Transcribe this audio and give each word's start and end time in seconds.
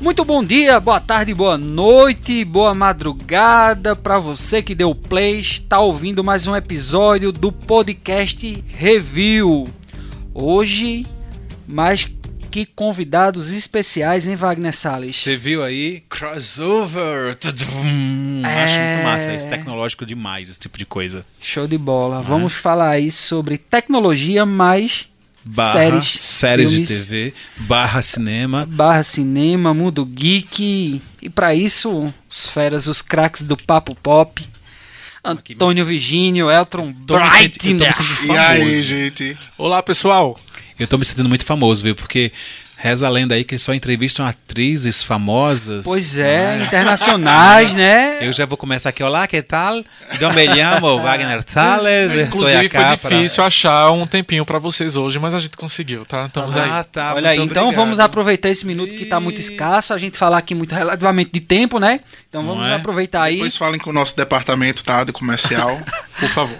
Muito 0.00 0.24
bom 0.24 0.42
dia, 0.42 0.80
boa 0.80 0.98
tarde, 0.98 1.34
boa 1.34 1.58
noite, 1.58 2.42
boa 2.42 2.72
madrugada 2.74 3.94
para 3.94 4.18
você 4.18 4.62
que 4.62 4.74
deu 4.74 4.94
play, 4.94 5.40
está 5.40 5.78
ouvindo 5.78 6.24
mais 6.24 6.46
um 6.46 6.56
episódio 6.56 7.30
do 7.30 7.52
podcast 7.52 8.64
Review. 8.68 9.68
Hoje, 10.32 11.04
mais 11.68 12.10
que 12.50 12.64
convidados 12.64 13.52
especiais, 13.52 14.26
hein, 14.26 14.36
Wagner 14.36 14.74
Salles? 14.74 15.14
Você 15.14 15.36
viu 15.36 15.62
aí? 15.62 16.02
Crossover! 16.08 17.36
É. 18.42 18.64
Acho 18.64 18.80
muito 18.80 19.04
massa 19.04 19.34
isso, 19.34 19.48
tecnológico 19.50 20.06
demais, 20.06 20.48
esse 20.48 20.60
tipo 20.60 20.78
de 20.78 20.86
coisa. 20.86 21.26
Show 21.38 21.68
de 21.68 21.76
bola. 21.76 22.22
Vamos 22.22 22.54
falar 22.54 22.88
aí 22.88 23.10
sobre 23.10 23.58
tecnologia, 23.58 24.46
mais 24.46 25.09
Barra, 25.44 25.72
séries, 25.72 26.20
séries 26.20 26.70
de 26.70 26.76
filmes, 26.86 27.06
TV, 27.06 27.34
barra 27.56 28.02
cinema. 28.02 28.66
barra 28.66 29.02
cinema, 29.02 29.72
mundo 29.72 30.04
geek. 30.04 31.00
E 31.22 31.30
para 31.30 31.54
isso, 31.54 32.12
os 32.28 32.46
feras, 32.46 32.86
os 32.86 33.00
craques 33.00 33.42
do 33.42 33.56
Papo 33.56 33.94
Pop. 33.94 34.46
Antônio 35.22 35.84
Virgínio, 35.84 36.50
Elton 36.50 36.94
sentindo 37.38 37.84
E 38.26 38.30
aí, 38.36 38.82
gente? 38.82 39.36
Olá, 39.58 39.82
pessoal. 39.82 40.38
Eu 40.78 40.88
tô 40.88 40.96
me 40.96 41.04
sentindo 41.04 41.28
muito 41.28 41.44
famoso, 41.44 41.84
viu? 41.84 41.94
Porque 41.94 42.32
reza 42.80 43.06
a 43.06 43.10
lenda 43.10 43.34
aí 43.34 43.44
que 43.44 43.58
só 43.58 43.74
entrevistam 43.74 44.24
atrizes 44.24 45.02
famosas. 45.02 45.84
Pois 45.84 46.18
é, 46.18 46.62
internacionais, 46.62 47.74
né? 47.76 48.26
Eu 48.26 48.32
já 48.32 48.46
vou 48.46 48.56
começar 48.56 48.88
aqui. 48.88 49.02
Olá, 49.02 49.26
que 49.26 49.42
tal? 49.42 49.84
Eu 50.18 50.32
me 50.32 50.46
chamo 50.54 50.98
Wagner 51.02 51.40
estou 51.40 52.22
Inclusive, 52.22 52.68
foi 52.70 52.80
para- 52.80 52.96
difícil 52.96 53.44
achar 53.44 53.90
um 53.90 54.06
tempinho 54.06 54.46
pra 54.46 54.58
vocês 54.58 54.96
hoje, 54.96 55.18
mas 55.18 55.34
a 55.34 55.40
gente 55.40 55.58
conseguiu, 55.58 56.06
tá? 56.06 56.24
Estamos 56.24 56.56
aí. 56.56 56.70
Ah, 56.70 56.82
tá. 56.82 57.14
Olha 57.14 57.30
aí, 57.30 57.36
então 57.36 57.64
obrigado. 57.64 57.74
vamos 57.74 58.00
aproveitar 58.00 58.48
esse 58.48 58.66
minuto 58.66 58.94
que 58.94 59.04
tá 59.04 59.20
muito 59.20 59.40
escasso, 59.40 59.92
a 59.92 59.98
gente 59.98 60.16
falar 60.16 60.38
aqui 60.38 60.54
muito 60.54 60.74
relativamente 60.74 61.30
de 61.32 61.40
tempo, 61.40 61.78
né? 61.78 62.00
Então 62.30 62.42
vamos 62.46 62.66
é? 62.66 62.74
aproveitar 62.76 63.24
aí. 63.24 63.34
Depois 63.34 63.58
falem 63.58 63.78
com 63.78 63.90
o 63.90 63.92
nosso 63.92 64.16
departamento, 64.16 64.82
tá? 64.82 65.04
Do 65.04 65.12
comercial. 65.12 65.78
Por 66.18 66.30
favor. 66.30 66.56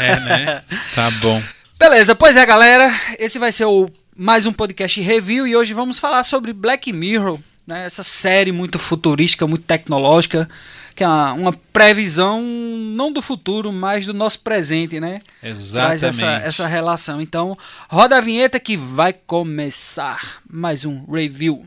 É, 0.00 0.20
né? 0.20 0.62
Tá 0.94 1.10
bom. 1.20 1.42
Beleza, 1.78 2.14
pois 2.14 2.36
é, 2.36 2.46
galera. 2.46 2.94
Esse 3.18 3.38
vai 3.38 3.52
ser 3.52 3.66
o 3.66 3.90
mais 4.22 4.44
um 4.44 4.52
podcast 4.52 5.00
review 5.00 5.46
e 5.46 5.56
hoje 5.56 5.72
vamos 5.72 5.98
falar 5.98 6.24
sobre 6.24 6.52
Black 6.52 6.92
Mirror, 6.92 7.38
né? 7.66 7.86
Essa 7.86 8.02
série 8.02 8.52
muito 8.52 8.78
futurística, 8.78 9.46
muito 9.46 9.64
tecnológica, 9.64 10.46
que 10.94 11.02
é 11.02 11.06
uma, 11.06 11.32
uma 11.32 11.52
previsão 11.72 12.42
não 12.42 13.10
do 13.10 13.22
futuro, 13.22 13.72
mas 13.72 14.04
do 14.04 14.12
nosso 14.12 14.40
presente, 14.40 15.00
né? 15.00 15.20
Traz 15.40 15.62
Exatamente. 15.62 16.04
essa, 16.04 16.26
essa 16.26 16.66
relação. 16.66 17.18
Então, 17.18 17.56
roda 17.88 18.18
a 18.18 18.20
vinheta 18.20 18.60
que 18.60 18.76
vai 18.76 19.14
começar 19.14 20.42
mais 20.46 20.84
um 20.84 21.10
review. 21.10 21.64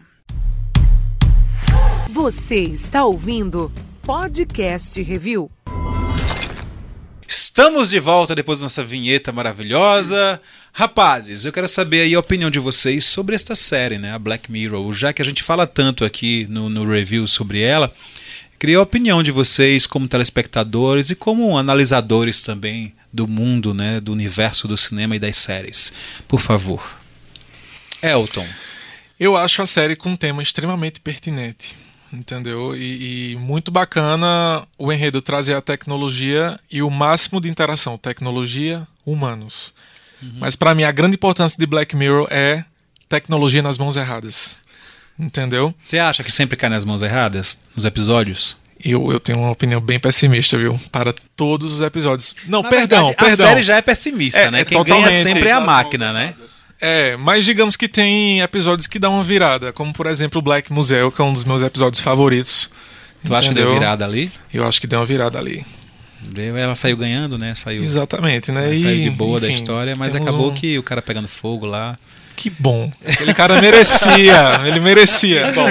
Você 2.08 2.60
está 2.60 3.04
ouvindo 3.04 3.72
Podcast 4.04 5.02
Review. 5.02 5.50
Estamos 7.28 7.90
de 7.90 8.00
volta 8.00 8.36
depois 8.36 8.60
da 8.60 8.66
nossa 8.66 8.84
vinheta 8.84 9.32
maravilhosa. 9.32 10.40
Rapazes, 10.76 11.46
eu 11.46 11.52
quero 11.52 11.70
saber 11.70 12.02
aí 12.02 12.16
a 12.16 12.20
opinião 12.20 12.50
de 12.50 12.58
vocês 12.58 13.06
sobre 13.06 13.36
esta 13.36 13.56
série, 13.56 14.00
né? 14.00 14.12
A 14.12 14.18
Black 14.18 14.52
Mirror. 14.52 14.92
Já 14.92 15.14
que 15.14 15.22
a 15.22 15.26
gente 15.26 15.44
fala 15.44 15.68
tanto 15.68 16.04
aqui 16.04 16.48
no, 16.50 16.68
no 16.68 16.84
review 16.84 17.28
sobre 17.28 17.62
ela, 17.62 17.94
queria 18.58 18.80
a 18.80 18.82
opinião 18.82 19.22
de 19.22 19.32
vocês 19.32 19.86
como 19.86 20.08
telespectadores 20.08 21.12
e 21.12 21.16
como 21.16 21.56
analisadores 21.56 22.42
também 22.42 22.92
do 23.14 23.28
mundo, 23.28 23.72
né? 23.72 24.00
Do 24.00 24.12
universo 24.12 24.68
do 24.68 24.76
cinema 24.76 25.16
e 25.16 25.20
das 25.20 25.38
séries. 25.38 25.94
Por 26.28 26.42
favor. 26.42 26.98
Elton. 28.02 28.48
Eu 29.20 29.38
acho 29.38 29.62
a 29.62 29.68
série 29.68 29.96
com 29.96 30.10
um 30.10 30.16
tema 30.16 30.42
extremamente 30.42 31.00
pertinente, 31.00 31.76
entendeu? 32.12 32.76
E, 32.76 33.34
e 33.34 33.36
muito 33.36 33.70
bacana 33.70 34.68
o 34.76 34.92
enredo 34.92 35.22
trazer 35.22 35.54
a 35.54 35.62
tecnologia 35.62 36.60
e 36.72 36.82
o 36.82 36.90
máximo 36.90 37.40
de 37.40 37.48
interação 37.48 37.96
tecnologia 37.96 38.88
humanos. 40.24 40.40
Mas 40.40 40.56
pra 40.56 40.74
mim 40.76 40.84
a 40.84 40.92
grande 40.92 41.16
importância 41.16 41.58
de 41.58 41.66
Black 41.66 41.96
Mirror 41.96 42.28
é 42.32 42.64
tecnologia 43.10 43.62
nas 43.62 43.78
mãos 43.78 43.96
erradas, 43.98 44.58
entendeu? 45.20 45.74
Você 45.80 46.00
acha 46.00 46.24
que 46.24 46.32
sempre 46.32 46.58
cai 46.58 46.70
nas 46.70 46.86
mãos 46.86 47.02
erradas 47.02 47.58
nos 47.76 47.86
episódios? 47.86 48.58
Eu, 48.84 49.12
eu 49.12 49.20
tenho 49.20 49.40
uma 49.40 49.52
opinião 49.52 49.80
bem 49.80 49.98
pessimista, 50.00 50.58
viu? 50.58 50.78
Para 50.92 51.14
todos 51.38 51.72
os 51.72 51.82
episódios. 51.82 52.36
Não, 52.48 52.62
Na 52.62 52.70
perdão, 52.70 53.08
verdade, 53.08 53.30
perdão. 53.30 53.46
A 53.46 53.50
série 53.50 53.64
já 53.64 53.76
é 53.78 53.82
pessimista, 53.82 54.40
É, 54.40 54.52
né? 54.52 54.60
é 54.62 54.66
Quem 54.66 54.84
ganha 54.84 54.96
totalmente. 55.04 55.24
sempre 55.24 55.48
é 55.50 55.54
a 55.54 55.62
máquina, 55.62 56.12
né? 56.12 56.34
É, 56.82 57.16
mas 57.16 57.46
digamos 57.46 57.78
que 57.78 57.88
tem 57.88 58.42
episódios 58.42 58.88
que 58.88 59.00
dão 59.00 59.14
uma 59.14 59.24
virada, 59.24 59.72
como 59.72 59.94
por 59.94 60.06
exemplo 60.06 60.40
o 60.40 60.42
Black 60.42 60.74
Museu, 60.74 61.10
que 61.14 61.22
é 61.22 61.24
um 61.24 61.32
dos 61.32 61.46
meus 61.46 61.62
episódios 61.62 62.02
favoritos. 62.02 62.70
Tu 63.24 63.34
acha 63.34 63.48
que 63.50 63.56
deu 63.56 63.64
Entendeu? 63.64 63.80
virada 63.80 64.04
ali? 64.04 64.30
Eu 64.54 64.68
acho 64.68 64.82
que 64.82 64.88
deu 64.88 65.00
uma 65.00 65.06
virada 65.06 65.40
ali. 65.40 65.66
Ela 66.58 66.76
saiu 66.76 66.98
ganhando, 66.98 67.38
né? 67.38 67.54
Saiu, 67.56 67.84
Exatamente, 67.84 68.52
né? 68.52 68.74
E, 68.74 68.78
saiu 68.80 69.04
de 69.04 69.10
boa 69.12 69.40
da 69.40 69.48
enfim, 69.48 69.56
história, 69.58 69.96
mas 69.96 70.16
acabou 70.16 70.52
um- 70.52 70.54
que 70.54 70.78
o 70.78 70.84
cara 70.84 71.02
pegando 71.02 71.28
fogo 71.28 71.66
lá. 71.66 71.98
Que 72.36 72.50
bom. 72.50 72.92
Aquele 73.06 73.32
cara 73.34 73.62
merecia, 73.62 74.62
ele 74.66 74.80
merecia. 74.80 75.52
Bom, 75.52 75.68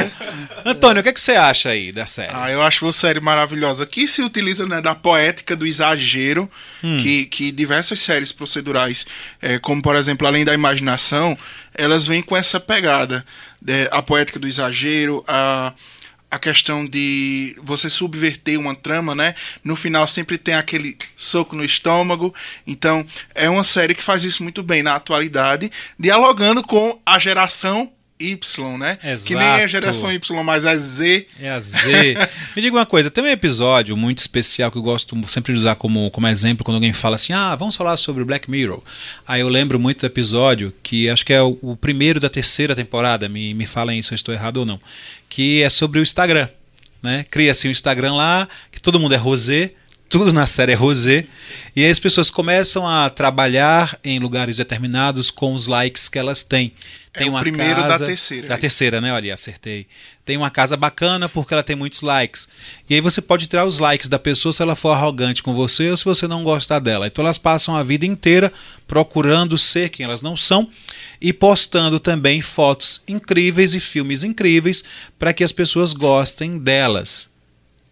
Antônio, 0.65 1.01
o 1.01 1.03
que, 1.03 1.09
é 1.09 1.13
que 1.13 1.21
você 1.21 1.33
acha 1.33 1.71
aí 1.71 1.91
da 1.91 2.07
série? 2.07 2.31
Ah, 2.33 2.53
eu 2.53 2.63
acho 2.63 2.87
uma 2.87 2.93
série 2.93 3.19
maravilhosa. 3.21 3.85
Que 3.85 4.07
se 4.07 4.23
utiliza 4.23 4.65
né, 4.65 4.81
da 4.81 4.95
poética 4.95 5.57
do 5.57 5.67
exagero, 5.67 6.49
que, 7.03 7.25
que 7.27 7.51
diversas 7.51 7.99
séries 7.99 8.31
procedurais, 8.31 9.05
eh, 9.41 9.59
como 9.59 9.83
por 9.83 9.97
exemplo, 9.97 10.25
Além 10.25 10.45
da 10.45 10.55
Imaginação, 10.55 11.37
elas 11.75 12.07
vêm 12.07 12.23
com 12.23 12.37
essa 12.37 12.61
pegada. 12.61 13.25
né, 13.61 13.89
a 13.91 14.01
poética 14.01 14.39
do 14.39 14.47
exagero, 14.47 15.25
a, 15.27 15.73
a 16.33 16.39
questão 16.39 16.87
de 16.87 17.55
você 17.63 17.91
subverter 17.91 18.59
uma 18.59 18.75
trama, 18.75 19.15
né? 19.15 19.35
No 19.63 19.77
final 19.77 20.07
sempre 20.07 20.39
tem 20.39 20.55
aquele 20.55 20.97
soco 21.15 21.55
no 21.55 21.63
estômago. 21.63 22.35
Então, 22.67 23.07
é 23.35 23.51
uma 23.51 23.63
série 23.63 23.95
que 23.95 24.03
faz 24.03 24.25
isso 24.25 24.43
muito 24.43 24.63
bem 24.63 24.83
na 24.83 24.97
atualidade, 24.97 25.71
dialogando 25.99 26.63
com 26.63 26.99
a 27.05 27.19
geração 27.19 27.93
Y, 28.23 28.79
né? 28.79 28.97
Que 29.27 29.35
nem 29.35 29.45
é 29.45 29.51
a 29.51 29.57
Exato. 29.57 29.69
geração 29.69 30.13
Y, 30.13 30.43
mas 30.45 30.65
é 30.65 30.77
Z. 30.77 31.27
É 31.41 31.51
a 31.51 31.61
Z. 31.61 32.15
Me 32.55 32.63
diga 32.63 32.77
uma 32.77 32.87
coisa, 32.87 33.11
tem 33.11 33.25
um 33.25 33.27
episódio 33.27 33.97
muito 33.97 34.19
especial 34.19 34.71
que 34.71 34.79
eu 34.79 34.83
gosto 34.83 35.17
sempre 35.29 35.53
de 35.53 35.59
usar 35.59 35.75
como, 35.75 36.11
como 36.11 36.29
exemplo 36.29 36.65
quando 36.65 36.77
alguém 36.77 36.93
fala 36.93 37.17
assim: 37.17 37.33
ah, 37.33 37.55
vamos 37.57 37.77
falar 37.77 37.97
sobre 37.97 38.25
Black 38.25 38.51
Mirror. 38.51 38.83
Aí 39.27 39.41
eu 39.41 39.49
lembro 39.49 39.79
muito 39.79 40.01
do 40.01 40.07
episódio, 40.07 40.73
que 40.83 41.09
acho 41.09 41.25
que 41.27 41.33
é 41.33 41.43
o, 41.43 41.59
o 41.61 41.77
primeiro 41.77 42.21
da 42.21 42.29
terceira 42.29 42.75
temporada, 42.75 43.29
me, 43.29 43.55
me 43.55 43.67
falem 43.67 44.01
se 44.03 44.13
eu 44.13 44.17
estou 44.17 44.35
errado 44.35 44.59
ou 44.59 44.67
não, 44.67 44.81
que 45.29 45.63
é 45.63 45.71
sobre 45.71 45.99
o 45.99 46.03
Instagram. 46.03 46.49
Né? 47.03 47.25
Cria-se 47.29 47.67
um 47.67 47.71
Instagram 47.71 48.15
lá, 48.15 48.49
que 48.71 48.81
todo 48.81 49.01
mundo 49.01 49.13
é 49.13 49.19
rosé, 49.19 49.73
tudo 50.09 50.33
na 50.33 50.47
série 50.47 50.73
é 50.73 50.75
rosé, 50.75 51.25
e 51.75 51.83
aí 51.83 51.91
as 51.91 51.99
pessoas 51.99 52.31
começam 52.31 52.87
a 52.87 53.09
trabalhar 53.09 53.99
em 54.05 54.19
lugares 54.19 54.59
determinados 54.59 55.31
com 55.31 55.55
os 55.55 55.67
likes 55.67 56.09
que 56.09 56.19
elas 56.19 56.43
têm. 56.43 56.73
É 57.15 57.27
o 57.27 57.39
primeiro 57.41 57.83
da 57.83 57.99
terceira, 57.99 58.49
Da 58.49 58.55
isso. 58.55 58.61
terceira, 58.63 59.01
né? 59.01 59.13
Olha, 59.13 59.35
acertei. 59.35 59.87
Tem 60.25 60.37
uma 60.39 60.51
casa 60.51 60.79
bacana 60.79 61.29
porque 61.29 61.53
ela 61.53 61.63
tem 61.63 61.77
muitos 61.77 62.01
likes. 62.01 62.49
E 62.89 62.95
aí 62.95 63.03
você 63.03 63.21
pode 63.21 63.47
tirar 63.47 63.67
os 63.67 63.79
likes 63.79 64.09
da 64.09 64.19
pessoa 64.19 64.51
se 64.51 64.63
ela 64.63 64.75
for 64.75 64.91
arrogante 64.93 65.43
com 65.43 65.53
você 65.53 65.91
ou 65.91 65.97
se 65.97 66.07
você 66.07 66.27
não 66.27 66.43
gostar 66.43 66.79
dela. 66.79 67.07
Então 67.07 67.23
elas 67.23 67.37
passam 67.37 67.77
a 67.77 67.83
vida 67.83 68.07
inteira 68.07 68.51
procurando 68.87 69.59
ser 69.59 69.91
quem 69.91 70.05
elas 70.05 70.23
não 70.23 70.35
são 70.37 70.71
e 71.21 71.35
postando 71.35 72.01
também 72.01 72.41
fotos 72.41 73.03
incríveis 73.07 73.75
e 73.75 73.81
filmes 73.81 74.25
incríveis 74.25 74.83
para 75.19 75.35
que 75.35 75.45
as 75.45 75.53
pessoas 75.53 75.93
gostem 75.93 76.59
delas. 76.59 77.29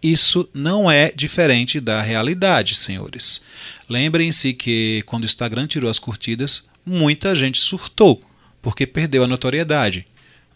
Isso 0.02 0.48
não 0.54 0.90
é 0.90 1.12
diferente 1.14 1.78
da 1.78 2.00
realidade, 2.00 2.74
senhores. 2.74 3.42
Lembrem-se 3.86 4.54
que 4.54 5.02
quando 5.04 5.24
o 5.24 5.26
Instagram 5.26 5.66
tirou 5.66 5.90
as 5.90 5.98
curtidas, 5.98 6.64
muita 6.86 7.34
gente 7.36 7.60
surtou, 7.60 8.22
porque 8.62 8.86
perdeu 8.86 9.24
a 9.24 9.26
notoriedade. 9.26 10.06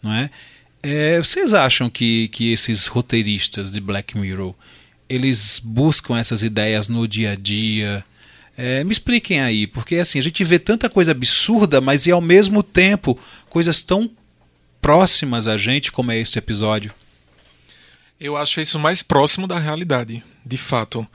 Não 0.01 0.13
é? 0.13 0.29
É, 0.83 1.17
vocês 1.17 1.53
acham 1.53 1.89
que, 1.89 2.27
que 2.27 2.51
esses 2.51 2.85
roteiristas 2.85 3.71
de 3.71 3.79
Black 3.79 4.17
Mirror 4.17 4.53
eles 5.07 5.59
buscam 5.63 6.17
essas 6.17 6.43
ideias 6.43 6.89
no 6.89 7.07
dia 7.07 7.31
a 7.31 7.35
dia? 7.35 8.03
É, 8.57 8.83
me 8.83 8.91
expliquem 8.91 9.41
aí, 9.41 9.67
porque 9.67 9.95
assim, 9.95 10.19
a 10.19 10.21
gente 10.21 10.43
vê 10.43 10.57
tanta 10.57 10.89
coisa 10.89 11.11
absurda, 11.11 11.81
mas 11.81 12.05
e 12.05 12.11
ao 12.11 12.21
mesmo 12.21 12.63
tempo 12.63 13.19
coisas 13.49 13.83
tão 13.83 14.09
próximas 14.81 15.47
a 15.47 15.57
gente 15.57 15.91
como 15.91 16.11
é 16.11 16.19
esse 16.19 16.37
episódio. 16.37 16.93
eu 18.19 18.37
acho 18.37 18.61
isso 18.61 18.77
mais 18.77 19.01
próximo 19.01 19.47
da 19.47 19.59
realidade, 19.59 20.23
de 20.45 20.57
fato. 20.57 21.05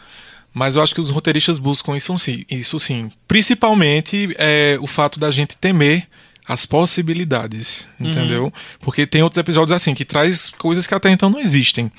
Mas 0.52 0.74
eu 0.74 0.82
acho 0.82 0.94
que 0.94 1.00
os 1.00 1.10
roteiristas 1.10 1.58
buscam 1.58 1.96
isso 1.96 2.18
sim. 2.18 2.44
Isso 2.50 2.78
sim. 2.80 3.10
Principalmente 3.28 4.34
é, 4.36 4.76
o 4.80 4.86
fato 4.86 5.20
da 5.20 5.30
gente 5.30 5.56
temer 5.56 6.08
as 6.52 6.66
possibilidades, 6.66 7.86
entendeu? 8.00 8.52
Porque 8.80 9.06
tem 9.06 9.22
outros 9.22 9.38
episódios 9.38 9.70
assim 9.72 9.94
que 9.94 10.04
traz 10.04 10.50
coisas 10.58 10.84
que 10.84 10.92
até 10.94 11.08
então 11.08 11.30
não 11.30 11.38
existem, 11.38 11.90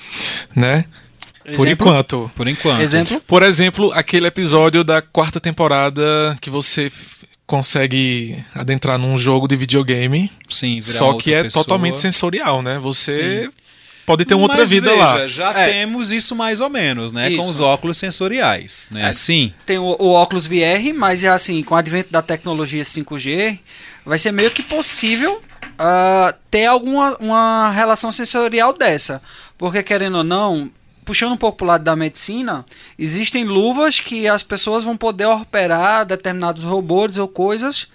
né? 0.54 0.84
Por 1.42 1.66
Exemplo? 1.66 1.72
enquanto. 1.88 2.30
Por 2.36 2.46
enquanto. 2.46 2.80
Exemplo? 2.82 3.20
Por 3.26 3.42
exemplo, 3.42 3.90
aquele 3.94 4.26
episódio 4.26 4.84
da 4.84 5.00
quarta 5.00 5.40
temporada 5.40 6.36
que 6.40 6.50
você 6.50 6.92
consegue 7.46 8.42
adentrar 8.54 8.98
num 8.98 9.18
jogo 9.18 9.48
de 9.48 9.56
videogame, 9.56 10.30
Sim, 10.48 10.80
virar 10.80 10.82
só 10.86 11.06
outra 11.08 11.22
que 11.22 11.34
é 11.34 11.42
pessoa. 11.44 11.64
totalmente 11.64 11.98
sensorial, 11.98 12.62
né? 12.62 12.78
Você 12.78 13.50
pode 14.06 14.24
ter 14.24 14.34
uma 14.34 14.44
outra 14.44 14.58
Mas 14.58 14.70
vida 14.70 14.90
veja, 14.90 15.02
lá. 15.02 15.26
Já 15.26 15.58
É. 15.60 15.66
temos 15.72 16.10
isso 16.12 16.36
mais 16.36 16.60
ou 16.60 16.70
menos, 16.70 17.10
né? 17.10 17.28
Com 17.30 17.42
Isso. 17.42 17.50
os 17.50 17.60
óculos 17.60 17.96
sensoriais, 17.98 18.86
né? 18.90 19.02
É. 19.02 19.06
Assim. 19.06 19.52
Tem 19.66 19.78
o, 19.78 19.96
o 19.98 20.12
óculos 20.12 20.46
VR, 20.46 20.92
mas 20.94 21.24
é 21.24 21.28
assim, 21.28 21.62
com 21.62 21.74
o 21.74 21.78
advento 21.78 22.12
da 22.12 22.22
tecnologia 22.22 22.84
5G, 22.84 23.58
vai 24.04 24.18
ser 24.18 24.32
meio 24.32 24.50
que 24.50 24.62
possível 24.62 25.40
ah, 25.78 26.34
ter 26.50 26.66
alguma 26.66 27.16
uma 27.18 27.70
relação 27.70 28.12
sensorial 28.12 28.72
dessa. 28.72 29.22
Porque, 29.56 29.82
querendo 29.82 30.18
ou 30.18 30.24
não, 30.24 30.70
puxando 31.04 31.32
um 31.32 31.36
pouco 31.36 31.58
pro 31.58 31.66
lado 31.66 31.84
da 31.84 31.94
medicina, 31.94 32.64
existem 32.98 33.44
luvas 33.44 34.00
que 34.00 34.26
as 34.26 34.42
pessoas 34.42 34.84
vão 34.84 34.96
poder 34.96 35.26
operar 35.26 36.04
determinados 36.04 36.62
robôs 36.62 37.16
ou 37.16 37.28
coisas 37.28 37.88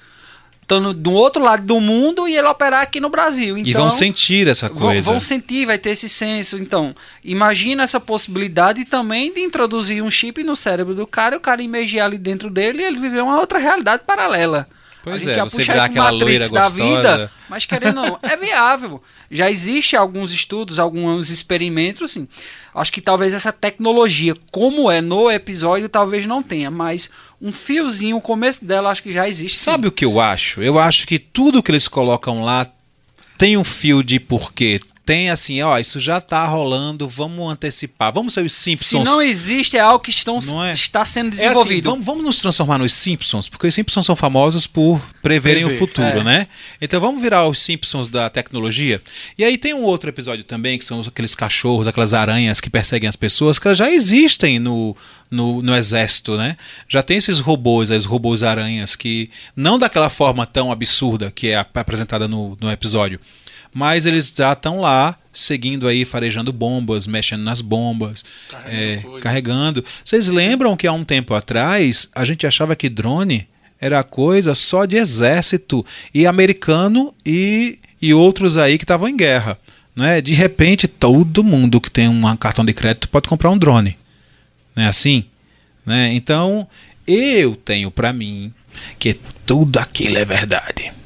estando 0.68 0.94
do 0.94 1.13
outro 1.13 1.42
lado 1.42 1.65
do 1.65 1.80
mundo 1.80 2.27
e 2.27 2.36
ele 2.36 2.45
operar 2.45 2.81
aqui 2.81 3.00
no 3.00 3.10
Brasil. 3.10 3.57
e 3.57 3.62
Então, 3.62 3.83
vão 3.83 3.89
sentir 3.89 4.50
essa 4.50 4.68
Vão, 4.68 4.89
coisa. 4.89 5.10
vão 5.10 5.19
sentir, 5.19 5.65
vai 5.65 5.77
ter 5.77 5.92
esse 5.92 6.10
senso. 6.10 6.57
Então, 6.57 6.94
imagina 7.24 7.83
essa 7.83 8.01
possibilidade 8.01 8.83
também 8.83 9.33
de 9.33 9.39
introduzir 9.39 10.03
um 10.03 10.12
chip 10.12 10.44
no 10.44 10.57
cérebro 10.57 10.94
do 10.94 11.07
cara, 11.07 11.36
e 11.36 11.38
o 11.38 11.42
cara 11.42 11.62
imergir 11.62 12.01
ali 12.01 12.18
dentro 12.18 12.50
dele 12.50 12.81
e 12.81 12.86
ele 12.86 13.00
viver 13.00 13.24
uma 13.24 13.39
outra 13.39 13.57
realidade 13.57 14.03
paralela. 14.06 14.68
Pois 15.12 15.24
a 15.24 15.25
gente 15.25 15.31
é, 15.31 15.36
já 15.36 15.44
você 15.44 15.57
puxa 15.57 15.71
virar 15.71 15.86
aquela 15.86 16.12
Matrix 16.12 16.51
da 16.51 16.62
gostosa. 16.62 16.83
vida, 16.83 17.31
mas 17.50 17.65
querendo 17.65 18.01
ou 18.01 18.07
não, 18.07 18.19
é 18.21 18.38
viável. 18.38 19.01
Já 19.30 19.50
existe 19.50 19.95
alguns 19.95 20.33
estudos, 20.33 20.80
alguns 20.80 21.30
experimentos, 21.30 22.01
assim. 22.04 22.27
Acho 22.74 22.92
que 22.92 23.01
talvez 23.01 23.33
essa 23.33 23.51
tecnologia, 23.51 24.33
como 24.51 24.89
é 24.92 25.01
no 25.01 25.30
episódio, 25.31 25.89
talvez 25.89 26.25
não 26.25 26.44
tenha, 26.44 26.69
mas 26.69 27.09
um 27.42 27.51
fiozinho, 27.51 28.18
o 28.18 28.21
começo 28.21 28.63
dela, 28.63 28.89
acho 28.89 29.04
que 29.04 29.12
já 29.12 29.27
existe. 29.27 29.57
sim. 29.57 29.65
Sabe 29.65 29.88
o 29.88 29.92
que 29.92 30.06
eu 30.06 30.19
acho? 30.19 30.62
Eu 30.62 30.80
acho 30.80 31.07
que 31.07 31.19
tudo 31.19 31.62
que 31.62 31.71
eles 31.71 31.88
colocam 31.88 32.44
lá 32.44 32.68
tem 33.38 33.57
um 33.57 33.63
fio 33.63 34.03
de 34.03 34.19
porquê. 34.19 34.80
Tem 35.07 35.30
assim, 35.30 35.62
ó, 35.62 35.77
isso 35.80 36.01
já 36.01 36.19
tá 36.19 36.45
rolando, 36.45 37.07
vamos 37.07 37.50
antecipar. 37.50 38.12
Vamos 38.13 38.33
ser 38.33 38.45
os 38.45 38.51
Se 38.51 38.59
Simpsons. 38.63 39.06
não 39.06 39.21
existe, 39.21 39.77
é 39.77 39.80
algo 39.80 40.04
que 40.04 40.09
estão, 40.09 40.38
Não 40.45 40.62
é? 40.62 40.74
está 40.74 41.06
sendo 41.06 41.27
É 41.27 41.30
assim, 41.30 41.42
desenvolvido. 41.44 41.89
vamos, 41.92 42.06
vamos 42.06 42.25
nos 42.25 42.39
transformar 42.42 42.77
nos 42.77 42.94
Simpsons, 42.94 43.48
porque 43.48 43.68
os 43.68 43.74
Simpsons 43.74 44.06
são 44.06 44.18
famosos 44.18 44.68
por 44.68 45.00
preverem 45.24 45.63
Prever, 45.63 45.75
o 45.77 45.80
futuro, 45.80 46.19
é. 46.19 46.24
né? 46.25 46.48
Então 46.81 47.00
vamos 47.00 47.21
virar 47.21 47.48
os 47.48 47.57
Simpsons 47.59 48.09
da 48.09 48.30
tecnologia. 48.30 49.01
E 49.38 49.45
aí 49.45 49.57
tem 49.57 49.74
um 49.74 49.81
outro 49.83 50.09
episódio 50.09 50.44
também, 50.44 50.77
que 50.77 50.83
são 50.83 51.00
aqueles 51.00 51.33
cachorros, 51.33 51.88
aquelas 51.88 52.13
aranhas 52.13 52.60
que 52.60 52.69
perseguem 52.69 53.07
as 53.07 53.15
pessoas, 53.15 53.57
que 53.57 53.65
elas 53.65 53.77
já 53.77 53.89
existem 53.89 54.60
no, 54.60 54.94
no, 55.31 55.62
no 55.62 55.74
exército, 55.74 56.36
né? 56.36 56.57
Já 56.89 57.01
tem 57.01 57.15
esses 57.15 57.39
robôs, 57.39 57.89
os 57.92 58.03
robôs 58.03 58.44
aranhas, 58.44 58.94
que 58.94 59.30
não 59.56 59.80
daquela 59.80 60.10
forma 60.10 60.45
tão 60.45 60.69
absurda 60.69 61.31
que 61.31 61.48
é 61.48 61.56
ap- 61.56 61.77
apresentada 61.77 62.27
no, 62.27 62.57
no 62.60 62.69
episódio. 62.69 63.21
Mas 63.77 64.07
eles 64.07 64.33
já 64.35 64.53
estão 64.53 64.79
lá, 64.79 65.15
seguindo 65.31 65.88
aí, 65.88 66.03
farejando 66.03 66.51
bombas, 66.51 67.06
mexendo 67.06 67.44
nas 67.44 67.62
bombas, 67.62 68.25
é, 68.65 68.95
coisas. 69.03 69.21
carregando. 69.21 69.85
Vocês 70.03 70.29
lembram 70.29 70.75
que 70.75 70.88
há 70.88 70.91
um 70.91 71.03
tempo 71.03 71.35
atrás 71.35 72.09
a 72.15 72.25
gente 72.25 72.47
achava 72.47 72.75
que 72.75 72.89
drone 72.89 73.47
era 73.79 74.03
coisa 74.03 74.56
só 74.56 74.85
de 74.85 74.95
exército 74.95 75.85
e 76.12 76.25
americano 76.25 77.13
e, 77.24 77.77
e 78.01 78.15
outros 78.15 78.57
aí 78.57 78.79
que 78.79 78.83
estavam 78.83 79.07
em 79.07 79.15
guerra. 79.15 79.59
Né? 79.95 80.21
De 80.21 80.33
repente, 80.33 80.88
todo 80.88 81.44
mundo 81.44 81.79
que 81.79 81.91
tem 81.91 82.07
um 82.07 82.35
cartão 82.35 82.65
de 82.65 82.74
crédito 82.74 83.07
pode 83.09 83.29
comprar 83.29 83.51
um 83.51 83.59
drone. 83.59 83.95
Não 84.75 84.85
é 84.85 84.88
assim? 84.88 85.24
Né? 85.85 86.15
Então, 86.15 86.68
eu 87.06 87.56
tenho 87.56 87.91
pra 87.91 88.12
mim 88.12 88.51
que 88.97 89.13
tudo 89.45 89.77
aquilo 89.77 90.18
é 90.18 90.25
verdade. 90.25 90.97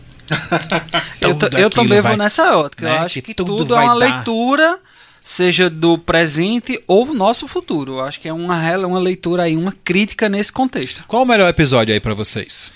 Eu, 1.19 1.37
eu 1.59 1.69
também 1.69 2.01
vai- 2.01 2.11
vou 2.13 2.17
nessa 2.17 2.55
ótica. 2.57 2.85
né, 2.85 2.97
Eu 2.97 2.99
acho 3.05 3.13
que 3.15 3.21
que, 3.21 3.33
tudo 3.33 3.57
tudo, 3.57 3.75
é 3.75 3.79
uma 3.79 3.87
dar. 3.87 3.93
leitura, 4.15 4.79
seja 5.23 5.69
do 5.69 5.97
presente 5.97 6.81
ou 6.87 7.05
do 7.05 7.13
nosso 7.13 7.47
futuro. 7.47 7.93
Eu 7.93 8.01
acho 8.01 8.19
que 8.19 8.27
é 8.27 8.33
uma, 8.33 8.77
uma 8.87 8.99
leitura 8.99 9.43
aí, 9.43 9.55
uma 9.55 9.73
crítica 9.83 10.27
nesse 10.29 10.51
contexto. 10.51 11.03
Qual 11.07 11.23
o 11.23 11.25
melhor 11.25 11.49
episódio 11.49 11.93
aí 11.93 11.99
pra 11.99 12.13
vocês? 12.13 12.71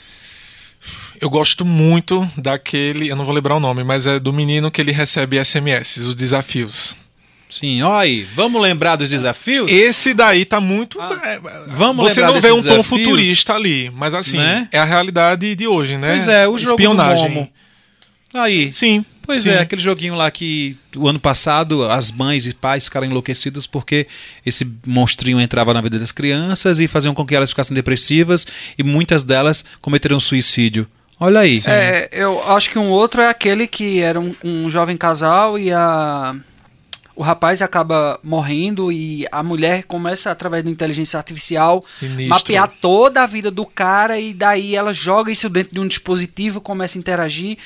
Eu 1.20 1.30
gosto 1.30 1.64
muito 1.66 2.30
daquele, 2.38 3.10
eu 3.10 3.16
não 3.16 3.26
vou 3.26 3.34
lembrar 3.34 3.56
o 3.56 3.60
nome, 3.60 3.84
mas 3.84 4.06
é 4.06 4.20
do 4.20 4.32
menino 4.34 4.70
que 4.70 4.82
ele 4.82 4.92
recebe 4.92 5.44
SMS, 5.44 5.98
os 6.06 6.14
desafios. 6.14 6.96
Sim, 7.50 7.82
ó 7.84 8.00
aí, 8.00 8.24
vamos 8.36 8.62
lembrar 8.62 8.96
dos 8.96 9.10
desafios? 9.10 9.72
Esse 9.72 10.14
daí 10.14 10.44
tá 10.46 10.60
muito. 10.60 11.00
é, 11.02 11.40
Vamos 11.68 12.12
Você 12.12 12.22
não 12.22 12.34
vê 12.42 12.52
um 12.52 12.56
desses 12.56 12.70
tom 12.70 12.78
desafios? 12.78 12.88
futurista 12.88 13.54
ali, 13.54 13.92
mas 13.96 14.14
assim, 14.14 14.38
Né? 14.38 14.68
é 14.72 14.80
a 14.80 14.86
realidade 14.86 15.56
de 15.56 15.68
hoje, 15.68 15.98
né? 15.98 16.10
Pois 16.12 16.28
é, 16.28 16.48
o 16.48 16.58
jogo 16.58 16.72
Espionagem. 16.74 17.28
do 17.28 17.32
Momo. 17.34 17.50
Aí, 18.34 18.72
Sim. 18.72 19.06
Pois 19.22 19.42
sim. 19.44 19.50
é, 19.50 19.60
aquele 19.60 19.82
joguinho 19.82 20.14
lá 20.14 20.30
que 20.30 20.78
o 20.96 21.08
ano 21.08 21.20
passado 21.20 21.84
as 21.90 22.12
mães 22.12 22.46
e 22.46 22.54
pais 22.54 22.84
ficaram 22.84 23.08
enlouquecidos 23.08 23.66
porque 23.66 24.06
esse 24.46 24.68
monstrinho 24.86 25.40
entrava 25.42 25.74
na 25.74 25.82
vida 25.82 25.98
das 25.98 26.12
crianças 26.12 26.80
e 26.80 26.88
faziam 26.88 27.14
com 27.16 27.26
que 27.26 27.34
elas 27.34 27.50
ficassem 27.50 27.74
depressivas 27.74 28.46
e 28.78 28.84
muitas 28.84 29.24
delas 29.24 29.66
cometeram 29.82 30.20
suicídio. 30.20 30.86
Olha 31.20 31.40
aí. 31.40 31.60
É, 31.66 32.08
eu 32.12 32.44
acho 32.52 32.70
que 32.70 32.78
um 32.78 32.90
outro 32.90 33.20
é 33.22 33.28
aquele 33.30 33.66
que 33.66 34.00
era 34.00 34.20
um, 34.20 34.36
um 34.44 34.70
jovem 34.70 34.96
casal 34.98 35.58
e 35.58 35.72
a 35.72 36.36
o 37.16 37.24
rapaz 37.24 37.62
acaba 37.62 38.20
morrendo 38.22 38.92
e 38.92 39.26
a 39.32 39.42
mulher 39.42 39.84
começa 39.84 40.30
através 40.30 40.64
da 40.64 40.70
inteligência 40.70 41.18
artificial 41.18 41.82
Sinistro. 41.84 42.28
mapear 42.28 42.68
toda 42.82 43.24
a 43.24 43.26
vida 43.26 43.50
do 43.50 43.66
cara 43.66 44.20
e 44.20 44.34
daí 44.34 44.76
ela 44.76 44.94
joga 44.94 45.32
isso 45.32 45.50
dentro 45.50 45.74
de 45.74 45.80
um 45.80 45.88
dispositivo, 45.88 46.60
começa 46.60 46.98
a 46.98 47.00
interagir 47.00 47.58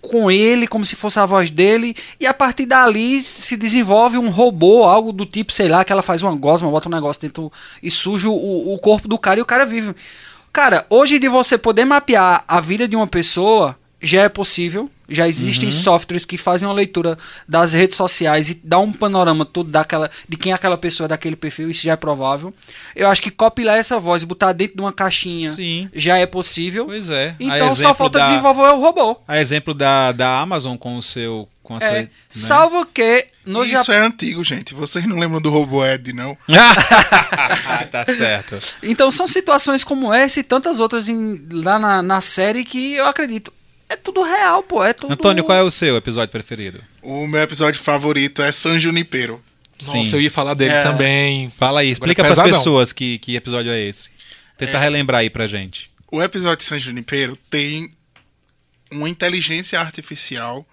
com 0.00 0.30
ele 0.30 0.66
como 0.66 0.84
se 0.84 0.94
fosse 0.94 1.18
a 1.18 1.26
voz 1.26 1.50
dele 1.50 1.96
e 2.20 2.26
a 2.26 2.34
partir 2.34 2.66
dali 2.66 3.20
se 3.22 3.56
desenvolve 3.56 4.18
um 4.18 4.28
robô, 4.28 4.84
algo 4.84 5.12
do 5.12 5.26
tipo, 5.26 5.52
sei 5.52 5.68
lá, 5.68 5.84
que 5.84 5.92
ela 5.92 6.02
faz 6.02 6.22
uma 6.22 6.34
gosma, 6.36 6.70
bota 6.70 6.88
um 6.88 6.92
negócio 6.92 7.22
dentro 7.22 7.50
e 7.82 7.90
suja 7.90 8.28
o, 8.28 8.74
o 8.74 8.78
corpo 8.78 9.08
do 9.08 9.18
cara 9.18 9.40
e 9.40 9.42
o 9.42 9.46
cara 9.46 9.64
vive. 9.64 9.94
Cara, 10.52 10.86
hoje 10.88 11.18
de 11.18 11.28
você 11.28 11.56
poder 11.56 11.84
mapear 11.84 12.44
a 12.46 12.60
vida 12.60 12.86
de 12.86 12.94
uma 12.94 13.06
pessoa 13.06 13.76
já 14.00 14.22
é 14.22 14.28
possível. 14.28 14.88
Já 15.08 15.26
existem 15.26 15.70
softwares 15.72 16.24
que 16.26 16.36
fazem 16.36 16.68
uma 16.68 16.74
leitura 16.74 17.16
das 17.48 17.72
redes 17.72 17.96
sociais 17.96 18.50
e 18.50 18.60
dá 18.62 18.78
um 18.78 18.92
panorama 18.92 19.44
todo 19.46 19.70
daquela, 19.70 20.10
de 20.28 20.36
quem 20.36 20.52
é 20.52 20.54
aquela 20.54 20.76
pessoa 20.76 21.08
daquele 21.08 21.34
perfil, 21.36 21.70
isso 21.70 21.82
já 21.82 21.92
é 21.92 21.96
provável. 21.96 22.52
Eu 22.94 23.08
acho 23.08 23.22
que 23.22 23.30
copilar 23.30 23.78
essa 23.78 23.98
voz 23.98 24.22
e 24.22 24.26
botar 24.26 24.52
dentro 24.52 24.76
de 24.76 24.82
uma 24.82 24.92
caixinha 24.92 25.50
Sim. 25.50 25.88
já 25.94 26.18
é 26.18 26.26
possível. 26.26 26.84
Pois 26.86 27.08
é. 27.08 27.34
Então 27.40 27.74
só 27.74 27.94
falta 27.94 28.18
da- 28.18 28.26
desenvolver 28.26 28.62
o 28.72 28.80
robô. 28.80 29.16
A 29.26 29.40
exemplo 29.40 29.72
da, 29.72 30.12
da 30.12 30.38
Amazon 30.40 30.76
com 30.76 30.96
o 30.96 31.02
seu. 31.02 31.48
Com 31.62 31.76
a 31.76 31.80
sua, 31.80 31.88
É, 31.88 32.02
né? 32.02 32.08
Salvo 32.30 32.86
que 32.86 33.26
no 33.44 33.62
Isso 33.62 33.72
Japão. 33.72 33.94
é 33.94 33.98
antigo, 34.06 34.42
gente. 34.42 34.72
Vocês 34.74 35.06
não 35.06 35.18
lembram 35.18 35.38
do 35.40 35.50
robô 35.50 35.84
Ed, 35.84 36.14
não? 36.14 36.36
tá 37.90 38.04
certo. 38.06 38.58
Então 38.82 39.10
são 39.10 39.26
situações 39.26 39.84
como 39.84 40.12
essa 40.12 40.40
e 40.40 40.42
tantas 40.42 40.80
outras 40.80 41.08
em- 41.08 41.46
lá 41.50 41.78
na, 41.78 42.02
na 42.02 42.20
série 42.20 42.64
que 42.64 42.94
eu 42.94 43.06
acredito. 43.06 43.52
É 43.88 43.96
tudo 43.96 44.22
real, 44.22 44.62
pô. 44.62 44.84
É 44.84 44.92
tudo. 44.92 45.12
Antônio, 45.12 45.44
qual 45.44 45.56
é 45.58 45.62
o 45.62 45.70
seu 45.70 45.96
episódio 45.96 46.30
preferido? 46.30 46.82
O 47.02 47.26
meu 47.26 47.40
episódio 47.42 47.80
favorito 47.80 48.42
é 48.42 48.52
San 48.52 48.78
Junipero. 48.78 49.42
Nossa, 49.80 50.02
Sim. 50.10 50.16
eu 50.16 50.20
ia 50.22 50.30
falar 50.30 50.54
dele 50.54 50.74
É. 50.74 50.82
também. 50.82 51.50
Fala 51.56 51.80
aí, 51.80 51.90
explica 51.90 52.20
é 52.22 52.24
para 52.30 52.42
as 52.42 52.50
pessoas 52.50 52.92
que, 52.92 53.18
que 53.20 53.36
episódio 53.36 53.70
é 53.70 53.80
esse. 53.80 54.10
Tenta 54.58 54.78
relembrar 54.78 55.20
aí 55.20 55.30
pra 55.30 55.46
gente. 55.46 55.90
O 56.10 56.20
episódio 56.22 56.58
de 56.58 56.64
San 56.64 56.78
Junipero 56.78 57.36
tem 57.48 57.92
uma 58.92 59.08
inteligência 59.08 59.78
artificial 59.80 60.66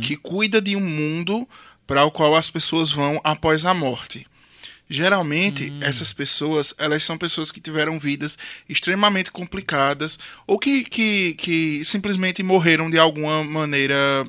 que 0.00 0.16
cuida 0.16 0.60
de 0.60 0.74
um 0.74 0.80
mundo 0.80 1.46
para 1.86 2.02
o 2.04 2.10
qual 2.10 2.34
as 2.34 2.48
pessoas 2.48 2.90
vão 2.90 3.20
após 3.22 3.66
a 3.66 3.74
morte. 3.74 4.26
Geralmente, 4.88 5.72
essas 5.80 6.12
pessoas, 6.12 6.72
elas 6.78 7.02
são 7.02 7.18
pessoas 7.18 7.50
que 7.50 7.60
tiveram 7.60 7.98
vidas 7.98 8.38
extremamente 8.68 9.32
complicadas 9.32 10.16
ou 10.46 10.58
que, 10.58 10.84
que, 10.84 11.34
que 11.34 11.84
simplesmente 11.84 12.42
morreram 12.42 12.88
de 12.88 12.98
alguma 12.98 13.42
maneira 13.42 14.24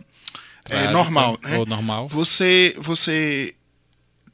é, 0.69 0.87
normal. 0.87 1.37
Né? 1.43 1.57
Ou 1.57 1.65
normal. 1.65 2.07
Você, 2.07 2.75
você 2.77 3.53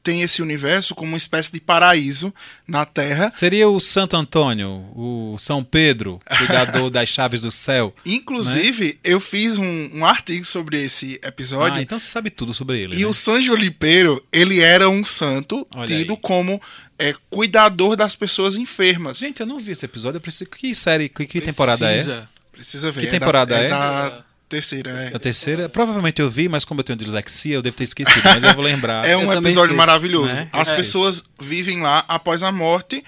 tem 0.04 0.20
esse 0.20 0.42
universo 0.42 0.94
como 0.94 1.12
uma 1.12 1.16
espécie 1.16 1.50
de 1.50 1.58
paraíso 1.58 2.32
na 2.68 2.84
Terra. 2.84 3.30
Seria 3.32 3.68
o 3.68 3.80
Santo 3.80 4.14
Antônio, 4.14 4.84
o 4.94 5.36
São 5.38 5.64
Pedro, 5.64 6.20
cuidador 6.38 6.90
das 6.90 7.08
chaves 7.08 7.40
do 7.40 7.50
céu. 7.50 7.92
Inclusive, 8.04 9.00
eu 9.02 9.18
fiz 9.18 9.56
um, 9.56 9.90
um 9.94 10.04
artigo 10.04 10.44
sobre 10.44 10.84
esse 10.84 11.18
episódio. 11.24 11.78
Ah, 11.78 11.82
então 11.82 11.98
você 11.98 12.06
sabe 12.06 12.28
tudo 12.28 12.52
sobre 12.52 12.80
ele. 12.80 12.96
E 12.96 13.00
né? 13.00 13.06
o 13.06 13.14
San 13.14 13.40
Junipero, 13.40 14.22
ele 14.30 14.60
era 14.60 14.90
um 14.90 15.02
santo 15.02 15.66
Olha 15.74 15.86
tido 15.86 16.12
aí. 16.12 16.18
como 16.20 16.60
é, 16.98 17.14
cuidador 17.30 17.96
das 17.96 18.14
pessoas 18.14 18.56
enfermas. 18.56 19.18
Gente, 19.18 19.40
eu 19.40 19.46
não 19.46 19.58
vi 19.58 19.72
esse 19.72 19.86
episódio. 19.86 20.18
Eu 20.18 20.20
preciso... 20.20 20.50
Que 20.50 20.74
série, 20.74 21.08
que, 21.08 21.24
que 21.26 21.40
temporada 21.40 21.90
é? 21.90 22.26
Precisa. 22.52 22.92
Ver. 22.92 23.00
Que 23.00 23.06
é 23.06 23.10
temporada 23.10 23.54
da, 23.54 23.60
é? 23.62 23.68
da 23.68 24.23
terceira, 24.48 24.90
é. 25.12 25.16
A 25.16 25.18
terceira? 25.18 25.68
Provavelmente 25.68 26.20
eu 26.22 26.28
vi, 26.28 26.48
mas 26.48 26.64
como 26.64 26.80
eu 26.80 26.84
tenho 26.84 26.98
dislexia, 26.98 27.54
eu 27.54 27.62
devo 27.62 27.76
ter 27.76 27.84
esquecido, 27.84 28.20
mas 28.24 28.42
eu 28.42 28.54
vou 28.54 28.64
lembrar. 28.64 29.04
É 29.08 29.16
um 29.16 29.26
também 29.26 29.50
episódio 29.52 29.76
maravilhoso. 29.76 30.26
né? 30.26 30.48
As 30.52 30.68
É. 30.68 30.76
pessoas 30.76 31.22
vivem 31.40 31.80
lá 31.82 32.04
após 32.08 32.42
a 32.42 32.52
morte 32.52 33.02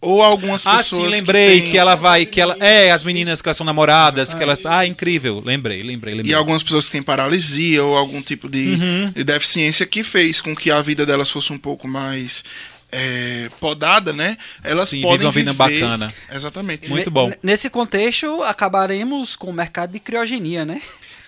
Ou 0.00 0.22
algumas 0.22 0.64
Ah, 0.64 0.76
pessoas. 0.76 1.06
sim, 1.12 1.20
lembrei 1.20 1.60
têm- 1.62 1.70
que, 1.72 1.76
ela 1.76 1.96
vai, 1.96 2.24
que 2.24 2.40
ela 2.40 2.56
é 2.60 2.92
as 2.92 3.02
meninas 3.02 3.42
que 3.42 3.48
elas 3.48 3.56
são 3.56 3.66
namoradas, 3.66 4.32
que 4.32 4.40
elas, 4.40 4.64
ah, 4.64 4.86
incrível, 4.86 5.42
lembrei, 5.44 5.82
lembrei, 5.82 6.14
lembrei. 6.14 6.30
E 6.30 6.34
algumas 6.36 6.62
pessoas 6.62 6.84
que 6.86 6.92
têm 6.92 7.02
paralisia 7.02 7.82
ou 7.82 7.96
algum 7.96 8.22
tipo 8.22 8.48
de, 8.48 8.74
Uhum. 8.80 9.10
de 9.12 9.24
deficiência 9.24 9.84
que 9.84 10.04
fez 10.04 10.40
com 10.40 10.54
que 10.54 10.70
a 10.70 10.80
vida 10.80 11.04
delas 11.04 11.28
fosse 11.28 11.52
um 11.52 11.58
pouco 11.58 11.88
mais 11.88 12.44
é, 12.90 13.48
podada, 13.60 14.12
né? 14.12 14.36
Elas 14.64 14.88
Sim, 14.88 15.02
podem 15.02 15.18
vive 15.18 15.26
uma 15.26 15.32
vida 15.32 15.52
viver- 15.52 15.80
bacana. 15.80 16.14
Exatamente. 16.32 16.88
Muito 16.88 17.10
bom. 17.10 17.28
n- 17.28 17.36
Nesse 17.42 17.68
contexto, 17.68 18.42
acabaremos 18.42 19.36
com 19.36 19.48
o 19.50 19.52
mercado 19.52 19.92
de 19.92 20.00
criogenia, 20.00 20.64
né? 20.64 20.80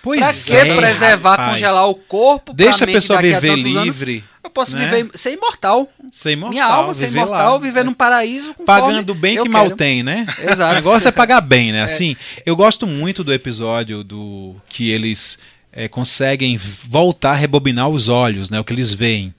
Pois 0.03 0.19
pra 0.19 0.33
que 0.63 0.69
é, 0.69 0.75
preservar, 0.75 1.29
rapaz. 1.31 1.51
congelar 1.51 1.87
o 1.87 1.93
corpo? 1.93 2.55
pra 2.55 2.65
Deixa 2.65 2.85
a 2.85 2.87
pessoa 2.87 3.21
daqui 3.21 3.35
a 3.35 3.39
viver 3.39 3.55
tantos 3.55 3.75
anos? 3.77 3.99
livre, 4.01 4.23
eu 4.43 4.49
posso 4.49 4.75
né? 4.75 4.85
viver, 4.89 5.11
ser 5.13 5.31
imortal. 5.33 5.87
Ser 6.11 6.31
imortal, 6.31 6.49
Minha 6.51 6.65
alma 6.65 6.93
ser 6.95 7.05
viver 7.05 7.19
imortal, 7.19 7.53
lá. 7.53 7.57
viver 7.59 7.85
num 7.85 7.93
paraíso 7.93 8.55
Pagando 8.65 9.13
bem 9.13 9.39
que 9.39 9.47
mal 9.47 9.65
quero. 9.65 9.75
tem, 9.75 10.01
né? 10.01 10.25
Exato. 10.41 10.71
O 10.71 10.75
negócio 10.75 11.07
é 11.07 11.11
pagar 11.11 11.39
bem, 11.41 11.71
né? 11.71 11.83
Assim, 11.83 12.15
eu 12.47 12.55
gosto 12.55 12.87
muito 12.87 13.23
do 13.23 13.31
episódio 13.31 14.03
do 14.03 14.55
que 14.67 14.89
eles 14.89 15.37
é, 15.71 15.87
conseguem 15.87 16.57
voltar 16.57 17.33
a 17.33 17.35
rebobinar 17.35 17.87
os 17.87 18.09
olhos, 18.09 18.49
né? 18.49 18.59
O 18.59 18.63
que 18.63 18.73
eles 18.73 18.91
veem. 18.91 19.31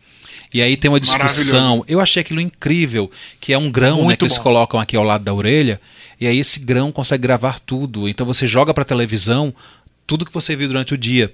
E 0.53 0.61
aí 0.61 0.77
tem 0.77 0.91
uma 0.91 1.01
discussão. 1.01 1.85
Eu 1.89 2.01
achei 2.01 2.21
aquilo 2.21 2.41
incrível, 2.41 3.11
que 3.41 3.53
é 3.53 3.59
um 3.59 3.71
grão 3.71 4.07
né, 4.09 4.17
que 4.17 4.25
eles 4.25 4.37
bom. 4.37 4.43
colocam 4.43 4.79
aqui 4.81 4.97
ao 4.97 5.05
lado 5.05 5.25
da 5.25 5.33
orelha, 5.33 5.81
e 6.21 6.27
aí 6.27 6.39
esse 6.39 6.61
grão 6.61 6.93
consegue 6.93 7.23
gravar 7.23 7.59
tudo. 7.61 8.09
Então 8.09 8.27
você 8.27 8.47
joga 8.47 8.73
pra 8.75 8.85
televisão 8.85 9.55
tudo 10.07 10.25
que 10.27 10.35
você 10.35 10.55
viu 10.55 10.69
durante 10.69 10.93
o 10.93 10.99
dia. 10.99 11.33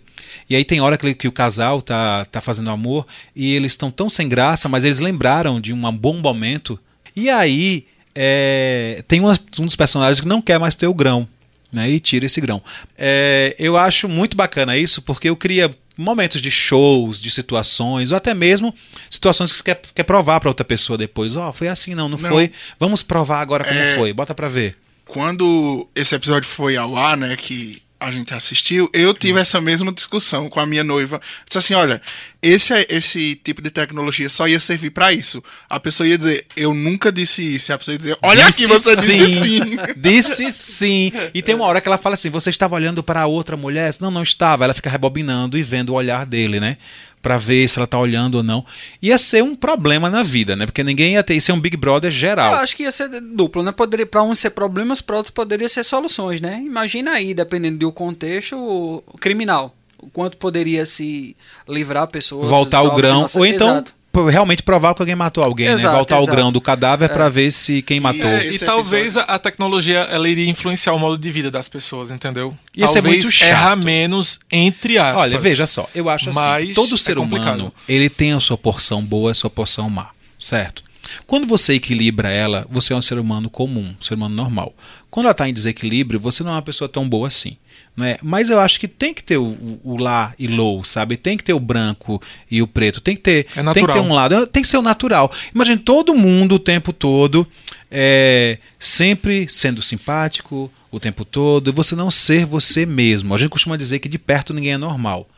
E 0.49 0.55
aí 0.55 0.65
tem 0.65 0.81
hora 0.81 0.97
que, 0.97 1.15
que 1.15 1.27
o 1.27 1.33
casal 1.33 1.83
tá, 1.83 2.25
tá 2.27 2.41
fazendo 2.41 2.71
amor 2.71 3.07
e 3.35 3.53
eles 3.55 3.73
estão 3.73 3.91
tão 3.91 4.09
sem 4.09 4.29
graça, 4.29 4.69
mas 4.69 4.85
eles 4.85 5.01
lembraram 5.01 5.61
de 5.61 5.73
um 5.73 5.93
bom 5.93 6.15
momento. 6.19 6.79
E 7.17 7.29
aí 7.29 7.87
é, 8.15 9.03
tem 9.09 9.21
uma- 9.21 9.39
um 9.59 9.65
dos 9.67 9.77
personagens 9.77 10.21
que 10.21 10.29
não 10.29 10.41
quer 10.43 10.59
mais 10.59 10.75
ter 10.75 10.87
o 10.87 10.95
grão. 10.95 11.27
Né, 11.71 11.91
e 11.91 12.01
tira 12.01 12.25
esse 12.25 12.41
grão. 12.41 12.63
É, 12.97 13.55
eu 13.59 13.77
acho 13.77 14.09
muito 14.09 14.35
bacana 14.35 14.75
isso, 14.79 15.03
porque 15.03 15.29
eu 15.29 15.37
cria 15.37 15.71
momentos 15.99 16.41
de 16.41 16.51
shows, 16.51 17.21
de 17.21 17.31
situações, 17.31 18.13
ou 18.13 18.17
até 18.17 18.33
mesmo 18.33 18.73
situações 19.11 19.51
que 19.51 19.57
você 19.59 19.65
quer, 19.65 19.83
quer 19.95 20.05
provar 20.05 20.39
para 20.41 20.49
outra 20.49 20.65
pessoa 20.65 20.97
depois. 20.97 21.35
Ó, 21.37 21.53
foi 21.53 21.67
assim, 21.69 21.95
não, 21.95 22.09
não, 22.09 22.17
Não. 22.17 22.31
foi. 22.31 22.53
Vamos 22.79 23.03
provar 23.03 23.41
agora 23.41 23.65
como 23.65 23.79
É. 23.79 23.97
foi. 23.97 24.13
Bota 24.13 24.35
pra 24.35 24.49
ver. 24.49 24.77
Quando 25.05 25.89
esse 25.95 26.15
episódio 26.15 26.49
foi 26.49 26.77
ao 26.77 26.97
ar, 26.97 27.17
né, 27.17 27.35
que 27.37 27.83
a 27.99 28.13
gente 28.13 28.33
assistiu, 28.33 28.89
eu 28.93 29.13
tive 29.13 29.41
essa 29.41 29.61
mesma 29.61 29.91
discussão 29.93 30.49
com 30.49 30.61
a 30.61 30.67
minha 30.67 30.85
noiva. 30.85 31.21
Disse 31.49 31.59
assim, 31.59 31.75
olha, 31.75 32.01
esse, 32.41 32.87
esse 32.89 33.35
tipo 33.35 33.61
de 33.61 33.71
tecnologia 33.71 34.29
só 34.29 34.47
ia 34.47 34.61
servir 34.61 34.91
pra 34.91 35.13
isso. 35.13 35.43
A 35.69 35.81
pessoa 35.81 36.07
ia 36.07 36.17
dizer, 36.17 36.47
eu 36.57 36.73
nunca 36.73 37.11
disse 37.11 37.43
isso. 37.43 37.71
E 37.71 37.73
a 37.73 37.79
pessoa 37.79 37.95
ia 37.95 37.99
dizer, 37.99 38.17
olha 38.23 38.45
Disse 38.45 38.65
aqui, 38.65 38.73
você 38.73 38.97
disse 38.97 39.43
sim. 39.43 39.61
Disse 39.97 40.51
sim. 40.53 41.13
E 41.35 41.43
tem 41.43 41.55
uma 41.55 41.65
hora 41.65 41.81
que 41.81 41.89
ela 41.89 41.99
fala 41.99 42.15
assim: 42.15 42.31
você 42.31 42.51
estava 42.51 42.77
olhando 42.77 43.03
para 43.03 43.27
outra 43.27 43.57
mulher? 43.57 43.93
Não, 44.01 44.11
não 44.11 44.23
estava. 44.23 44.65
Ela 44.65 44.75
fica 44.75 44.89
rebobinando 44.89 45.59
e 45.59 45.63
vendo 45.63 45.91
o 45.91 45.95
olhar 45.95 46.25
dele, 46.25 46.61
né? 46.61 46.77
Pra 47.21 47.37
ver 47.37 47.69
se 47.69 47.79
ela 47.79 47.87
tá 47.87 47.99
olhando 47.99 48.37
ou 48.37 48.43
não. 48.45 48.65
Ia 49.03 49.19
ser 49.19 49.43
um 49.43 49.57
problema 49.57 50.09
na 50.09 50.23
vida, 50.23 50.55
né? 50.55 50.67
Porque 50.67 50.85
ninguém 50.85 51.15
ia 51.15 51.25
ter. 51.25 51.35
Isso 51.35 51.51
é 51.51 51.55
um 51.55 51.61
Big 51.61 51.77
Brother 51.77 52.09
Eu 52.09 52.13
geral. 52.13 52.55
acho 52.55 52.77
que 52.77 52.85
ia 52.85 52.93
ser 52.93 53.09
duplo, 53.21 53.65
né? 53.65 53.73
Poderia, 53.73 54.07
para 54.07 54.23
uns 54.23 54.39
ser 54.39 54.51
problemas, 54.51 55.01
para 55.01 55.17
outros 55.17 55.33
poderia 55.33 55.69
ser 55.69 55.83
soluções, 55.85 56.41
né? 56.41 56.63
Imagina 56.65 57.13
aí, 57.13 57.35
dependendo 57.35 57.79
do 57.79 57.91
contexto, 57.91 58.57
o 58.57 59.19
criminal. 59.19 59.75
O 60.01 60.09
quanto 60.11 60.37
poderia 60.37 60.87
se 60.87 61.37
livrar 61.69 62.05
a 62.05 62.07
pessoa. 62.07 62.47
Voltar 62.47 62.81
o 62.81 62.85
salvo 62.85 62.97
de 62.97 63.03
grão. 63.03 63.21
nossa- 63.23 63.39
Ou 63.39 63.45
então. 63.47 63.69
Exato. 63.71 63.99
Realmente 64.31 64.65
provar 64.65 64.95
que 64.97 65.03
alguém 65.03 65.15
matou 65.15 65.45
alguém, 65.45 65.69
né? 65.69 65.75
Exato, 65.75 65.95
Voltar 65.95 66.17
o 66.17 66.23
exato. 66.23 66.33
grão 66.37 66.51
do 66.51 66.61
cadáver 66.61 67.09
pra 67.09 67.29
ver 67.29 67.53
se 67.53 67.83
quem 67.83 68.01
matou. 68.01 68.27
É, 68.29 68.47
E 68.47 68.49
esse 68.49 68.65
talvez 68.65 69.17
a, 69.17 69.23
a 69.23 69.39
tecnologia 69.39 69.99
ela 70.11 70.29
iria 70.29 70.49
influenciar 70.51 70.93
o 70.93 70.99
modo 70.99 71.17
de 71.17 71.31
vida 71.31 71.53
das 71.53 71.69
pessoas, 71.69 72.11
entendeu? 72.11 72.57
Ia 72.75 72.89
ser 72.89 72.95
talvez 72.95 73.25
muito 73.27 73.33
chato. 73.37 73.49
errar 73.51 73.77
menos, 73.77 74.41
entre 74.51 74.99
aspas. 74.99 75.23
Olha, 75.23 75.39
veja 75.39 75.69
só, 75.69 75.89
eu 75.95 76.09
acho 76.09 76.31
assim, 76.31 76.73
todo 76.73 76.97
é 76.97 76.99
ser 76.99 77.15
complicado. 77.15 77.55
humano, 77.61 77.75
ele 77.89 78.09
tem 78.09 78.33
a 78.33 78.41
sua 78.41 78.59
porção 78.59 79.05
boa 79.05 79.31
e 79.31 79.33
a 79.33 79.35
sua 79.35 79.51
porção 79.51 79.89
má, 79.89 80.09
certo? 80.37 80.83
Quando 81.25 81.47
você 81.47 81.75
equilibra 81.75 82.29
ela, 82.29 82.67
você 82.69 82.93
é 82.93 82.97
um 82.97 83.03
ser 83.03 83.19
humano 83.21 83.49
comum, 83.49 83.95
um 84.01 84.03
ser 84.03 84.15
humano 84.15 84.35
normal. 84.35 84.75
Quando 85.11 85.27
ela 85.27 85.33
está 85.33 85.49
em 85.49 85.53
desequilíbrio, 85.53 86.19
você 86.19 86.43
não 86.43 86.51
é 86.51 86.55
uma 86.55 86.63
pessoa 86.63 86.89
tão 86.89 87.09
boa 87.09 87.29
assim. 87.29 87.57
Né? 87.99 88.17
Mas 88.23 88.49
eu 88.49 88.61
acho 88.61 88.79
que 88.79 88.87
tem 88.87 89.13
que 89.13 89.25
ter 89.25 89.39
o, 89.39 89.81
o- 89.83 89.97
lá 90.01 90.33
e 90.39 90.47
low, 90.47 90.85
sabe? 90.85 91.17
Tem 91.17 91.37
que 91.37 91.43
ter 91.43 91.53
o 91.53 91.59
branco 91.59 92.23
e 92.49 92.63
o 92.63 92.67
preto. 92.69 93.01
Tem 93.01 93.17
que 93.17 93.23
ter, 93.23 93.47
É 93.57 93.63
tem 93.75 93.85
que 93.85 93.93
ter 93.93 93.99
um 93.99 94.15
lado. 94.15 94.47
Tem 94.47 94.63
que 94.63 94.69
ser 94.69 94.77
o 94.77 94.83
natural. 94.83 95.33
Imagine 95.53 95.79
todo 95.79 96.15
mundo 96.15 96.55
o 96.55 96.59
tempo 96.61 96.93
todo 96.93 97.45
é, 97.91 98.59
sempre 98.79 99.49
sendo 99.51 99.83
simpático 99.83 100.71
o 100.93 101.01
tempo 101.01 101.25
todo, 101.25 101.69
e 101.69 101.73
você 101.73 101.97
não 101.97 102.11
ser 102.11 102.47
você 102.47 102.87
mesmo. 102.87 103.35
A 103.35 103.39
gente 103.39 103.51
costuma 103.51 103.77
dizer 103.77 103.99
que 103.99 104.09
de 104.09 104.19
perto 104.19 104.55
ninguém 104.55 104.73
é 104.75 104.79
normal. 104.79 105.29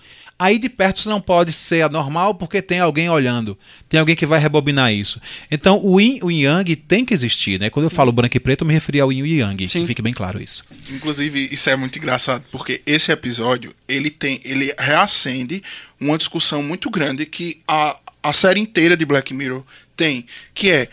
Aí 0.41 0.59
de 0.59 0.71
perto 0.71 1.01
você 1.01 1.09
não 1.11 1.21
pode 1.21 1.53
ser 1.53 1.83
anormal 1.83 2.35
porque 2.35 2.63
tem 2.63 2.81
alguém 2.81 3.11
olhando, 3.11 3.59
tem 3.91 4.01
alguém 4.01 4.17
que 4.17 4.25
vai 4.25 4.41
rebobinar 4.41 4.91
isso. 4.91 5.21
Então 5.51 5.79
o 5.85 6.01
yin, 6.01 6.19
o 6.23 6.31
yang 6.31 6.75
tem 6.77 7.05
que 7.05 7.13
existir, 7.13 7.61
né? 7.61 7.69
Quando 7.69 7.85
eu 7.85 7.91
falo 7.91 8.11
branco 8.11 8.39
e 8.39 8.41
preto, 8.41 8.63
eu 8.63 8.67
me 8.67 8.73
referi 8.73 9.01
ao 9.01 9.13
yin 9.13 9.27
e 9.27 9.41
yang, 9.41 9.69
Sim. 9.69 9.83
que 9.83 9.87
fique 9.87 10.01
bem 10.01 10.15
claro 10.15 10.43
isso. 10.43 10.65
Inclusive, 10.89 11.51
isso 11.53 11.69
é 11.69 11.77
muito 11.77 11.99
engraçado, 11.99 12.43
porque 12.51 12.81
esse 12.87 13.13
episódio, 13.13 13.75
ele 13.87 14.09
tem, 14.09 14.41
ele 14.43 14.75
reacende 14.79 15.63
uma 16.01 16.17
discussão 16.17 16.63
muito 16.63 16.89
grande 16.89 17.27
que 17.27 17.61
a, 17.69 17.99
a 18.23 18.33
série 18.33 18.61
inteira 18.61 18.97
de 18.97 19.05
Black 19.05 19.35
Mirror 19.35 19.63
tem, 19.95 20.25
que 20.55 20.71
é 20.71 20.89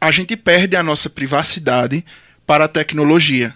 a 0.00 0.10
gente 0.10 0.36
perde 0.36 0.74
a 0.74 0.82
nossa 0.82 1.08
privacidade 1.08 2.04
para 2.44 2.64
a 2.64 2.68
tecnologia. 2.68 3.54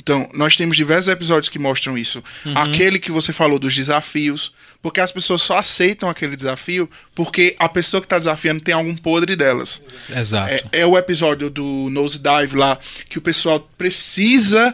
Então, 0.00 0.28
nós 0.32 0.56
temos 0.56 0.76
diversos 0.76 1.12
episódios 1.12 1.48
que 1.48 1.58
mostram 1.58 1.96
isso. 1.98 2.22
Aquele 2.54 2.98
que 2.98 3.10
você 3.10 3.32
falou 3.32 3.58
dos 3.58 3.74
desafios, 3.74 4.52
porque 4.80 5.00
as 5.00 5.10
pessoas 5.10 5.42
só 5.42 5.58
aceitam 5.58 6.08
aquele 6.08 6.36
desafio 6.36 6.88
porque 7.14 7.54
a 7.58 7.68
pessoa 7.68 8.00
que 8.00 8.06
está 8.06 8.16
desafiando 8.18 8.60
tem 8.60 8.74
algum 8.74 8.96
podre 8.96 9.34
delas. 9.34 9.82
Exato. 10.16 10.52
É, 10.52 10.64
é 10.72 10.86
o 10.86 10.96
episódio 10.96 11.50
do 11.50 11.88
Nose 11.90 12.18
Dive 12.18 12.56
lá, 12.56 12.78
que 13.08 13.18
o 13.18 13.22
pessoal 13.22 13.68
precisa 13.76 14.72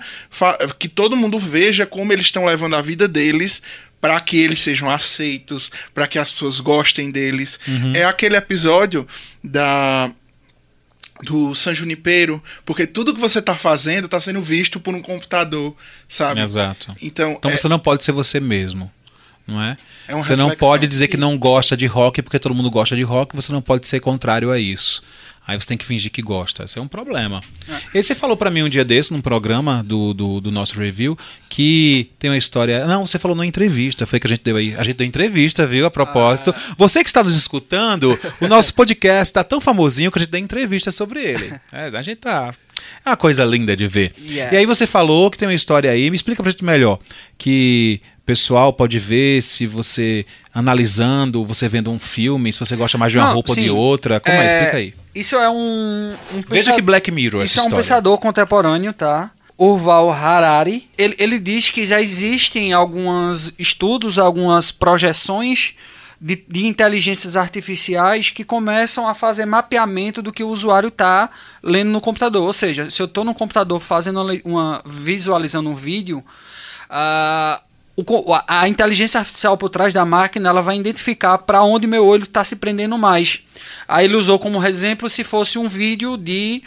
que 0.78 0.88
todo 0.88 1.16
mundo 1.16 1.38
veja 1.38 1.86
como 1.86 2.12
eles 2.12 2.26
estão 2.26 2.44
levando 2.44 2.76
a 2.76 2.82
vida 2.82 3.08
deles 3.08 3.62
para 4.00 4.20
que 4.20 4.36
eles 4.36 4.60
sejam 4.60 4.90
aceitos, 4.90 5.72
para 5.94 6.06
que 6.06 6.18
as 6.18 6.30
pessoas 6.30 6.60
gostem 6.60 7.10
deles. 7.10 7.58
É 7.94 8.04
aquele 8.04 8.36
episódio 8.36 9.08
da 9.42 10.12
do 11.24 11.54
San 11.54 11.74
Junipero, 11.74 12.42
porque 12.64 12.86
tudo 12.86 13.14
que 13.14 13.20
você 13.20 13.40
tá 13.42 13.54
fazendo 13.54 14.08
tá 14.08 14.20
sendo 14.20 14.40
visto 14.42 14.78
por 14.78 14.94
um 14.94 15.02
computador, 15.02 15.74
sabe? 16.08 16.40
Exato. 16.40 16.94
Então, 17.02 17.32
Então 17.32 17.50
é- 17.50 17.56
você 17.56 17.68
não 17.68 17.78
pode 17.78 18.04
ser 18.04 18.12
você 18.12 18.38
mesmo, 18.38 18.90
não 19.46 19.60
é? 19.60 19.76
É 20.06 20.14
você 20.14 20.36
não 20.36 20.50
pode 20.54 20.86
dizer 20.86 21.08
que 21.08 21.16
não 21.16 21.36
gosta 21.38 21.76
de 21.76 21.86
rock 21.86 22.22
porque 22.22 22.38
todo 22.38 22.54
mundo 22.54 22.70
gosta 22.70 22.94
de 22.94 23.02
rock, 23.02 23.34
você 23.34 23.52
não 23.52 23.62
pode 23.62 23.86
ser 23.86 24.00
contrário 24.00 24.50
a 24.50 24.58
isso. 24.58 25.02
Aí 25.46 25.60
você 25.60 25.66
tem 25.68 25.76
que 25.76 25.84
fingir 25.84 26.10
que 26.10 26.22
gosta. 26.22 26.64
Esse 26.64 26.78
é 26.78 26.82
um 26.82 26.88
problema. 26.88 27.42
E 27.92 28.02
você 28.02 28.14
falou 28.14 28.36
pra 28.36 28.50
mim 28.50 28.62
um 28.62 28.68
dia 28.68 28.84
desse, 28.84 29.12
num 29.12 29.20
programa 29.20 29.82
do, 29.82 30.14
do, 30.14 30.40
do 30.40 30.50
nosso 30.50 30.78
review, 30.78 31.18
que 31.50 32.10
tem 32.18 32.30
uma 32.30 32.36
história. 32.36 32.86
Não, 32.86 33.06
você 33.06 33.18
falou 33.18 33.36
numa 33.36 33.46
entrevista. 33.46 34.06
Foi 34.06 34.18
que 34.18 34.26
a 34.26 34.30
gente 34.30 34.42
deu 34.42 34.56
aí. 34.56 34.74
A 34.76 34.82
gente 34.82 34.96
deu 34.96 35.06
entrevista, 35.06 35.66
viu? 35.66 35.84
A 35.84 35.90
propósito. 35.90 36.54
Você 36.78 37.04
que 37.04 37.10
está 37.10 37.22
nos 37.22 37.36
escutando, 37.36 38.18
o 38.40 38.48
nosso 38.48 38.72
podcast 38.74 39.34
tá 39.34 39.44
tão 39.44 39.60
famosinho 39.60 40.10
que 40.10 40.18
a 40.18 40.22
gente 40.22 40.30
deu 40.30 40.40
entrevista 40.40 40.90
sobre 40.90 41.22
ele. 41.22 41.52
É, 41.70 41.86
a 41.88 42.02
gente 42.02 42.16
tá. 42.16 42.54
É 43.04 43.10
uma 43.10 43.16
coisa 43.16 43.44
linda 43.44 43.76
de 43.76 43.86
ver. 43.86 44.12
Yes. 44.20 44.52
E 44.52 44.56
aí 44.56 44.66
você 44.66 44.86
falou 44.86 45.30
que 45.30 45.38
tem 45.38 45.46
uma 45.48 45.54
história 45.54 45.90
aí. 45.90 46.10
Me 46.10 46.16
explica 46.16 46.42
pra 46.42 46.50
gente 46.52 46.64
melhor. 46.64 46.98
Que 47.38 48.00
o 48.18 48.22
pessoal 48.26 48.72
pode 48.72 48.98
ver 48.98 49.42
se 49.42 49.66
você 49.66 50.24
analisando, 50.52 51.44
você 51.44 51.68
vendo 51.68 51.90
um 51.90 51.98
filme, 51.98 52.52
se 52.52 52.58
você 52.58 52.74
gosta 52.76 52.96
mais 52.96 53.12
de 53.12 53.18
uma 53.18 53.26
Não, 53.28 53.34
roupa 53.34 53.50
ou 53.52 53.56
de 53.56 53.70
outra. 53.70 54.20
Como 54.20 54.34
é? 54.36 54.40
É, 54.46 54.56
Explica 54.58 54.76
aí. 54.78 54.94
Isso 55.14 55.36
é 55.36 55.48
um, 55.48 56.12
um 56.32 56.42
Veja 56.48 56.64
pensa- 56.64 56.72
que 56.72 56.82
Black 56.82 57.10
Mirror 57.10 57.42
Isso 57.44 57.52
essa 57.52 57.60
é 57.60 57.62
um 57.62 57.66
história. 57.66 57.82
pensador 57.84 58.18
contemporâneo, 58.18 58.92
tá? 58.92 59.30
Urval 59.56 60.10
Harari. 60.10 60.88
Ele, 60.98 61.14
ele 61.18 61.38
diz 61.38 61.70
que 61.70 61.84
já 61.84 62.00
existem 62.00 62.72
alguns 62.72 63.54
estudos, 63.58 64.18
algumas 64.18 64.72
projeções 64.72 65.74
de, 66.24 66.42
de 66.48 66.66
inteligências 66.66 67.36
artificiais 67.36 68.30
que 68.30 68.44
começam 68.44 69.06
a 69.06 69.12
fazer 69.12 69.44
mapeamento 69.44 70.22
do 70.22 70.32
que 70.32 70.42
o 70.42 70.48
usuário 70.48 70.88
está 70.88 71.28
lendo 71.62 71.90
no 71.90 72.00
computador. 72.00 72.44
Ou 72.46 72.52
seja, 72.54 72.88
se 72.88 73.02
eu 73.02 73.04
estou 73.04 73.26
no 73.26 73.34
computador 73.34 73.78
fazendo 73.78 74.22
uma, 74.22 74.40
uma- 74.42 74.82
visualizando 74.86 75.68
um 75.68 75.74
vídeo, 75.74 76.24
ah, 76.88 77.60
o 77.94 78.32
a, 78.32 78.62
a 78.62 78.68
inteligência 78.70 79.18
artificial 79.20 79.58
por 79.58 79.68
trás 79.68 79.92
da 79.92 80.06
máquina 80.06 80.48
ela 80.48 80.62
vai 80.62 80.78
identificar 80.78 81.36
para 81.36 81.62
onde 81.62 81.86
meu 81.86 82.06
olho 82.06 82.24
está 82.24 82.42
se 82.42 82.56
prendendo 82.56 82.96
mais. 82.96 83.40
Aí 83.86 84.06
ele 84.06 84.16
usou 84.16 84.38
como 84.38 84.64
exemplo 84.64 85.10
se 85.10 85.22
fosse 85.24 85.58
um 85.58 85.68
vídeo 85.68 86.16
de 86.16 86.62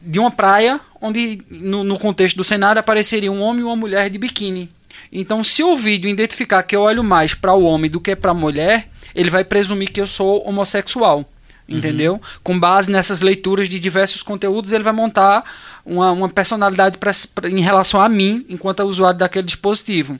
de 0.00 0.20
uma 0.20 0.30
praia 0.30 0.80
onde 1.00 1.42
no, 1.50 1.82
no 1.82 1.98
contexto 1.98 2.36
do 2.36 2.44
cenário 2.44 2.78
apareceria 2.78 3.32
um 3.32 3.40
homem 3.40 3.62
e 3.62 3.64
uma 3.64 3.74
mulher 3.74 4.08
de 4.08 4.18
biquíni. 4.18 4.70
Então, 5.14 5.44
se 5.44 5.62
o 5.62 5.76
vídeo 5.76 6.10
identificar 6.10 6.62
que 6.64 6.74
eu 6.74 6.82
olho 6.82 7.04
mais 7.04 7.32
para 7.34 7.54
o 7.54 7.62
homem 7.62 7.88
do 7.90 8.00
que 8.00 8.16
para 8.16 8.32
a 8.32 8.34
mulher, 8.34 8.88
ele 9.14 9.30
vai 9.30 9.44
presumir 9.44 9.92
que 9.92 10.00
eu 10.00 10.06
sou 10.08 10.46
homossexual. 10.46 11.24
entendeu? 11.66 12.20
Com 12.42 12.58
base 12.60 12.90
nessas 12.90 13.22
leituras 13.22 13.70
de 13.70 13.78
diversos 13.80 14.22
conteúdos, 14.22 14.70
ele 14.72 14.84
vai 14.84 14.92
montar 14.92 15.42
uma, 15.86 16.10
uma 16.12 16.28
personalidade 16.28 16.98
pra, 16.98 17.10
pra- 17.34 17.48
em 17.48 17.60
relação 17.60 18.00
a 18.02 18.08
mim, 18.08 18.44
enquanto 18.50 18.80
usuário 18.82 19.18
daquele 19.18 19.46
dispositivo. 19.46 20.18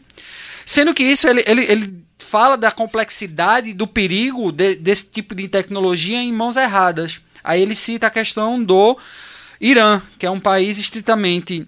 Sendo 0.65 0.95
que 0.95 1.03
isso, 1.03 1.29
ele, 1.29 1.45
ele, 1.47 1.65
ele 1.71 1.95
fala 2.19 2.57
da 2.57 2.71
complexidade, 2.71 3.75
do 3.75 3.87
perigo 3.87 4.51
de- 4.51 4.77
desse 4.77 5.11
tipo 5.11 5.35
de 5.35 5.47
tecnologia 5.49 6.17
em 6.23 6.33
mãos 6.33 6.57
erradas. 6.57 7.21
Aí 7.43 7.61
ele 7.61 7.75
cita 7.75 8.07
a 8.07 8.11
questão 8.11 8.65
do 8.65 8.97
Irã, 9.61 10.01
que 10.19 10.25
é 10.25 10.31
um 10.31 10.41
país 10.41 10.79
estritamente 10.79 11.67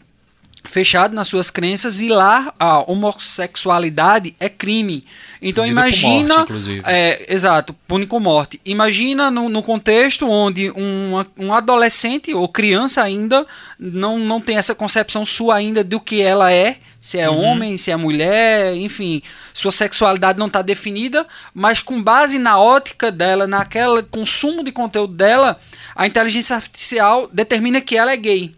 fechado 0.67 1.15
nas 1.15 1.29
suas 1.29 1.51
crenças 1.51 2.01
e 2.01 2.09
lá 2.09 2.53
a 2.59 2.81
homossexualidade 2.91 4.35
é 4.41 4.49
crime. 4.49 5.05
Então 5.41 5.65
Punida 5.65 5.81
com 5.83 5.87
imagina, 5.89 6.35
morte, 6.35 6.43
inclusive. 6.45 6.83
é, 6.87 7.27
exato, 7.33 7.75
pune 7.87 8.07
com 8.07 8.19
morte. 8.21 8.61
Imagina 8.65 9.31
no, 9.31 9.49
no 9.49 9.63
contexto 9.63 10.29
onde 10.29 10.71
uma- 10.71 11.27
um 11.39 11.53
adolescente 11.53 12.33
ou 12.35 12.49
criança 12.49 13.03
ainda 13.03 13.47
não, 13.79 14.19
não 14.19 14.41
tem 14.41 14.57
essa 14.57 14.75
concepção 14.75 15.25
sua 15.25 15.57
ainda 15.57 15.85
do 15.85 16.01
que 16.01 16.21
ela 16.21 16.53
é, 16.53 16.79
se 17.01 17.19
é 17.19 17.31
homem, 17.31 17.77
se 17.77 17.91
é 17.93 17.97
mulher, 17.97 18.75
enfim, 18.75 19.23
sua 19.55 19.71
sexualidade 19.71 20.39
não 20.41 20.49
está 20.49 20.61
definida, 20.61 21.25
mas 21.55 21.81
com 21.81 22.03
base 22.03 22.37
na 22.39 22.59
ótica 22.59 23.13
dela, 23.13 23.47
naquele 23.47 24.03
consumo 24.03 24.65
de 24.65 24.73
conteúdo 24.73 25.13
dela, 25.15 25.61
a 25.95 26.07
inteligência 26.07 26.57
artificial 26.57 27.29
determina 27.33 27.81
que 27.81 27.97
ela 27.97 28.11
é 28.13 28.17
gay. 28.17 28.57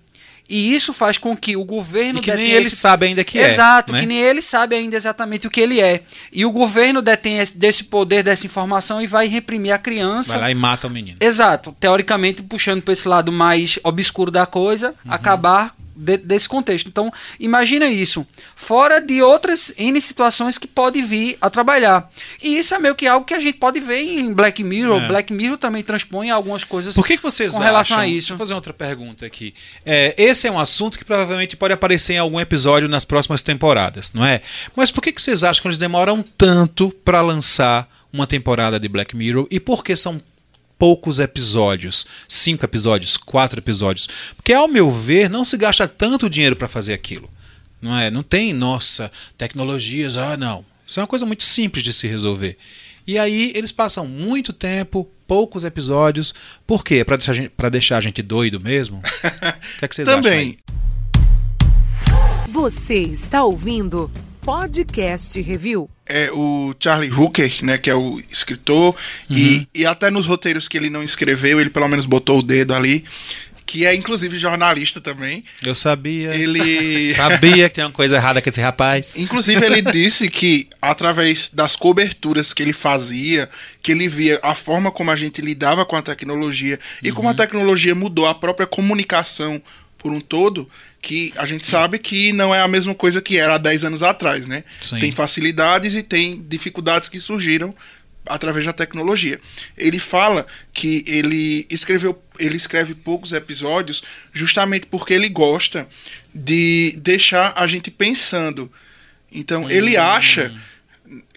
E 0.48 0.74
isso 0.74 0.94
faz 0.94 1.18
com 1.18 1.36
que 1.36 1.56
o 1.56 1.64
governo 1.64 2.20
E 2.20 2.22
que 2.22 2.32
nem 2.34 2.50
ele 2.52 2.66
esse 2.68 2.76
sabe 2.76 3.06
ainda 3.06 3.22
que 3.22 3.38
é. 3.38 3.44
Exato, 3.44 3.92
né? 3.92 4.00
que 4.00 4.06
nem 4.06 4.18
ele 4.18 4.40
sabe 4.40 4.74
ainda 4.76 4.96
exatamente 4.96 5.46
o 5.46 5.50
que 5.50 5.60
ele 5.60 5.78
é. 5.80 6.00
E 6.32 6.44
o 6.46 6.50
governo 6.50 7.02
detém 7.02 7.38
esse- 7.38 7.56
desse 7.56 7.84
poder, 7.84 8.22
dessa 8.22 8.46
informação 8.46 9.02
e 9.02 9.06
vai 9.06 9.26
reprimir 9.28 9.72
a 9.72 9.78
criança. 9.78 10.32
Vai 10.32 10.40
lá 10.40 10.50
e 10.50 10.54
mata 10.54 10.86
o 10.86 10.90
menino. 10.90 11.18
Exato, 11.20 11.76
teoricamente 11.78 12.42
puxando 12.42 12.80
para 12.82 12.92
esse 12.92 13.06
lado 13.06 13.30
mais 13.30 13.78
obscuro 13.84 14.30
da 14.30 14.46
coisa, 14.46 14.94
Uhum. 15.04 15.12
acabar 15.12 15.74
de- 15.98 16.16
desse 16.18 16.48
contexto. 16.48 16.86
Então, 16.88 17.12
imagina 17.40 17.86
isso, 17.88 18.26
fora 18.54 19.00
de 19.00 19.20
outras 19.22 19.72
N 19.76 20.00
situações 20.00 20.56
que 20.58 20.66
pode 20.66 21.02
vir 21.02 21.36
a 21.40 21.50
trabalhar. 21.50 22.10
E 22.42 22.58
isso 22.58 22.74
é 22.74 22.78
meio 22.78 22.94
que 22.94 23.06
algo 23.06 23.26
que 23.26 23.34
a 23.34 23.40
gente 23.40 23.58
pode 23.58 23.80
ver 23.80 24.00
em 24.00 24.32
Black 24.32 24.62
Mirror. 24.62 25.02
É. 25.02 25.08
Black 25.08 25.32
Mirror 25.32 25.58
também 25.58 25.82
transpõe 25.82 26.30
algumas 26.30 26.62
coisas 26.64 26.94
Por 26.94 27.06
que, 27.06 27.16
que 27.16 27.22
vocês 27.22 27.52
com 27.52 27.58
relação 27.58 27.96
acham? 27.96 28.04
a 28.04 28.08
isso. 28.08 28.32
Eu 28.32 28.38
fazer 28.38 28.54
outra 28.54 28.72
pergunta 28.72 29.26
aqui. 29.26 29.52
É, 29.84 30.14
esse 30.16 30.46
é 30.46 30.52
um 30.52 30.58
assunto 30.58 30.96
que 30.96 31.04
provavelmente 31.04 31.56
pode 31.56 31.74
aparecer 31.74 32.14
em 32.14 32.18
algum 32.18 32.38
episódio 32.38 32.88
nas 32.88 33.04
próximas 33.04 33.42
temporadas, 33.42 34.12
não 34.12 34.24
é? 34.24 34.40
Mas 34.76 34.90
por 34.92 35.02
que, 35.02 35.12
que 35.12 35.20
vocês 35.20 35.42
acham 35.42 35.62
que 35.62 35.68
eles 35.68 35.78
demoram 35.78 36.24
tanto 36.36 36.90
para 37.04 37.20
lançar 37.20 37.88
uma 38.12 38.26
temporada 38.26 38.78
de 38.78 38.88
Black 38.88 39.16
Mirror 39.16 39.46
e 39.50 39.58
por 39.60 39.82
que 39.84 39.94
são 39.96 40.20
poucos 40.78 41.18
episódios? 41.18 42.06
Cinco 42.28 42.64
episódios, 42.64 43.16
quatro 43.16 43.58
episódios? 43.60 44.08
Porque, 44.36 44.52
ao 44.52 44.68
meu 44.68 44.90
ver, 44.90 45.28
não 45.28 45.44
se 45.44 45.56
gasta 45.56 45.88
tanto 45.88 46.30
dinheiro 46.30 46.56
para 46.56 46.68
fazer 46.68 46.92
aquilo. 46.94 47.28
Não 47.82 47.96
é? 47.98 48.10
Não 48.10 48.22
tem, 48.22 48.52
nossa, 48.52 49.10
tecnologias, 49.36 50.16
ah, 50.16 50.36
não. 50.36 50.64
Isso 50.86 50.98
é 50.98 51.02
uma 51.02 51.06
coisa 51.08 51.26
muito 51.26 51.44
simples 51.44 51.84
de 51.84 51.92
se 51.92 52.06
resolver. 52.06 52.56
E 53.06 53.18
aí 53.18 53.52
eles 53.54 53.72
passam 53.72 54.06
muito 54.06 54.52
tempo, 54.52 55.08
poucos 55.26 55.64
episódios. 55.64 56.34
Por 56.66 56.84
quê? 56.84 57.04
Pra 57.04 57.16
deixar, 57.16 57.32
a 57.32 57.34
gente- 57.34 57.48
pra 57.50 57.68
deixar 57.68 57.96
a 57.98 58.00
gente 58.00 58.22
doido 58.22 58.60
mesmo? 58.60 59.00
O 59.76 59.78
que, 59.78 59.84
é 59.84 59.88
que 59.88 59.94
vocês 59.94 60.08
acham? 60.08 60.18
aí? 60.32 60.58
Também. 60.58 60.58
Você 62.48 62.98
está 63.00 63.44
ouvindo 63.44 64.10
Podcast 64.48 65.38
Review. 65.42 65.90
é 66.06 66.30
o 66.32 66.74
Charlie 66.80 67.12
Hooker, 67.12 67.52
né, 67.62 67.76
que 67.76 67.90
é 67.90 67.94
o 67.94 68.18
escritor, 68.32 68.96
e, 69.28 69.68
e 69.74 69.84
até 69.84 70.10
nos 70.10 70.24
roteiros 70.24 70.66
que 70.66 70.78
ele 70.78 70.88
não 70.88 71.02
escreveu, 71.02 71.60
ele 71.60 71.68
pelo 71.68 71.86
menos 71.86 72.06
botou 72.06 72.38
o 72.38 72.42
dedo 72.42 72.72
ali, 72.72 73.04
que 73.66 73.84
é 73.84 73.94
inclusive 73.94 74.38
jornalista 74.38 75.02
também. 75.02 75.44
Eu 75.62 75.74
sabia. 75.74 76.34
Ele. 76.34 77.12
Sabia 77.14 77.68
que 77.68 77.74
tem 77.74 77.84
uma 77.84 77.92
coisa 77.92 78.16
errada 78.16 78.40
com 78.40 78.48
esse 78.48 78.62
rapaz. 78.62 79.18
Inclusive, 79.18 79.62
ele 79.62 79.82
disse 79.92 80.30
que 80.30 80.66
através 80.80 81.50
das 81.52 81.76
coberturas 81.76 82.54
que 82.54 82.62
ele 82.62 82.72
fazia, 82.72 83.50
que 83.82 83.92
ele 83.92 84.08
via 84.08 84.40
a 84.42 84.54
forma 84.54 84.90
como 84.90 85.10
a 85.10 85.16
gente 85.16 85.42
lidava 85.42 85.84
com 85.84 85.94
a 85.94 86.00
tecnologia 86.00 86.80
e 87.02 87.12
como 87.12 87.28
a 87.28 87.34
tecnologia 87.34 87.94
mudou 87.94 88.26
a 88.26 88.34
própria 88.34 88.66
comunicação 88.66 89.60
por 89.98 90.12
um 90.12 90.20
todo, 90.20 90.68
que 91.02 91.32
a 91.36 91.44
gente 91.44 91.66
sabe 91.66 91.98
que 91.98 92.32
não 92.32 92.54
é 92.54 92.60
a 92.60 92.68
mesma 92.68 92.94
coisa 92.94 93.20
que 93.20 93.38
era 93.38 93.54
há 93.54 93.58
10 93.58 93.84
anos 93.84 94.02
atrás, 94.02 94.46
né? 94.46 94.64
Sim. 94.80 94.98
Tem 94.98 95.12
facilidades 95.12 95.94
e 95.94 96.02
tem 96.02 96.42
dificuldades 96.48 97.08
que 97.08 97.18
surgiram 97.18 97.74
através 98.26 98.64
da 98.64 98.72
tecnologia. 98.72 99.40
Ele 99.76 99.98
fala 99.98 100.46
que 100.72 101.02
ele 101.06 101.66
escreveu, 101.70 102.20
ele 102.38 102.56
escreve 102.56 102.94
poucos 102.94 103.32
episódios 103.32 104.02
justamente 104.32 104.86
porque 104.86 105.14
ele 105.14 105.28
gosta 105.28 105.88
de 106.34 106.94
deixar 106.98 107.54
a 107.56 107.66
gente 107.66 107.90
pensando. 107.90 108.70
Então, 109.32 109.70
ele 109.70 109.96
acha 109.96 110.54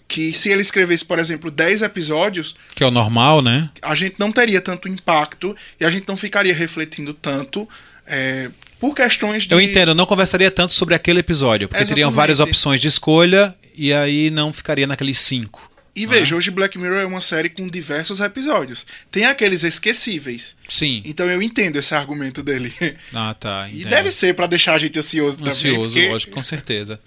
que 0.08 0.34
se 0.34 0.50
ele 0.50 0.62
escrevesse, 0.62 1.06
por 1.06 1.19
exemplo, 1.19 1.50
10 1.50 1.82
episódios, 1.84 2.56
Que 2.76 2.84
é 2.84 2.88
o 2.88 2.91
normal, 2.91 3.41
né? 3.41 3.69
a 3.82 3.95
gente 3.95 4.15
não 4.19 4.30
teria 4.32 4.60
tanto 4.60 4.89
impacto 4.89 5.56
e 5.80 5.86
a 5.86 5.89
gente 5.89 6.06
não 6.08 6.17
ficaria 6.17 6.54
refletindo 6.54 7.13
tanto 7.13 7.67
é, 8.12 8.50
por 8.80 8.93
questões 8.93 9.43
de 9.47 9.54
Eu 9.56 9.62
entendo, 9.62 9.89
eu 9.91 9.95
não 9.95 10.06
conversaria 10.06 10.52
tanto 10.52 10.74
sobre 10.74 10.93
aquele 10.93 11.19
episódio, 11.21 11.67
porque 11.69 11.86
teriam 11.86 12.10
Exatamente. 12.10 12.15
várias 12.15 12.39
opções 12.39 12.82
de 12.82 12.88
escolha 12.88 13.56
e 13.74 13.93
aí 13.93 14.30
não 14.30 14.52
ficaria 14.52 14.86
naqueles 14.86 15.19
cinco. 15.19 15.71
E 15.95 16.06
veja, 16.06 16.36
hoje 16.38 16.50
Black 16.50 16.78
Mirror 16.80 17.02
é 17.02 17.06
uma 17.06 17.19
série 17.19 17.50
com 17.50 17.67
diversos 17.67 18.21
episódios. 18.21 18.86
Tem 19.12 19.26
aqueles 19.26 19.62
esquecíveis. 19.63 20.56
Sim. 20.69 21.02
Então 21.06 21.26
eu 21.30 21.41
entendo 21.41 21.76
esse 21.78 21.93
argumento 21.93 22.41
dele. 22.41 22.74
Ah, 23.13 23.34
tá. 23.34 23.67
E 23.69 23.80
entendo. 23.82 23.89
deve 23.89 24.12
ser 24.12 24.34
pra 24.34 24.47
deixar 24.47 24.74
a 24.76 24.80
gente 24.80 24.97
ansioso, 24.97 25.38
também. 25.39 25.52
Ansioso, 25.52 25.93
porque- 25.95 26.10
lógico, 26.10 26.34
com 26.34 26.43
certeza. 26.43 27.00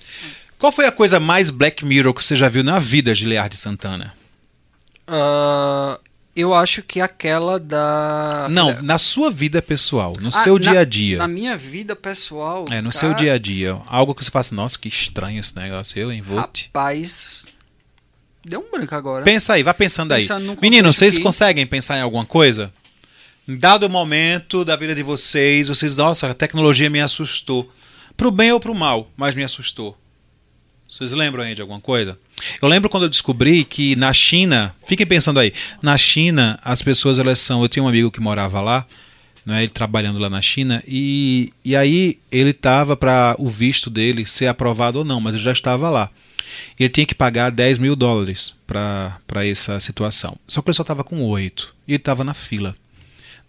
Qual 0.59 0.71
foi 0.71 0.87
a 0.87 0.93
coisa 0.93 1.19
mais 1.19 1.49
Black 1.51 1.85
Mirror 1.85 2.13
que 2.15 2.25
você 2.25 2.37
já 2.37 2.49
viu 2.49 2.63
na 2.63 2.79
vida, 2.79 3.15
Giliard 3.15 3.57
Santana? 3.57 4.15
Ah, 5.07 5.99
eu 6.37 6.53
acho 6.55 6.83
que 6.83 7.01
aquela 7.01 7.59
da. 7.61 8.47
Não, 8.51 8.81
na 8.83 8.99
sua 8.99 9.31
vida 9.31 9.61
pessoal, 9.63 10.15
no 10.21 10.29
Ah, 10.29 10.33
seu 10.33 10.55
na- 10.59 10.71
dia 10.71 10.81
a 10.81 10.85
dia. 10.85 11.19
Na 11.19 11.29
minha 11.29 11.57
vida 11.57 11.95
pessoal. 11.95 12.65
É, 12.71 12.81
no 12.81 12.91
cara, 12.91 12.93
seu 12.93 13.15
dia 13.15 13.35
a 13.35 13.39
dia. 13.39 13.81
Algo 13.87 14.15
que 14.15 14.25
você 14.25 14.31
passa, 14.31 14.55
nossa, 14.55 14.79
que 14.79 14.89
estranho 14.89 15.41
esse 15.41 15.55
negócio, 15.57 15.99
eu, 15.99 16.11
hein. 16.13 16.23
Rapaz. 16.23 17.45
Deu 18.47 18.61
um 18.61 18.71
branco 18.71 18.95
agora. 18.95 19.25
Pensa 19.25 19.55
aí, 19.55 19.63
vá 19.63 19.73
pensando 19.73 20.13
aí. 20.13 20.27
Num 20.29 20.57
Meninos, 20.61 20.97
contexto 20.97 20.99
vocês 20.99 21.17
que- 21.17 21.23
conseguem 21.23 21.67
pensar 21.67 21.97
em 21.99 22.03
alguma 22.03 22.27
coisa? 22.27 22.73
Em 23.49 23.57
dado 23.57 23.89
momento 23.89 24.65
da 24.65 24.75
vida 24.77 24.95
de 24.95 25.03
vocês, 25.03 25.69
vocês, 25.69 25.97
nossa, 25.97 26.31
a 26.31 26.35
tecnologia 26.35 26.89
me 26.91 27.01
assustou. 27.01 27.71
Pro 28.17 28.31
bem 28.31 28.53
ou 28.53 28.61
pro 28.61 28.75
mal, 28.75 29.11
mas 29.17 29.35
me 29.35 29.43
assustou. 29.45 29.97
Vocês 30.89 31.13
lembram 31.13 31.43
aí 31.43 31.55
de 31.55 31.61
alguma 31.61 31.81
coisa? 31.81 32.19
Eu 32.61 32.69
lembro 32.69 32.89
quando 32.89 33.05
eu 33.05 33.09
descobri 33.09 33.65
que 33.65 33.97
na 33.97 34.13
China, 34.13 34.75
fiquem 34.87 35.07
pensando 35.07 35.41
aí, 35.41 35.53
na 35.83 35.99
China 35.99 36.59
as 36.63 36.83
pessoas 36.83 37.19
elas 37.19 37.41
são, 37.41 37.63
eu 37.63 37.69
tinha 37.69 37.83
um 37.83 37.89
amigo 37.89 38.11
que 38.11 38.21
morava 38.21 38.61
lá, 38.61 38.87
né, 39.45 39.63
ele 39.63 39.73
trabalhando 39.73 40.19
lá 40.19 40.31
na 40.31 40.41
China 40.41 40.83
e, 40.87 41.53
e 41.65 41.77
aí 41.77 42.19
ele 42.31 42.51
estava 42.51 42.97
para 42.97 43.35
o 43.39 43.49
visto 43.49 43.91
dele 43.91 44.25
ser 44.25 44.47
aprovado 44.47 45.01
ou 45.01 45.05
não, 45.05 45.21
mas 45.21 45.35
ele 45.35 45.45
já 45.45 45.53
estava 45.53 45.91
lá. 45.91 46.11
Ele 46.79 46.89
tinha 46.89 47.07
que 47.07 47.15
pagar 47.15 47.51
10 47.51 47.79
mil 47.79 47.97
dólares 47.97 48.55
para 48.67 49.45
essa 49.45 49.81
situação. 49.81 50.37
Só 50.47 50.63
que 50.63 50.69
ele 50.69 50.77
só 50.77 50.83
estava 50.83 51.03
com 51.03 51.23
8 51.23 51.75
e 51.87 51.93
ele 51.93 51.97
estava 51.97 52.23
na 52.23 52.35
fila. 52.35 52.77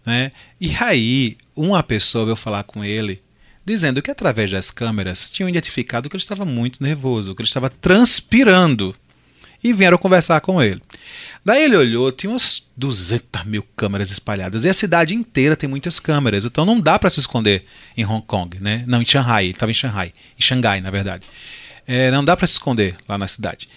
Né? 0.04 0.32
E 0.60 0.74
aí, 0.80 1.36
uma 1.54 1.82
pessoa 1.82 2.24
veio 2.24 2.36
falar 2.36 2.62
com 2.62 2.84
ele, 2.84 3.20
dizendo 3.66 4.00
que 4.00 4.10
através 4.10 4.50
das 4.50 4.70
câmeras 4.70 5.28
tinham 5.28 5.48
identificado 5.48 6.08
que 6.08 6.16
ele 6.16 6.22
estava 6.22 6.44
muito 6.44 6.82
nervoso, 6.82 7.34
que 7.34 7.42
ele 7.42 7.48
estava 7.48 7.68
transpirando. 7.68 8.94
E 9.64 9.72
vieram 9.72 9.98
conversar 9.98 10.40
com 10.42 10.62
ele. 10.62 10.80
Daí 11.44 11.64
ele 11.64 11.76
olhou, 11.76 12.12
tinha 12.12 12.30
umas 12.30 12.62
200 12.76 13.44
mil 13.44 13.64
câmeras 13.74 14.10
espalhadas. 14.10 14.64
E 14.64 14.68
a 14.68 14.74
cidade 14.74 15.14
inteira 15.14 15.56
tem 15.56 15.68
muitas 15.68 15.98
câmeras. 15.98 16.44
Então 16.44 16.64
não 16.64 16.78
dá 16.78 16.98
para 16.98 17.10
se 17.10 17.18
esconder 17.18 17.64
em 17.96 18.04
Hong 18.04 18.24
Kong, 18.24 18.58
né? 18.60 18.84
Não, 18.86 19.02
em 19.02 19.06
Shanghai. 19.06 19.46
Ele 19.46 19.52
estava 19.52 19.72
em 19.72 19.74
Shanghai. 19.74 20.12
Em 20.38 20.42
Xangai, 20.42 20.80
na 20.80 20.90
verdade. 20.90 21.26
É, 21.86 22.10
não 22.10 22.24
dá 22.24 22.36
para 22.36 22.46
se 22.46 22.52
esconder 22.52 22.96
lá 23.08 23.16
na 23.18 23.26
cidade. 23.26 23.68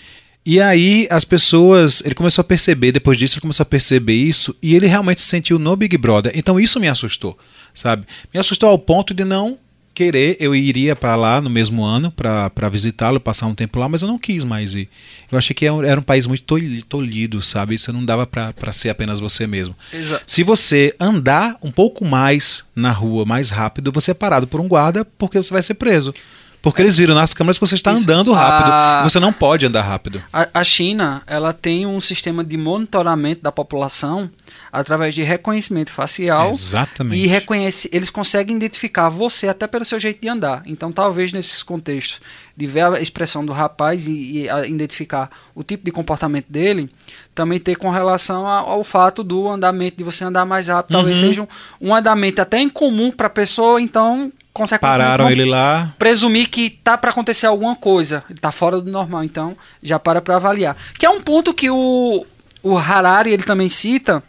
E 0.45 0.61
aí 0.61 1.07
as 1.09 1.23
pessoas, 1.23 2.01
ele 2.05 2.13
começou 2.13 2.41
a 2.41 2.45
perceber, 2.45 2.91
depois 2.91 3.17
disso 3.17 3.35
ele 3.35 3.41
começou 3.41 3.63
a 3.63 3.67
perceber 3.67 4.15
isso 4.15 4.55
e 4.61 4.75
ele 4.75 4.87
realmente 4.87 5.21
se 5.21 5.27
sentiu 5.27 5.57
no 5.57 5.75
Big 5.75 5.97
Brother. 5.97 6.31
Então 6.35 6.59
isso 6.59 6.79
me 6.79 6.87
assustou, 6.87 7.37
sabe? 7.73 8.05
Me 8.33 8.39
assustou 8.39 8.69
ao 8.69 8.77
ponto 8.77 9.13
de 9.13 9.23
não 9.23 9.57
querer, 10.03 10.37
eu 10.39 10.55
iria 10.55 10.95
para 10.95 11.13
lá 11.15 11.41
no 11.41 11.49
mesmo 11.49 11.83
ano 11.83 12.09
para 12.09 12.69
visitá-lo, 12.69 13.19
passar 13.19 13.47
um 13.47 13.53
tempo 13.53 13.77
lá, 13.79 13.89
mas 13.89 14.01
eu 14.01 14.07
não 14.07 14.17
quis 14.17 14.45
mais 14.45 14.73
ir. 14.73 14.87
Eu 15.29 15.37
achei 15.37 15.53
que 15.53 15.65
era 15.65 15.73
um- 15.73 15.83
era 15.83 15.99
um 15.99 16.03
país 16.03 16.25
muito 16.25 16.43
tolhi- 16.43 16.83
tolhido, 16.83 17.41
sabe? 17.41 17.75
Isso 17.75 17.91
não 17.91 18.05
dava 18.05 18.25
para 18.25 18.71
ser 18.71 18.87
apenas 18.89 19.19
você 19.19 19.45
mesmo. 19.45 19.75
Exa- 19.93 20.21
Se 20.25 20.41
você 20.41 20.95
andar 20.99 21.57
um 21.61 21.69
pouco 21.71 22.05
mais 22.05 22.63
na 22.73 22.91
rua, 22.91 23.25
mais 23.25 23.49
rápido, 23.49 23.91
você 23.91 24.11
é 24.11 24.13
parado 24.13 24.47
por 24.47 24.61
um 24.61 24.67
guarda 24.69 25.03
porque 25.17 25.37
você 25.37 25.51
vai 25.51 25.61
ser 25.61 25.73
preso. 25.73 26.13
Porque 26.61 26.81
eles 26.81 26.97
viram 26.97 27.15
nas 27.15 27.33
câmeras 27.33 27.57
que 27.57 27.65
você 27.65 27.75
está 27.75 27.93
Isso. 27.93 28.03
andando 28.03 28.33
rápido. 28.33 28.69
Ah. 28.71 29.01
Você 29.03 29.17
não 29.17 29.31
pode 29.31 29.65
andar 29.65 29.81
rápido. 29.81 30.21
A, 30.31 30.47
a 30.53 30.63
China, 30.63 31.21
ela 31.25 31.53
tem 31.53 31.85
um 31.85 32.01
sistema 32.01 32.43
de 32.43 32.57
monitoramento 32.57 33.41
da 33.41 33.51
população 33.51 34.29
através 34.71 35.15
de 35.15 35.23
reconhecimento 35.23 35.89
facial. 35.89 36.49
Exatamente. 36.49 37.21
E 37.23 37.27
reconhece, 37.27 37.89
eles 37.93 38.09
conseguem 38.09 38.57
identificar 38.57 39.07
você 39.07 39.47
até 39.47 39.67
pelo 39.67 39.85
seu 39.85 39.97
jeito 39.99 40.21
de 40.21 40.27
andar. 40.27 40.61
Então, 40.65 40.91
talvez 40.91 41.31
nesses 41.31 41.63
contextos, 41.63 42.19
de 42.57 42.67
ver 42.67 42.83
a 42.83 42.99
expressão 42.99 43.45
do 43.45 43.53
rapaz 43.53 44.05
e, 44.05 44.11
e 44.41 44.49
a- 44.49 44.67
identificar 44.67 45.29
o 45.55 45.63
tipo 45.63 45.85
de 45.85 45.91
comportamento 45.91 46.47
dele, 46.49 46.89
também 47.33 47.57
ter 47.57 47.77
com 47.77 47.89
relação 47.89 48.45
a- 48.45 48.57
ao 48.59 48.83
fato 48.83 49.23
do 49.23 49.47
andamento, 49.47 49.95
de 49.97 50.03
você 50.03 50.25
andar 50.25 50.43
mais 50.45 50.67
rápido. 50.67 50.91
Talvez 50.91 51.21
Uhum. 51.21 51.27
seja 51.29 51.41
um, 51.43 51.47
um 51.79 51.95
andamento 51.95 52.41
até 52.41 52.59
incomum 52.59 53.11
para 53.11 53.27
a 53.27 53.29
pessoa, 53.29 53.79
então, 53.81 54.29
consequentemente, 54.53 54.99
Pararam 55.01 55.29
ele 55.31 55.45
lá. 55.45 55.93
presumir 55.97 56.49
que 56.49 56.69
tá 56.69 56.97
para 56.97 57.11
acontecer 57.11 57.45
alguma 57.45 57.75
coisa, 57.75 58.23
ele 58.29 58.39
tá 58.39 58.51
fora 58.51 58.81
do 58.81 58.91
normal, 58.91 59.23
então 59.23 59.57
já 59.81 59.99
para 59.99 60.21
para 60.21 60.35
avaliar. 60.35 60.75
Que 60.97 61.05
é 61.05 61.09
um 61.09 61.21
ponto 61.21 61.53
que 61.53 61.69
o, 61.69 62.25
o 62.61 62.77
Harari 62.77 63.31
ele 63.31 63.43
também 63.43 63.69
cita 63.69 64.23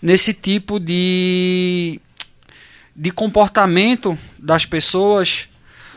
nesse 0.00 0.34
tipo 0.34 0.78
de 0.78 2.00
de 2.94 3.10
comportamento 3.10 4.18
das 4.38 4.66
pessoas 4.66 5.48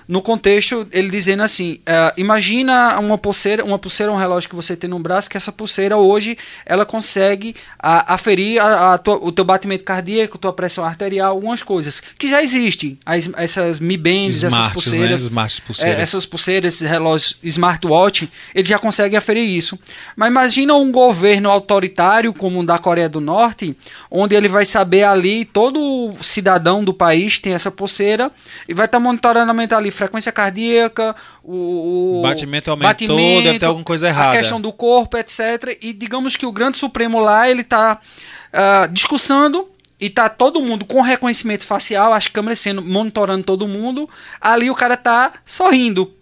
no 0.08 0.22
contexto 0.22 0.88
ele 0.92 1.10
dizendo 1.10 1.42
assim 1.44 1.80
eh, 1.86 2.14
imagina 2.18 3.00
uma 3.00 3.18
pulseira 3.18 3.64
uma 3.64 3.80
pulseira 3.80 4.12
um 4.12 4.16
relógio 4.16 4.50
que 4.50 4.56
você 4.56 4.76
tem 4.76 4.90
no 4.90 5.00
braço 5.00 5.30
que 5.30 5.38
essa 5.38 5.52
pulseira 5.52 5.98
hoje 5.98 6.38
ela 6.66 6.86
consegue 6.86 7.56
a- 7.80 8.14
aferir 8.14 8.62
a, 8.62 8.94
a 8.94 8.98
tua- 8.98 9.18
o 9.24 9.32
teu 9.32 9.44
batimento 9.44 9.84
cardíaco 9.84 10.38
tua 10.38 10.54
pressão 10.54 10.84
arterial 10.86 11.32
algumas 11.32 11.64
coisas 11.64 12.02
que 12.20 12.28
já 12.30 12.42
existem 12.44 12.98
as, 13.06 13.30
essas 13.36 13.80
Mi 13.80 13.98
Bands 13.98 14.44
essas 14.44 14.54
Smarts, 14.54 14.74
pulseiras 14.74 15.22
né? 15.22 15.28
Smart 15.28 15.62
pulseiras. 15.62 16.00
é, 16.00 16.02
essas 16.02 16.26
pulseiras, 16.26 16.74
esses 16.76 16.88
relógios 16.90 17.38
smartwatch, 17.44 18.30
ele 18.54 18.68
já 18.68 18.78
consegue 18.80 19.16
aferir 19.16 19.44
isso. 19.50 19.78
Mas 20.16 20.30
imagina 20.30 20.76
um 20.76 20.92
governo 20.92 21.50
autoritário 21.50 22.34
como 22.34 22.60
o 22.60 22.66
da 22.66 22.78
Coreia 22.78 23.10
do 23.10 23.20
Norte, 23.20 23.76
onde 24.10 24.36
ele 24.36 24.48
vai 24.48 24.66
saber 24.66 25.04
ali, 25.04 25.46
todo 25.46 26.14
cidadão 26.22 26.84
do 26.84 26.94
país 26.94 27.40
tem 27.40 27.54
essa 27.54 27.72
pulseira 27.72 28.32
e 28.68 28.74
vai 28.74 28.86
estar 28.86 29.00
monitorando 29.00 29.52
ali 29.76 29.92
frequência 29.96 30.32
cardíaca, 30.32 31.16
o, 31.44 32.20
o 32.20 32.22
Batimento 32.22 32.70
aumentou, 32.70 33.42
deve 33.42 33.60
ter 33.60 33.66
alguma 33.66 33.84
coisa 33.84 34.08
errada. 34.08 34.34
A 34.34 34.38
questão 34.38 34.62
do 34.62 34.72
corpo, 34.72 35.18
etc. 35.18 35.78
E 35.82 35.94
digamos 35.94 36.36
que 36.36 36.46
o 36.46 36.52
grande 36.52 36.78
supremo 36.78 37.20
lá, 37.20 37.50
ele 37.50 37.62
está 37.62 38.00
discussando 38.92 39.68
e 40.00 40.10
tá 40.10 40.30
todo 40.30 40.62
mundo 40.62 40.86
com 40.86 41.02
reconhecimento 41.02 41.66
facial, 41.66 42.14
as 42.14 42.28
câmeras 42.28 42.60
sendo 42.60 42.82
monitorando 42.82 43.44
todo 43.44 43.68
mundo. 43.68 44.10
Ali 44.40 44.70
o 44.70 44.76
cara 44.76 44.98
tá 44.98 45.34
sorrindo, 45.46 46.14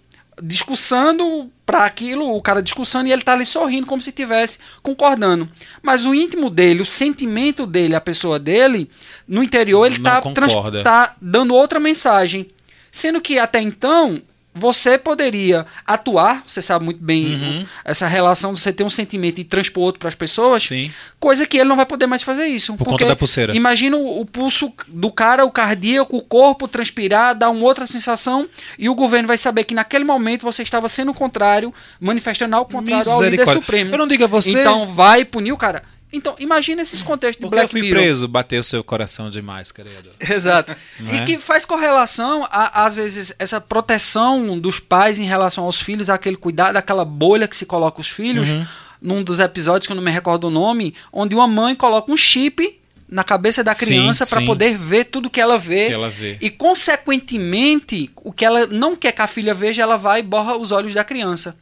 discussando 0.41 1.49
para 1.65 1.85
aquilo, 1.85 2.35
o 2.35 2.41
cara 2.41 2.61
discussando 2.61 3.07
e 3.07 3.11
ele 3.11 3.23
tá 3.23 3.33
ali 3.33 3.45
sorrindo 3.45 3.87
como 3.87 4.01
se 4.01 4.09
estivesse 4.09 4.59
concordando. 4.81 5.49
Mas 5.81 6.05
o 6.05 6.13
íntimo 6.13 6.49
dele, 6.49 6.81
o 6.81 6.85
sentimento 6.85 7.65
dele, 7.65 7.95
a 7.95 8.01
pessoa 8.01 8.37
dele, 8.37 8.89
no 9.27 9.41
interior 9.43 9.85
ele 9.85 9.97
Não 9.97 10.03
tá, 10.03 10.21
concorda. 10.21 10.83
tá 10.83 11.15
dando 11.21 11.55
outra 11.55 11.79
mensagem. 11.79 12.47
Sendo 12.93 13.19
que 13.19 13.39
até 13.39 13.59
então 13.59 14.21
você 14.55 14.99
poderia 14.99 15.65
atuar, 15.83 16.43
você 16.45 16.61
sabe 16.61 16.85
muito 16.85 17.03
bem 17.03 17.25
Uhum. 17.33 17.65
essa 17.83 18.05
relação 18.05 18.53
de 18.53 18.59
você 18.59 18.71
ter 18.71 18.83
um 18.83 18.89
sentimento 18.89 19.41
e 19.41 19.43
transpor 19.43 19.85
outro 19.85 19.99
para 19.99 20.09
as 20.09 20.13
pessoas, 20.13 20.61
Sim. 20.61 20.91
coisa 21.19 21.47
que 21.47 21.57
ele 21.57 21.67
não 21.67 21.75
vai 21.75 21.87
poder 21.87 22.05
mais 22.05 22.21
fazer 22.21 22.45
isso. 22.45 22.73
Por 22.73 22.85
porque 22.85 22.91
conta 23.03 23.05
da 23.07 23.15
pulseira. 23.15 23.55
Imagina 23.55 23.97
o, 23.97 24.21
o 24.21 24.25
pulso 24.27 24.71
do 24.87 25.11
cara, 25.11 25.43
o 25.43 25.49
cardíaco, 25.51 26.15
o 26.17 26.21
corpo 26.21 26.67
transpirar, 26.67 27.33
dar 27.33 27.49
uma 27.49 27.65
outra 27.65 27.87
sensação 27.87 28.47
e 28.77 28.87
o 28.87 28.93
governo 28.93 29.27
vai 29.27 29.39
saber 29.39 29.63
que 29.63 29.73
naquele 29.73 30.05
momento 30.05 30.43
você 30.43 30.61
estava 30.61 30.87
sendo 30.87 31.09
o 31.09 31.15
contrário, 31.15 31.73
manifestando 31.99 32.55
ao 32.55 32.65
contrário 32.67 33.09
ao 33.11 33.23
líder 33.23 33.47
supremo. 33.47 33.91
Eu 33.91 33.97
não 33.97 34.07
digo 34.07 34.23
a 34.23 34.27
você. 34.27 34.59
Então 34.61 34.85
vai 34.85 35.25
punir 35.25 35.51
o 35.51 35.57
cara. 35.57 35.81
Então, 36.13 36.35
imagina 36.39 36.81
esses 36.83 37.01
contextos 37.01 37.37
de 37.37 37.41
Porque 37.41 37.55
eu 37.55 37.59
Black 37.61 37.71
fui 37.71 37.81
Mirror. 37.81 37.99
preso, 38.03 38.27
bateu 38.27 38.61
o 38.61 38.63
seu 38.63 38.83
coração 38.83 39.29
demais, 39.31 39.71
querido. 39.71 40.11
Exato. 40.21 40.75
Não 40.99 41.11
e 41.11 41.17
é? 41.17 41.25
que 41.25 41.37
faz 41.39 41.65
correlação, 41.65 42.45
a- 42.51 42.85
às 42.85 42.93
vezes, 42.95 43.33
essa 43.39 43.59
proteção 43.59 44.59
dos 44.59 44.79
pais 44.79 45.19
em 45.19 45.23
relação 45.25 45.63
aos 45.63 45.81
filhos, 45.81 46.09
aquele 46.09 46.37
cuidado, 46.37 46.77
aquela 46.77 47.03
bolha 47.03 47.47
que 47.47 47.57
se 47.57 47.65
coloca 47.65 47.99
os 47.99 48.07
filhos. 48.07 48.47
Uhum. 48.47 48.65
Num 49.01 49.21
dos 49.21 49.39
episódios, 49.39 49.85
que 49.85 49.91
eu 49.91 49.97
não 49.97 50.03
me 50.03 50.11
recordo 50.11 50.47
o 50.47 50.49
nome, 50.49 50.95
onde 51.11 51.35
uma 51.35 51.45
mãe 51.47 51.75
coloca 51.75 52.09
um 52.09 52.15
chip 52.15 52.79
na 53.09 53.21
cabeça 53.21 53.61
da 53.61 53.75
criança 53.75 54.25
para 54.25 54.41
poder 54.43 54.77
ver 54.77 55.03
tudo 55.05 55.29
que 55.29 55.41
ela 55.41 55.57
vê. 55.57 55.87
Que 55.87 55.93
ela 55.93 56.09
vê. 56.09 56.37
E, 56.39 56.49
consequentemente, 56.49 58.09
o 58.15 58.31
que 58.31 58.45
ela 58.45 58.65
não 58.67 58.95
quer 58.95 59.11
que 59.11 59.21
a 59.21 59.27
filha 59.27 59.53
veja, 59.53 59.81
ela 59.81 59.97
vai 59.97 60.19
e 60.19 60.23
borra 60.23 60.55
os 60.55 60.71
olhos 60.71 60.93
da 60.93 61.03
criança. 61.03 61.55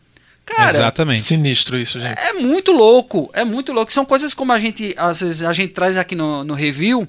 Cara, 0.46 0.70
Exatamente. 0.70 1.22
Sinistro 1.22 1.78
isso, 1.78 2.00
gente. 2.00 2.18
é 2.20 2.34
muito 2.34 2.72
louco, 2.72 3.30
é 3.34 3.44
muito 3.44 3.72
louco. 3.72 3.94
São 3.94 4.04
coisas 4.04 4.34
como 4.34 4.52
a 4.52 4.60
gente, 4.60 4.94
às 4.98 5.22
vezes, 5.22 5.44
a 5.44 5.54
gente 5.54 5.72
traz 5.74 5.96
aqui 5.96 6.16
no, 6.16 6.44
no 6.44 6.54
review, 6.54 7.08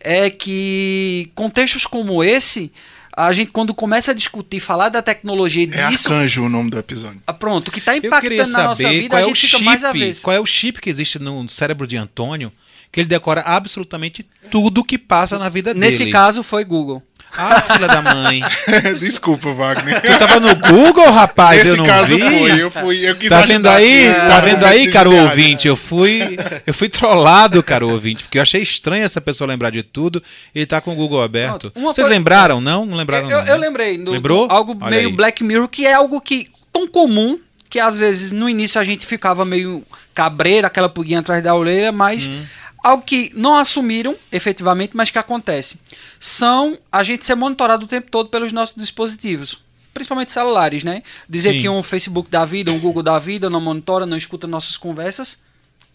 é 0.00 0.28
que 0.28 1.30
contextos 1.34 1.86
como 1.86 2.22
esse, 2.22 2.70
a 3.16 3.32
gente 3.32 3.50
quando 3.50 3.72
começa 3.72 4.10
a 4.10 4.14
discutir, 4.14 4.60
falar 4.60 4.88
da 4.88 5.00
tecnologia 5.02 5.64
É 5.64 5.88
disso, 5.88 6.08
arcanjo 6.08 6.44
o 6.44 6.48
nome 6.48 6.70
do 6.70 6.78
episódio. 6.78 7.22
ah, 7.26 7.32
pronto, 7.32 7.70
que 7.70 7.78
está 7.78 7.96
impactando 7.96 8.50
na 8.52 8.64
nossa 8.64 8.88
vida, 8.88 9.08
qual 9.08 9.18
a 9.18 9.22
é 9.22 9.24
o 9.24 9.28
gente 9.28 9.46
fica 9.46 9.58
mais 9.60 9.80
chip, 9.80 9.88
avesso. 9.90 10.22
qual 10.22 10.36
é 10.36 10.40
o 10.40 10.46
chip 10.46 10.80
que 10.80 10.90
existe 10.90 11.18
no 11.18 11.48
cérebro 11.48 11.86
de 11.86 11.96
Antônio, 11.96 12.52
que 12.90 13.00
ele 13.00 13.08
decora 13.08 13.40
absolutamente 13.42 14.26
tudo 14.50 14.84
que 14.84 14.98
passa 14.98 15.38
na 15.38 15.48
vida 15.48 15.72
Nesse 15.72 15.98
dele. 15.98 16.12
caso 16.12 16.42
foi 16.42 16.64
Google. 16.64 17.02
Ah, 17.36 17.60
filha 17.62 17.88
da 17.88 18.02
mãe. 18.02 18.42
Desculpa, 19.00 19.52
Wagner. 19.52 20.00
Tu 20.02 20.18
tava 20.18 20.38
no 20.40 20.54
Google, 20.56 21.10
rapaz, 21.10 21.60
eu 21.64 21.68
Esse 21.68 21.76
não 21.78 21.86
caso 21.86 22.14
vi. 22.16 22.20
foi, 22.20 22.62
eu 22.62 22.70
fui, 22.70 23.08
eu 23.08 23.16
quis 23.16 23.28
Tá 23.28 23.40
vendo 23.42 23.68
aí? 23.68 24.12
Tá 24.14 24.40
né, 24.42 24.50
vendo 24.50 24.64
aí, 24.66 24.90
caro 24.90 25.10
competitividade. 25.10 25.40
ouvinte? 25.42 25.68
Eu 25.68 25.76
fui, 25.76 26.38
eu 26.66 26.74
fui 26.74 26.88
trollado, 26.88 27.62
caro 27.62 27.88
ouvinte, 27.88 28.22
porque 28.24 28.38
eu 28.38 28.42
achei 28.42 28.60
estranho 28.62 29.04
essa 29.04 29.20
pessoa 29.20 29.48
lembrar 29.48 29.70
de 29.70 29.82
tudo. 29.82 30.22
Ele 30.54 30.66
tá 30.66 30.80
com 30.80 30.92
o 30.92 30.94
Google 30.94 31.22
aberto. 31.22 31.72
Uma 31.74 31.94
Vocês 31.94 32.04
coisa- 32.06 32.10
lembraram? 32.18 32.60
Não? 32.60 32.84
Não 32.84 32.96
lembraram 32.96 33.30
eu, 33.30 33.38
não, 33.38 33.46
eu 33.46 33.58
né? 33.58 33.66
lembrei. 33.66 33.98
do- 33.98 34.10
Lembrou? 34.12 34.46
do- 34.48 34.54
algo 34.54 34.76
Olha 34.80 34.90
meio 34.90 35.08
aí. 35.08 35.12
Black 35.14 35.42
Mirror, 35.42 35.68
que 35.68 35.86
é 35.86 35.94
algo 35.94 36.20
que 36.20 36.48
tão 36.72 36.86
comum 36.86 37.38
que 37.70 37.80
às 37.80 37.96
vezes 37.96 38.30
no 38.32 38.48
início 38.50 38.78
a 38.78 38.84
gente 38.84 39.06
ficava 39.06 39.44
meio 39.46 39.82
cabreiro, 40.14 40.66
aquela 40.66 40.90
pulguinha 40.90 41.20
atrás 41.20 41.42
da 41.42 41.54
orelha, 41.54 41.90
mas 41.90 42.26
Hum. 42.26 42.42
Algo 42.82 43.02
que 43.02 43.30
não 43.34 43.56
assumiram 43.56 44.16
efetivamente, 44.30 44.96
mas 44.96 45.10
que 45.10 45.18
acontece. 45.18 45.78
São 46.18 46.78
a 46.90 47.02
gente 47.02 47.24
ser 47.24 47.34
monitorado 47.34 47.84
o 47.84 47.88
tempo 47.88 48.10
todo 48.10 48.28
pelos 48.28 48.52
nossos 48.52 48.74
dispositivos. 48.76 49.58
Principalmente 49.94 50.32
celulares, 50.32 50.82
né? 50.84 51.02
Dizer 51.28 51.52
Sim. 51.52 51.60
que 51.60 51.68
um 51.68 51.82
Facebook 51.82 52.30
da 52.30 52.44
vida, 52.44 52.72
um 52.72 52.78
Google 52.78 53.02
da 53.02 53.18
vida 53.18 53.50
não 53.50 53.60
monitora, 53.60 54.06
não 54.06 54.16
escuta 54.16 54.46
nossas 54.46 54.76
conversas. 54.76 55.38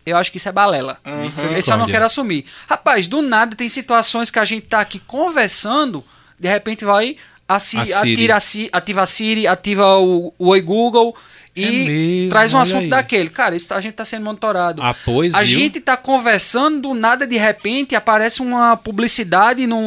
Eu 0.06 0.15
acho 0.15 0.32
que 0.32 0.38
isso 0.38 0.47
é 0.47 0.52
balela. 0.52 1.00
Uhum. 1.06 1.23
Eu 1.26 1.32
só 1.32 1.41
não 1.41 1.56
Misericórdia. 1.56 1.88
quero 1.88 2.06
assumir. 2.06 2.45
Rapaz, 2.69 3.08
do 3.08 3.21
nada 3.21 3.56
tem 3.56 3.67
situações 3.67 4.32
que 4.32 4.39
a 4.39 4.45
gente 4.45 4.67
tá 4.67 4.80
aqui 4.80 5.00
conversando, 5.00 6.04
de 6.39 6.47
repente 6.47 6.86
vai, 6.86 7.17
a 7.47 7.60
Siri, 7.60 7.82
A 7.82 7.86
Siri. 7.86 8.13
atira 8.13 8.36
a 8.36 8.78
ativa 8.78 9.02
a 9.02 9.06
Siri, 9.06 9.47
ativa 9.47 9.97
o, 9.97 10.34
o 10.38 10.47
Oi 10.50 10.62
Google 10.62 11.15
e 11.58 11.65
É 11.65 11.72
mesmo, 11.89 12.30
traz 12.30 12.54
um 12.54 12.60
assunto 12.60 12.84
aí. 12.84 12.89
daquele. 12.89 13.30
Cara, 13.30 13.56
isso, 13.56 13.74
a 13.74 13.82
gente 13.82 13.93
tá 13.93 14.06
sendo 14.06 14.24
monitorado. 14.26 14.82
Ah, 14.82 14.93
pois, 15.06 15.34
a 15.34 15.39
viu? 15.39 15.48
gente 15.60 15.80
tá 15.80 15.98
conversando, 15.98 16.80
do 16.82 16.93
nada, 16.93 17.26
de 17.26 17.38
repente, 17.38 17.96
aparece 17.96 18.41
uma 18.41 18.78
publicidade 18.78 19.65
no, 19.65 19.82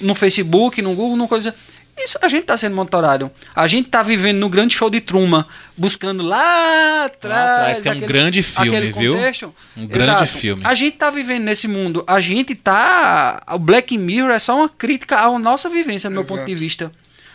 no 0.00 0.14
Facebook, 0.14 0.80
no 0.80 0.94
Google, 0.94 1.16
numa 1.16 1.28
coisa. 1.28 1.54
Isso 2.00 2.16
a 2.22 2.28
gente 2.28 2.44
tá 2.44 2.56
sendo 2.56 2.76
monitorado. 2.76 3.28
A 3.56 3.66
gente 3.66 3.88
tá 3.88 4.02
vivendo 4.02 4.38
no 4.38 4.48
grande 4.48 4.72
show 4.72 4.88
de 4.88 5.00
Truman, 5.00 5.44
buscando 5.76 6.22
lá 6.22 7.06
atrás. 7.06 7.50
atrás, 7.50 7.80
que 7.82 7.88
é 7.88 7.92
um 7.92 7.98
grande 8.00 8.40
filme, 8.40 8.68
aquele 8.76 8.92
viu? 8.92 9.14
contexto. 9.16 9.54
Um 9.76 9.84
grande 9.84 10.26
filme. 10.28 10.62
A 10.64 10.74
gente 10.76 10.96
tá 10.96 11.10
vivendo 11.10 11.42
nesse 11.42 11.66
mundo. 11.66 12.04
A 12.06 12.20
gente 12.20 12.54
tá. 12.54 13.42
O 13.50 13.58
Black 13.58 13.98
Mirror 13.98 14.30
é 14.30 14.38
só 14.38 14.56
uma 14.58 14.68
crítica 14.68 15.18
à 15.18 15.38
nossa 15.40 15.68
vivência, 15.68 16.08
do 16.08 16.12
meu 16.12 16.22
Exato. 16.22 16.36
ponto 16.38 16.46
de 16.46 16.54
vista. 16.54 16.92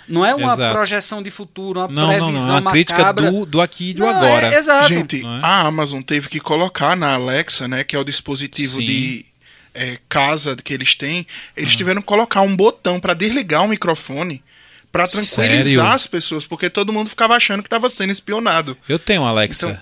Não 0.08 0.26
é 0.26 0.36
uma 0.36 0.52
Exato. 0.54 0.74
projeção 0.74 1.24
de 1.24 1.32
futuro, 1.32 1.80
uma 1.80 1.88
Não, 1.88 2.08
previsão 2.08 2.32
não, 2.32 2.48
não. 2.48 2.58
É 2.58 2.60
uma 2.62 2.72
crítica 2.72 2.98
macabra. 3.00 3.32
do, 3.32 3.46
do 3.46 3.62
aqui 3.62 3.90
e 3.92 3.94
do 3.94 4.02
Não, 4.02 4.10
agora. 4.10 4.48
É, 4.54 4.58
exato. 4.58 4.88
Gente, 4.90 5.22
é? 5.22 5.28
a 5.42 5.62
Amazon 5.62 6.02
teve 6.02 6.28
que 6.30 6.40
colocar 6.40 6.96
na 6.98 7.14
Alexa, 7.14 7.68
né, 7.68 7.84
que 7.84 7.96
é 7.96 8.00
o 8.00 8.04
dispositivo 8.04 8.80
Sim. 8.80 8.86
de 8.86 9.26
é, 9.74 9.98
casa 10.10 10.56
que 10.56 10.74
eles 10.74 10.94
têm, 10.96 11.26
eles 11.58 11.74
Ah. 11.74 11.78
tiveram 11.78 12.02
que 12.02 12.08
colocar 12.08 12.42
um 12.42 12.56
botão 12.56 13.00
para 13.00 13.14
desligar 13.14 13.64
o 13.64 13.68
microfone 13.68 14.44
para 14.92 15.08
tranquilizar 15.08 15.56
Sério? 15.66 15.82
as 15.82 16.06
pessoas, 16.06 16.46
porque 16.46 16.70
todo 16.70 16.94
mundo 16.94 17.10
ficava 17.10 17.36
achando 17.36 17.64
que 17.64 17.68
estava 17.68 17.90
sendo 17.90 18.12
espionado. 18.12 18.78
Eu 18.88 19.00
tenho, 19.00 19.24
Alexa. 19.24 19.82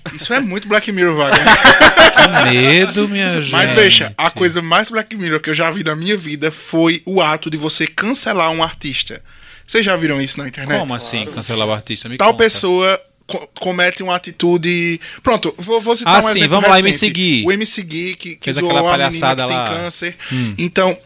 Então, 0.00 0.14
Isso 0.14 0.32
é 0.34 0.38
muito 0.38 0.68
Black 0.68 0.92
Mirror, 0.92 1.16
Wagner. 1.16 1.44
Que 2.14 2.52
medo, 2.52 3.08
minha 3.08 3.40
gente. 3.42 3.50
Mas 3.52 3.72
veja, 3.72 4.14
a 4.16 4.30
coisa 4.30 4.62
mais 4.62 4.88
Black 4.88 5.16
Mirror 5.16 5.40
que 5.40 5.50
eu 5.50 5.54
já 5.54 5.70
vi 5.70 5.82
na 5.82 5.96
minha 5.96 6.16
vida 6.16 6.50
foi 6.52 7.02
o 7.04 7.20
ato 7.20 7.50
de 7.50 7.56
você 7.56 7.86
cancelar 7.86 8.50
um 8.50 8.62
artista. 8.62 9.20
Vocês 9.66 9.84
já 9.84 9.96
viram 9.96 10.20
isso 10.20 10.38
na 10.38 10.48
internet? 10.48 10.78
Como 10.78 10.94
assim, 10.94 11.26
cancelar 11.26 11.66
o 11.68 11.72
artista? 11.72 12.08
Me 12.08 12.16
Tal 12.16 12.32
conta. 12.32 12.44
pessoa 12.44 13.00
co- 13.26 13.48
comete 13.58 14.02
uma 14.02 14.14
atitude. 14.16 15.00
Pronto, 15.22 15.54
vou, 15.56 15.80
vou 15.80 15.96
citar 15.96 16.16
Ah, 16.16 16.18
um 16.18 16.22
sim, 16.22 16.28
exemplo 16.38 16.48
vamos 16.50 16.68
lá, 16.68 16.76
recente. 16.76 16.88
MC 17.06 17.10
Gui. 17.10 17.44
O 17.46 17.52
MC 17.52 17.82
Gui, 17.82 18.14
que, 18.14 18.36
que 18.36 18.44
Fez 18.44 18.56
zoou 18.56 18.70
aquela 18.70 18.90
palhaçada 18.90 19.42
menina 19.46 19.62
que 19.64 19.68
lá. 19.70 19.74
tem 19.74 19.84
câncer. 19.84 20.16
Hum. 20.32 20.54
Então, 20.58 20.98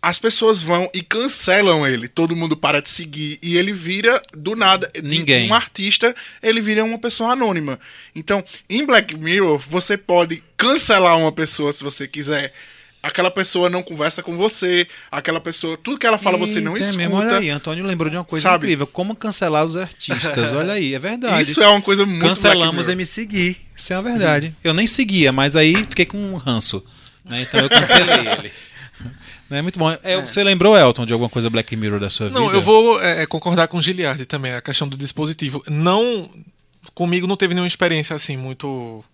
as 0.00 0.18
pessoas 0.18 0.60
vão 0.62 0.88
e 0.94 1.02
cancelam 1.02 1.86
ele. 1.86 2.06
Todo 2.08 2.36
mundo 2.36 2.56
para 2.56 2.80
de 2.80 2.88
seguir. 2.88 3.38
E 3.42 3.56
ele 3.56 3.72
vira, 3.72 4.22
do 4.36 4.54
nada, 4.54 4.88
Ninguém. 5.02 5.50
um 5.50 5.54
artista, 5.54 6.14
ele 6.42 6.60
vira 6.60 6.84
uma 6.84 6.98
pessoa 6.98 7.32
anônima. 7.32 7.78
Então, 8.14 8.42
em 8.70 8.86
Black 8.86 9.16
Mirror, 9.16 9.58
você 9.68 9.96
pode 9.96 10.42
cancelar 10.56 11.18
uma 11.18 11.32
pessoa 11.32 11.72
se 11.72 11.82
você 11.84 12.06
quiser. 12.08 12.52
Aquela 13.06 13.30
pessoa 13.30 13.70
não 13.70 13.82
conversa 13.82 14.22
com 14.22 14.36
você, 14.36 14.86
aquela 15.10 15.40
pessoa, 15.40 15.76
tudo 15.76 15.98
que 15.98 16.06
ela 16.06 16.18
fala 16.18 16.36
você 16.36 16.60
não 16.60 16.72
Eita, 16.72 16.84
é 16.86 16.88
escuta. 16.90 16.98
mesmo, 17.08 17.16
olha 17.16 17.38
aí, 17.38 17.50
Antônio 17.50 17.84
lembrou 17.84 18.10
de 18.10 18.16
uma 18.16 18.24
coisa 18.24 18.42
Sabe? 18.50 18.66
incrível. 18.66 18.86
Como 18.86 19.14
cancelar 19.14 19.64
os 19.64 19.76
artistas. 19.76 20.52
Olha 20.52 20.72
aí, 20.74 20.94
é 20.94 20.98
verdade. 20.98 21.42
Isso 21.42 21.62
é 21.62 21.68
uma 21.68 21.80
coisa 21.80 22.04
muito 22.04 22.20
Cancelamos 22.26 22.88
é 22.88 22.94
me 22.94 23.06
seguir. 23.06 23.58
Isso 23.74 23.92
é 23.92 23.96
uma 23.96 24.02
verdade. 24.02 24.54
Eu 24.64 24.74
nem 24.74 24.86
seguia, 24.86 25.32
mas 25.32 25.54
aí 25.56 25.74
fiquei 25.88 26.04
com 26.06 26.18
um 26.18 26.34
ranço. 26.36 26.84
né? 27.24 27.42
Então 27.42 27.60
eu 27.60 27.68
cancelei 27.68 28.26
ele. 28.38 28.52
É 29.48 29.62
muito 29.62 29.78
bom. 29.78 29.96
É, 30.02 30.20
Você 30.20 30.42
lembrou, 30.42 30.76
Elton, 30.76 31.06
de 31.06 31.12
alguma 31.12 31.28
coisa 31.30 31.48
Black 31.48 31.76
Mirror 31.76 32.00
da 32.00 32.10
sua 32.10 32.28
Não, 32.30 32.46
vida? 32.46 32.56
eu 32.56 32.60
vou 32.60 33.00
é, 33.00 33.22
é, 33.22 33.26
concordar 33.26 33.68
com 33.68 33.76
o 33.78 33.82
Giliardi 33.82 34.26
também, 34.26 34.52
a 34.52 34.60
questão 34.60 34.88
do 34.88 34.96
dispositivo. 34.96 35.62
Não. 35.70 36.28
Comigo 36.94 37.28
não 37.28 37.36
teve 37.36 37.54
nenhuma 37.54 37.68
experiência 37.68 38.16
assim 38.16 38.36
muito 38.36 39.04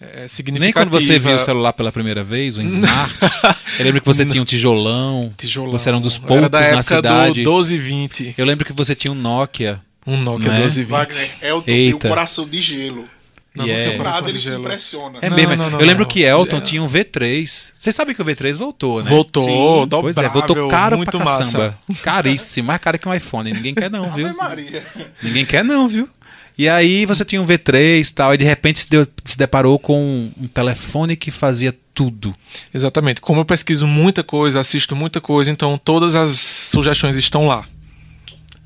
é, 0.00 0.20
Nem 0.20 0.28
significativa. 0.28 0.72
quando 0.86 0.92
você 1.00 1.18
viu 1.18 1.36
o 1.36 1.38
celular 1.38 1.72
pela 1.72 1.90
primeira 1.92 2.22
vez, 2.24 2.58
um 2.58 2.62
Smart. 2.66 3.14
eu 3.78 3.84
lembro 3.84 4.00
que 4.00 4.06
você 4.06 4.24
tinha 4.26 4.42
um 4.42 4.44
tijolão. 4.44 5.32
Tijolão. 5.36 5.72
Você 5.72 5.88
era 5.88 5.96
um 5.98 6.00
dos 6.00 6.16
Era 6.16 6.26
poucos 6.26 6.50
na 6.70 6.82
cidade. 6.82 7.42
do 7.42 7.50
1220. 7.50 8.34
Eu 8.36 8.44
lembro 8.44 8.64
que 8.64 8.72
você 8.72 8.94
tinha 8.94 9.12
um 9.12 9.14
Nokia. 9.14 9.80
Um 10.06 10.18
Nokia 10.20 10.48
Né? 10.50 10.58
1220. 10.58 10.90
Wagner, 10.90 11.30
Elton 11.42 11.62
tem 11.62 11.74
o 11.74 11.96
Eita. 11.96 12.08
coração 12.08 12.46
de 12.48 12.60
gelo. 12.62 13.08
Não, 13.56 13.64
E 13.64 13.68
não 13.68 13.74
é- 13.78 13.88
tem 13.90 13.98
Nada 13.98 14.28
ele 14.28 14.40
se 14.40 14.48
impressiona. 14.50 15.18
É 15.22 15.30
Não, 15.30 15.36
mesmo. 15.36 15.54
não, 15.54 15.70
não, 15.70 15.80
eu 15.80 15.86
lembro 15.86 16.02
não. 16.02 16.08
que 16.10 16.22
Elton 16.22 16.56
É. 16.56 16.60
tinha 16.60 16.82
um 16.82 16.88
V3. 16.88 17.72
Vocês 17.78 17.94
sabem 17.94 18.12
que 18.12 18.20
o 18.20 18.24
V3 18.24 18.56
voltou, 18.58 19.00
né? 19.00 19.08
Voltou, 19.08 19.44
Sim. 19.44 19.86
dobrável, 19.88 20.00
Pois 20.02 20.16
é, 20.16 20.28
voltou 20.28 20.68
caro 20.68 20.96
muito 20.96 21.12
pra 21.16 21.24
massa. 21.24 21.38
caçamba. 21.38 21.78
Caríssimo, 22.02 22.66
mais 22.66 22.80
caro 22.80 22.98
que 22.98 23.08
um 23.08 23.14
iPhone. 23.14 23.52
Ninguém 23.52 23.72
quer 23.72 23.88
não, 23.88 24.10
viu? 24.10 24.34
Maria. 24.34 24.82
Ninguém 25.22 25.46
quer 25.46 25.64
não, 25.64 25.88
viu? 25.88 26.08
E 26.56 26.68
aí 26.68 27.04
você 27.04 27.24
tinha 27.24 27.42
um 27.42 27.46
V3 27.46 28.08
e 28.10 28.14
tal, 28.14 28.34
e 28.34 28.38
de 28.38 28.44
repente 28.44 28.80
se, 28.80 28.88
deu- 28.90 29.06
se 29.24 29.36
deparou 29.36 29.78
com 29.78 30.30
um 30.40 30.46
telefone 30.46 31.16
que 31.16 31.30
fazia 31.30 31.74
tudo. 31.92 32.34
Exatamente. 32.72 33.20
Como 33.20 33.40
eu 33.40 33.44
pesquiso 33.44 33.86
muita 33.86 34.22
coisa, 34.22 34.60
assisto 34.60 34.94
muita 34.94 35.20
coisa, 35.20 35.50
então 35.50 35.76
todas 35.76 36.14
as 36.14 36.38
sugestões 36.38 37.16
estão 37.16 37.46
lá. 37.46 37.64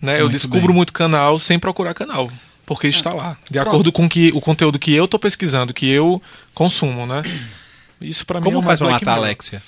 Né? 0.00 0.20
Eu 0.20 0.28
descubro 0.28 0.68
bem. 0.68 0.76
muito 0.76 0.92
canal 0.92 1.38
sem 1.38 1.58
procurar 1.58 1.94
canal. 1.94 2.30
Porque 2.64 2.86
está 2.88 3.10
lá. 3.14 3.36
De 3.50 3.58
acordo 3.58 3.90
com 3.90 4.06
que, 4.06 4.30
o 4.34 4.40
conteúdo 4.40 4.78
que 4.78 4.92
eu 4.92 5.06
estou 5.06 5.18
pesquisando, 5.18 5.72
que 5.72 5.88
eu 5.88 6.22
consumo, 6.54 7.06
né? 7.06 7.22
Isso 8.00 8.26
pra 8.26 8.38
mim 8.40 8.44
Como 8.44 8.60
é 8.60 8.62
faz 8.62 8.78
Black 8.78 8.92
matar 9.04 9.12
a. 9.12 9.16
Alexia? 9.16 9.62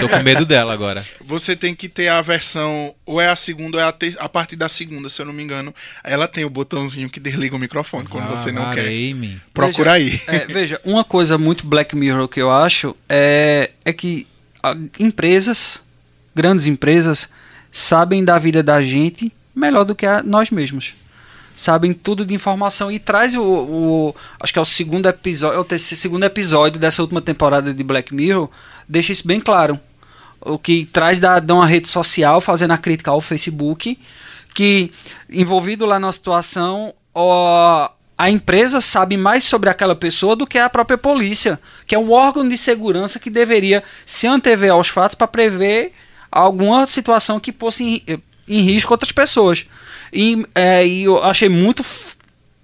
Tô 0.00 0.08
com 0.08 0.22
medo 0.22 0.44
dela 0.46 0.72
agora. 0.72 1.04
Você 1.24 1.54
tem 1.54 1.74
que 1.74 1.88
ter 1.88 2.08
a 2.08 2.20
versão, 2.22 2.94
ou 3.06 3.20
é 3.20 3.28
a 3.28 3.36
segunda, 3.36 3.76
ou 3.78 3.82
é 3.82 3.86
a, 3.86 3.92
ter- 3.92 4.16
a 4.18 4.28
partir 4.28 4.56
da 4.56 4.68
segunda, 4.68 5.08
se 5.08 5.20
eu 5.20 5.26
não 5.26 5.32
me 5.32 5.42
engano. 5.42 5.74
Ela 6.02 6.26
tem 6.26 6.44
o 6.44 6.50
botãozinho 6.50 7.08
que 7.08 7.20
desliga 7.20 7.54
o 7.54 7.58
microfone 7.58 8.06
quando 8.08 8.28
você 8.28 8.50
não 8.50 8.62
quer. 8.70 8.82
Varei-me. 8.82 9.40
Procura 9.54 9.92
aí. 9.92 10.20
É, 10.26 10.46
veja, 10.46 10.80
uma 10.84 11.04
coisa 11.04 11.36
muito 11.38 11.66
Black 11.66 11.94
Mirror 11.94 12.26
que 12.28 12.40
eu 12.40 12.50
acho 12.50 12.96
é, 13.08 13.70
é 13.84 13.92
que 13.92 14.26
ah, 14.62 14.76
empresas, 14.98 15.82
grandes 16.34 16.66
empresas, 16.66 17.28
sabem 17.70 18.24
da 18.24 18.38
vida 18.38 18.62
da 18.62 18.82
gente 18.82 19.32
melhor 19.54 19.84
do 19.84 19.94
que 19.94 20.06
a- 20.06 20.22
nós 20.22 20.50
mesmos. 20.50 20.94
Sabem 21.54 21.92
tudo 21.92 22.24
de 22.24 22.32
informação 22.34 22.90
e 22.90 22.98
traz 22.98 23.34
o, 23.36 23.42
o- 23.42 24.16
acho 24.40 24.52
que 24.52 24.58
é 24.58 24.62
o 24.62 24.64
segundo 24.64 25.06
episódio, 25.06 25.56
é 25.56 25.60
o 25.60 25.64
terceiro, 25.64 26.00
segundo 26.00 26.24
episódio 26.24 26.80
dessa 26.80 27.02
última 27.02 27.20
temporada 27.20 27.74
de 27.74 27.82
Black 27.84 28.14
Mirror, 28.14 28.48
deixa 28.92 29.12
isso 29.12 29.26
bem 29.26 29.40
claro. 29.40 29.80
O 30.40 30.58
que 30.58 30.84
traz 30.84 31.18
da, 31.18 31.38
de 31.38 31.52
uma 31.52 31.66
rede 31.66 31.88
social 31.88 32.40
fazendo 32.40 32.72
a 32.72 32.78
crítica 32.78 33.10
ao 33.10 33.20
Facebook, 33.20 33.98
que 34.54 34.92
envolvido 35.30 35.86
lá 35.86 35.98
na 35.98 36.12
situação, 36.12 36.92
ó, 37.14 37.88
a 38.18 38.30
empresa 38.30 38.80
sabe 38.80 39.16
mais 39.16 39.44
sobre 39.44 39.70
aquela 39.70 39.96
pessoa 39.96 40.36
do 40.36 40.46
que 40.46 40.58
a 40.58 40.68
própria 40.68 40.98
polícia, 40.98 41.58
que 41.86 41.94
é 41.94 41.98
um 41.98 42.12
órgão 42.12 42.46
de 42.46 42.58
segurança 42.58 43.18
que 43.18 43.30
deveria 43.30 43.82
se 44.04 44.26
antever 44.26 44.70
aos 44.70 44.88
fatos 44.88 45.14
para 45.14 45.26
prever 45.26 45.92
alguma 46.30 46.86
situação 46.86 47.40
que 47.40 47.52
fosse 47.52 48.04
em, 48.06 48.22
em 48.46 48.62
risco 48.62 48.92
outras 48.92 49.12
pessoas. 49.12 49.64
E, 50.12 50.46
é, 50.54 50.86
e 50.86 51.04
eu 51.04 51.22
achei 51.24 51.48
muito 51.48 51.84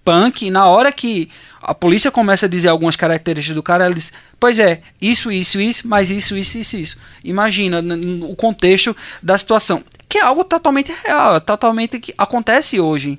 punk 0.05 0.51
na 0.51 0.67
hora 0.67 0.93
que 0.93 1.31
a 1.61 1.75
polícia 1.75 2.11
começa 2.11 2.47
a 2.47 2.49
dizer 2.49 2.69
algumas 2.69 2.97
características 2.97 3.55
do 3.55 3.63
cara, 3.63 3.85
ela 3.85 3.95
diz: 3.95 4.13
Pois 4.41 4.59
é, 4.59 4.83
isso, 5.01 5.33
isso, 5.33 5.61
isso, 5.61 5.89
mas 5.89 6.11
isso, 6.11 6.37
isso, 6.37 6.59
isso, 6.59 6.77
isso. 6.77 6.99
Imagina 7.25 7.83
o 8.23 8.37
contexto 8.37 8.97
da 9.23 9.37
situação, 9.37 9.83
que 10.09 10.19
é 10.19 10.23
algo 10.23 10.45
totalmente 10.45 10.93
real, 11.05 11.37
é 11.37 11.41
totalmente 11.41 11.99
que 11.99 12.15
acontece 12.17 12.79
hoje. 12.79 13.19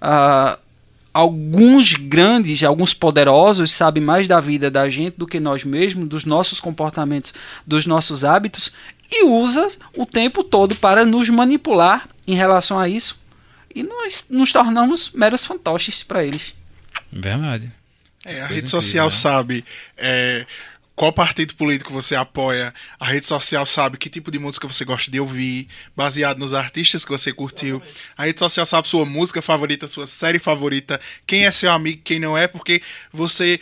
Ah, 0.00 0.58
alguns 1.12 1.94
grandes, 1.94 2.62
alguns 2.62 2.94
poderosos 2.94 3.72
sabem 3.72 4.02
mais 4.02 4.28
da 4.28 4.38
vida 4.38 4.70
da 4.70 4.88
gente 4.88 5.16
do 5.16 5.26
que 5.26 5.38
nós 5.38 5.64
mesmos, 5.64 6.08
dos 6.08 6.24
nossos 6.24 6.60
comportamentos, 6.60 7.32
dos 7.66 7.84
nossos 7.84 8.24
hábitos 8.24 8.72
e 9.10 9.24
usa 9.24 9.68
o 9.96 10.06
tempo 10.06 10.42
todo 10.42 10.74
para 10.74 11.04
nos 11.04 11.28
manipular 11.28 12.08
em 12.26 12.34
relação 12.34 12.78
a 12.78 12.88
isso. 12.88 13.18
E 13.74 13.82
nós 13.82 14.24
nos 14.30 14.52
tornamos 14.52 15.10
meros 15.12 15.44
fantoches 15.44 16.02
para 16.02 16.24
eles. 16.24 16.54
Verdade. 17.12 17.72
É, 18.24 18.40
a 18.40 18.46
rede 18.46 18.70
social 18.70 19.06
né? 19.06 19.10
sabe 19.10 19.64
é, 19.96 20.46
qual 20.96 21.12
partido 21.12 21.54
político 21.54 21.92
você 21.92 22.14
apoia, 22.14 22.72
a 23.00 23.06
rede 23.06 23.26
social 23.26 23.66
sabe 23.66 23.98
que 23.98 24.08
tipo 24.08 24.30
de 24.30 24.38
música 24.38 24.68
você 24.68 24.84
gosta 24.84 25.10
de 25.10 25.18
ouvir, 25.18 25.66
baseado 25.96 26.38
nos 26.38 26.54
artistas 26.54 27.04
que 27.04 27.10
você 27.10 27.32
curtiu. 27.32 27.82
A 28.16 28.26
rede 28.26 28.38
social 28.38 28.64
sabe 28.64 28.86
sua 28.86 29.04
música 29.04 29.42
favorita, 29.42 29.88
sua 29.88 30.06
série 30.06 30.38
favorita, 30.38 31.00
quem 31.26 31.46
é 31.46 31.50
seu 31.50 31.72
amigo, 31.72 32.00
quem 32.04 32.20
não 32.20 32.38
é, 32.38 32.46
porque 32.46 32.80
você 33.12 33.58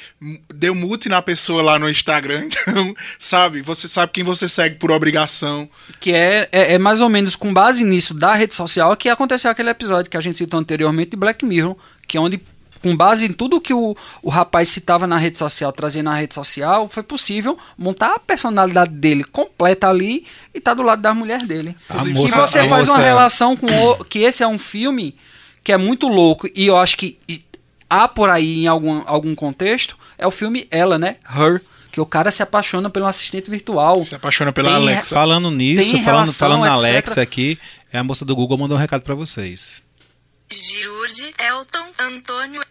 deu 0.54 0.74
mute 0.74 1.08
na 1.08 1.22
pessoa 1.22 1.62
lá 1.62 1.78
no 1.78 1.88
Instagram, 1.88 2.44
então, 2.52 2.94
sabe? 3.18 3.62
Você 3.62 3.88
sabe 3.88 4.12
quem 4.12 4.24
você 4.24 4.46
segue 4.46 4.74
por 4.74 4.90
obrigação. 4.90 5.68
Que 6.00 6.12
é, 6.12 6.48
é, 6.52 6.74
é 6.74 6.78
mais 6.78 7.00
ou 7.00 7.08
menos 7.08 7.34
com 7.34 7.52
base 7.52 7.82
nisso 7.82 8.12
da 8.12 8.34
rede 8.34 8.54
social 8.54 8.94
que 8.94 9.08
aconteceu 9.08 9.50
aquele 9.50 9.70
episódio 9.70 10.10
que 10.10 10.18
a 10.18 10.20
gente 10.20 10.36
citou 10.36 10.60
anteriormente 10.60 11.12
de 11.12 11.16
Black 11.16 11.46
Mirror, 11.46 11.76
que 12.06 12.18
é 12.18 12.20
onde, 12.20 12.38
com 12.82 12.96
base 12.96 13.26
em 13.26 13.32
tudo 13.32 13.60
que 13.60 13.72
o, 13.72 13.96
o 14.22 14.28
rapaz 14.28 14.68
citava 14.68 15.06
na 15.06 15.16
rede 15.16 15.38
social, 15.38 15.72
trazia 15.72 16.02
na 16.02 16.14
rede 16.14 16.34
social, 16.34 16.88
foi 16.88 17.02
possível 17.02 17.56
montar 17.78 18.14
a 18.14 18.18
personalidade 18.18 18.92
dele 18.92 19.24
completa 19.24 19.88
ali 19.88 20.26
e 20.52 20.60
tá 20.60 20.74
do 20.74 20.82
lado 20.82 21.00
da 21.00 21.14
mulher 21.14 21.46
dele. 21.46 21.76
A 21.88 22.04
e 22.04 22.12
moça- 22.12 22.40
você 22.46 22.68
faz 22.68 22.88
uma 22.88 22.96
moça- 22.96 23.06
relação 23.06 23.56
com 23.56 23.66
o, 23.66 24.04
que 24.04 24.18
esse 24.20 24.42
é 24.42 24.48
um 24.48 24.58
filme 24.58 25.14
que 25.64 25.70
é 25.72 25.76
muito 25.76 26.08
louco 26.08 26.48
e 26.54 26.66
eu 26.66 26.76
acho 26.76 26.96
que 26.96 27.18
e- 27.28 27.42
há 27.88 28.08
por 28.08 28.28
aí 28.28 28.64
em 28.64 28.66
algum, 28.66 29.02
algum 29.06 29.34
contexto, 29.34 29.96
é 30.18 30.26
o 30.26 30.30
filme 30.30 30.66
Ela, 30.70 30.98
né? 30.98 31.16
Her. 31.28 31.62
Que 31.92 32.00
o 32.00 32.06
cara 32.06 32.30
se 32.30 32.42
apaixona 32.42 32.88
pelo 32.88 33.04
assistente 33.06 33.50
virtual. 33.50 34.02
Se 34.02 34.14
apaixona 34.14 34.50
pela 34.50 34.68
Tem 34.70 34.76
Alexa. 34.76 35.14
Falando 35.14 35.50
nisso, 35.50 35.90
falando, 35.90 36.04
relação, 36.04 36.32
falando 36.34 36.60
na 36.60 36.66
etc. 36.68 36.78
Alexa 36.78 37.20
aqui, 37.20 37.58
é 37.92 37.98
a 37.98 38.02
moça 38.04 38.24
do 38.24 38.34
Google 38.34 38.56
mandou 38.56 38.78
um 38.78 38.80
recado 38.80 39.02
pra 39.02 39.14
vocês. 39.14 39.82
Girurde, 40.52 41.34
Elton, 41.38 41.92
Antônio, 41.98 42.62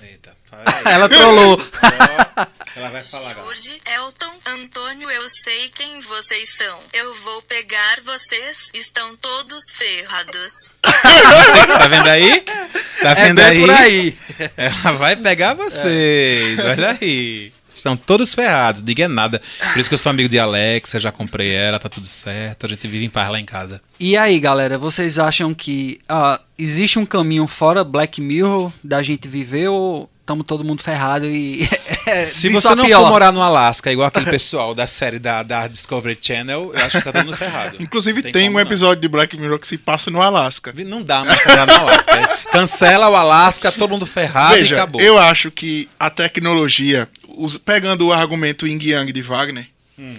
Eita, 0.00 0.36
Ela 0.84 1.08
trollou. 1.08 1.60
Ela 2.74 2.88
vai 2.90 3.00
falar 3.00 3.30
agora. 3.30 3.54
Girurde, 3.54 3.80
Elton, 3.86 4.32
Antônio, 4.46 5.10
eu 5.10 5.28
sei 5.28 5.68
quem 5.70 6.00
vocês 6.00 6.54
são. 6.56 6.80
Eu 6.92 7.14
vou 7.22 7.42
pegar 7.42 8.00
vocês, 8.02 8.70
estão 8.74 9.16
todos 9.18 9.70
ferrados. 9.72 10.74
Tá 10.82 11.86
vendo 11.88 12.08
aí? 12.08 12.40
Tá 12.40 13.10
É 13.10 13.14
vendo 13.14 13.36
bem 13.36 13.44
aí? 13.46 13.60
por 13.60 13.70
aí. 13.70 14.18
Ela 14.56 14.92
vai 14.96 15.16
pegar 15.16 15.54
vocês. 15.54 16.58
Olha 16.58 16.98
aí. 17.00 17.52
Estão 17.82 17.96
todos 17.96 18.32
ferrados, 18.32 18.80
diga 18.80 19.08
nada. 19.08 19.42
Por 19.72 19.80
isso 19.80 19.90
que 19.90 19.94
eu 19.94 19.98
sou 19.98 20.10
amigo 20.10 20.28
de 20.28 20.38
Alexa, 20.38 21.00
já 21.00 21.10
comprei 21.10 21.52
ela, 21.52 21.80
tá 21.80 21.88
tudo 21.88 22.06
certo. 22.06 22.64
A 22.64 22.68
gente 22.68 22.86
vive 22.86 23.04
em 23.04 23.10
paz 23.10 23.28
lá 23.28 23.40
em 23.40 23.44
casa. 23.44 23.80
E 23.98 24.16
aí, 24.16 24.38
galera, 24.38 24.78
vocês 24.78 25.18
acham 25.18 25.52
que 25.52 26.00
ah, 26.08 26.40
existe 26.56 27.00
um 27.00 27.04
caminho 27.04 27.44
fora 27.48 27.82
Black 27.82 28.20
Mirror 28.20 28.70
da 28.84 29.02
gente 29.02 29.26
viver 29.26 29.66
ou 29.66 30.08
estamos 30.20 30.46
todo 30.46 30.64
mundo 30.64 30.80
ferrado 30.80 31.26
e 31.26 31.68
é, 32.06 32.26
Se 32.26 32.48
você 32.48 32.74
não 32.74 32.88
for 32.88 33.08
morar 33.08 33.32
no 33.32 33.42
Alasca, 33.42 33.90
igual 33.90 34.06
aquele 34.08 34.30
pessoal 34.30 34.74
da 34.74 34.86
série 34.86 35.18
da, 35.18 35.42
da 35.42 35.66
Discovery 35.66 36.16
Channel, 36.20 36.72
eu 36.72 36.84
acho 36.84 36.98
que 36.98 37.04
tá 37.04 37.12
todo 37.12 37.26
mundo 37.26 37.36
ferrado. 37.36 37.76
Inclusive 37.80 38.22
Tem 38.22 38.32
tem, 38.32 38.48
um 38.48 38.52
não. 38.54 38.60
episódio 38.60 39.02
de 39.02 39.08
Black 39.08 39.36
Mirror 39.36 39.58
que 39.58 39.66
se 39.66 39.76
passa 39.76 40.10
no 40.10 40.22
Alasca. 40.22 40.72
Não 40.86 41.02
dá 41.02 41.24
mais 41.24 41.44
morar 41.44 41.66
no 41.66 41.72
Alasca. 41.72 42.38
Cancela 42.52 43.08
o 43.08 43.16
Alasca, 43.16 43.72
todo 43.72 43.90
mundo 43.90 44.06
ferrado 44.06 44.56
e 44.56 44.60
Veja, 44.60 44.76
acabou. 44.76 45.00
eu 45.00 45.18
acho 45.18 45.50
que 45.50 45.88
a 45.98 46.08
tecnologia, 46.10 47.08
us- 47.36 47.58
pegando 47.58 48.06
o 48.06 48.12
argumento 48.12 48.66
Yin 48.66 48.78
Yang 48.82 49.12
de 49.12 49.22
Wagner, 49.22 49.68
Hum. 49.98 50.18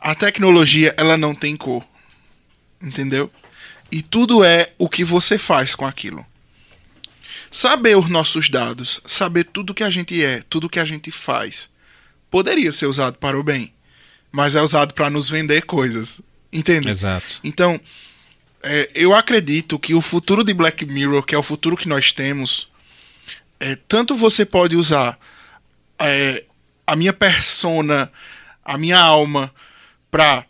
a 0.00 0.14
tecnologia 0.14 0.94
ela 0.96 1.16
não 1.16 1.34
tem 1.34 1.56
cor. 1.56 1.84
Entendeu? 2.80 3.30
E 3.90 4.02
tudo 4.02 4.42
é 4.42 4.72
o 4.78 4.88
que 4.88 5.04
você 5.04 5.38
faz 5.38 5.74
com 5.74 5.86
aquilo. 5.86 6.26
Saber 7.50 7.96
os 7.96 8.08
nossos 8.08 8.48
dados, 8.48 9.00
saber 9.04 9.44
tudo 9.44 9.74
que 9.74 9.84
a 9.84 9.90
gente 9.90 10.22
é, 10.22 10.42
tudo 10.48 10.68
que 10.68 10.80
a 10.80 10.84
gente 10.84 11.10
faz, 11.10 11.68
poderia 12.30 12.72
ser 12.72 12.86
usado 12.86 13.18
para 13.18 13.38
o 13.38 13.42
bem, 13.42 13.72
mas 14.30 14.54
é 14.54 14.62
usado 14.62 14.94
para 14.94 15.10
nos 15.10 15.28
vender 15.28 15.62
coisas. 15.66 16.20
Entende? 16.52 16.88
Exato. 16.88 17.40
Então, 17.44 17.80
é, 18.62 18.90
eu 18.94 19.14
acredito 19.14 19.78
que 19.78 19.94
o 19.94 20.00
futuro 20.00 20.42
de 20.42 20.52
Black 20.54 20.84
Mirror, 20.86 21.22
que 21.22 21.34
é 21.34 21.38
o 21.38 21.42
futuro 21.42 21.76
que 21.76 21.88
nós 21.88 22.10
temos, 22.12 22.68
é, 23.60 23.76
tanto 23.76 24.16
você 24.16 24.44
pode 24.44 24.74
usar 24.76 25.18
é, 25.98 26.44
a 26.86 26.96
minha 26.96 27.12
persona 27.12 28.10
a 28.64 28.78
minha 28.78 28.98
alma 28.98 29.52
para 30.10 30.46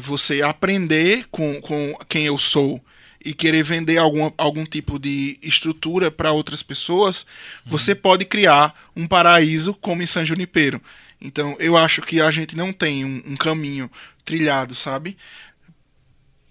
você 0.00 0.42
aprender 0.42 1.26
com, 1.30 1.60
com 1.60 1.96
quem 2.08 2.26
eu 2.26 2.36
sou 2.36 2.82
e 3.24 3.32
querer 3.32 3.62
vender 3.62 3.96
algum, 3.96 4.30
algum 4.36 4.64
tipo 4.64 4.98
de 4.98 5.38
estrutura 5.42 6.10
para 6.10 6.32
outras 6.32 6.62
pessoas, 6.62 7.26
você 7.64 7.94
pode 7.94 8.26
criar 8.26 8.74
um 8.94 9.06
paraíso 9.06 9.72
como 9.72 10.02
em 10.02 10.06
San 10.06 10.24
Junipero. 10.24 10.80
Então, 11.18 11.56
eu 11.58 11.74
acho 11.74 12.02
que 12.02 12.20
a 12.20 12.30
gente 12.30 12.54
não 12.54 12.70
tem 12.70 13.02
um, 13.04 13.22
um 13.26 13.36
caminho 13.36 13.90
trilhado, 14.26 14.74
sabe? 14.74 15.16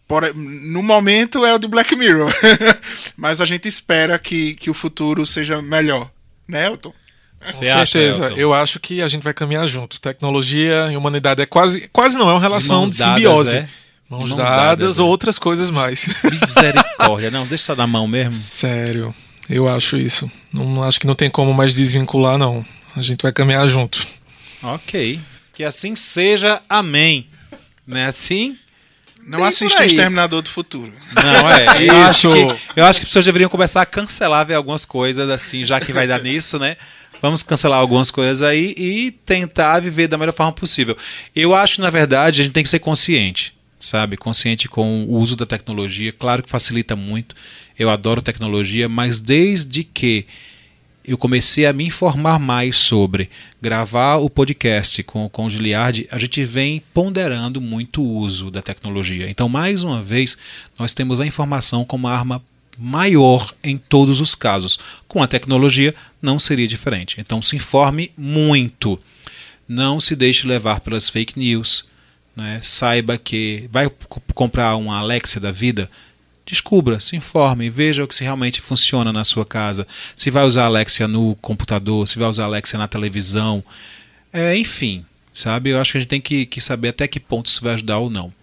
Por, 0.08 0.34
no 0.34 0.82
momento 0.82 1.46
é 1.46 1.54
o 1.54 1.60
de 1.60 1.68
Black 1.68 1.96
Mirror, 1.96 2.34
mas 3.16 3.40
a 3.40 3.46
gente 3.46 3.68
espera 3.68 4.18
que, 4.18 4.56
que 4.56 4.72
o 4.72 4.74
futuro 4.74 5.28
seja 5.28 5.62
melhor, 5.62 6.10
né, 6.48 6.66
Elton? 6.66 6.94
Com 7.46 7.52
Você 7.52 7.70
acha, 7.70 7.86
certeza. 7.86 8.26
Elton? 8.26 8.36
eu 8.38 8.54
acho 8.54 8.80
que 8.80 9.02
a 9.02 9.08
gente 9.08 9.24
vai 9.24 9.34
caminhar 9.34 9.68
junto. 9.68 10.00
Tecnologia 10.00 10.90
e 10.92 10.98
humanidade 10.98 11.42
é 11.42 11.46
quase. 11.46 11.90
Quase 11.92 12.18
não, 12.18 12.30
é 12.30 12.34
uma 12.34 12.40
relação 12.42 12.86
de 12.86 12.98
dadas, 12.98 13.16
simbiose. 13.16 13.56
é? 13.58 13.70
Mãos, 14.10 14.24
De 14.26 14.30
mãos 14.30 14.38
dadas, 14.38 14.56
dadas, 14.58 15.00
ou 15.00 15.08
é. 15.08 15.10
outras 15.10 15.40
coisas 15.40 15.70
mais. 15.70 16.08
Misericórdia. 16.24 17.32
Não, 17.32 17.46
deixa 17.46 17.66
só 17.66 17.76
na 17.76 17.88
mão 17.88 18.08
mesmo. 18.08 18.34
Sério. 18.34 19.14
Eu 19.50 19.68
acho 19.68 19.98
isso. 19.98 20.30
Não 20.54 20.84
acho 20.84 21.00
que 21.00 21.08
não 21.08 21.16
tem 21.16 21.30
como 21.30 21.54
mais 21.54 21.76
desvincular, 21.76 22.38
não. 22.38 22.66
A 22.96 23.02
gente 23.02 23.22
vai 23.24 23.32
caminhar 23.32 23.68
junto. 23.68 24.06
Ok. 24.62 25.20
Que 25.54 25.64
assim 25.64 25.96
seja. 25.96 26.62
Amém. 26.70 27.28
Não 27.86 27.98
é 27.98 28.06
assim? 28.06 28.58
Não 29.26 29.40
Bem 29.40 29.48
assista 29.48 29.82
aí. 29.84 29.88
Exterminador 29.88 30.42
do 30.42 30.50
Futuro. 30.50 30.92
Não, 31.14 31.50
é. 31.50 31.84
Eu 31.88 32.02
acho, 32.04 32.28
Isso. 32.28 32.48
que, 32.74 32.80
eu 32.80 32.86
acho 32.86 33.00
que 33.00 33.06
as 33.06 33.10
pessoas 33.10 33.26
deveriam 33.26 33.50
começar 33.50 33.82
a 33.82 33.86
cancelar 33.86 34.46
ver 34.46 34.56
algumas 34.56 34.84
coisas, 34.86 35.30
assim, 35.30 35.64
já 35.64 35.80
que 35.80 35.94
vai 35.94 36.06
dar 36.08 36.22
nisso, 36.22 36.60
né? 36.60 36.76
Vamos 37.24 37.42
cancelar 37.42 37.80
algumas 37.80 38.12
coisas 38.12 38.42
aí 38.42 38.76
e 38.78 39.10
tentar 39.26 39.80
viver 39.80 40.10
da 40.10 40.18
melhor 40.18 40.34
forma 40.34 40.52
possível. 40.52 40.98
Eu 41.34 41.56
acho 41.56 41.76
que, 41.76 41.82
na 41.82 41.90
verdade, 41.90 42.42
a 42.42 42.44
gente 42.44 42.52
tem 42.54 42.64
que 42.64 42.70
ser 42.70 42.80
consciente, 42.80 43.54
sabe? 43.80 44.18
Consciente 44.18 44.68
com 44.68 45.06
o 45.06 45.16
uso 45.16 45.38
da 45.38 45.46
tecnologia. 45.46 46.12
Claro 46.12 46.44
que 46.44 46.50
facilita 46.50 46.98
muito. 46.98 47.34
Eu 47.80 47.90
adoro 47.90 48.22
tecnologia, 48.22 48.90
mas 48.90 49.22
desde 49.22 49.86
que 49.86 50.26
eu 51.06 51.18
comecei 51.18 51.66
a 51.66 51.72
me 51.72 51.86
informar 51.86 52.40
mais 52.40 52.78
sobre 52.78 53.30
gravar 53.62 54.18
o 54.18 54.30
podcast 54.30 55.02
com, 55.04 55.30
com 55.30 55.46
o 55.46 55.50
Giliard, 55.50 56.06
a 56.12 56.18
gente 56.18 56.44
vem 56.44 56.84
ponderando 56.94 57.62
muito 57.62 58.04
o 58.04 58.18
uso 58.18 58.52
da 58.52 58.62
tecnologia. 58.62 59.30
Então, 59.30 59.48
mais 59.48 59.82
uma 59.82 60.04
vez, 60.04 60.38
nós 60.78 60.94
temos 60.94 61.22
a 61.22 61.26
informação 61.26 61.86
como 61.86 62.06
arma 62.06 62.44
maior 62.78 63.54
em 63.64 63.78
todos 63.78 64.20
os 64.20 64.36
casos. 64.36 64.80
Com 65.08 65.22
a 65.22 65.28
tecnologia, 65.28 65.94
não 66.22 66.40
seria 66.40 66.68
diferente. 66.68 67.20
Então, 67.20 67.42
se 67.42 67.56
informe 67.56 68.12
muito. 68.18 69.00
Não 69.68 70.00
se 70.00 70.16
deixe 70.16 70.48
levar 70.48 70.80
pelas 70.82 71.10
fake 71.10 71.38
news. 71.40 71.86
Né? 72.36 72.60
Saiba 72.64 73.18
que 73.18 73.70
vai 73.72 73.90
co- 73.90 74.22
comprar 74.34 74.76
uma 74.76 74.98
Alexa 74.98 75.40
da 75.40 75.52
vida, 75.52 75.90
descubra, 76.46 77.00
se 77.00 77.16
informe, 77.16 77.70
veja 77.70 78.04
o 78.04 78.08
que 78.08 78.16
se 78.16 78.24
realmente 78.24 78.60
funciona 78.60 79.14
na 79.14 79.24
sua 79.24 79.46
casa. 79.46 79.88
Se 80.16 80.32
vai 80.32 80.44
usar 80.44 80.66
Alexia 80.66 81.08
no 81.08 81.36
computador, 81.36 82.08
se 82.08 82.18
vai 82.18 82.28
usar 82.28 82.46
Alexia 82.46 82.80
na 82.80 82.88
televisão. 82.88 83.64
É, 84.32 84.58
enfim, 84.58 85.06
sabe? 85.32 85.70
Eu 85.70 85.80
acho 85.80 85.92
que 85.92 85.98
a 86.00 86.02
gente 86.02 86.10
tem 86.10 86.22
que, 86.22 86.46
que 86.48 86.60
saber 86.60 86.90
até 86.90 87.08
que 87.08 87.20
ponto 87.20 87.46
isso 87.46 87.64
vai 87.64 87.76
ajudar 87.76 88.00
ou 88.00 88.10
não. 88.10 88.34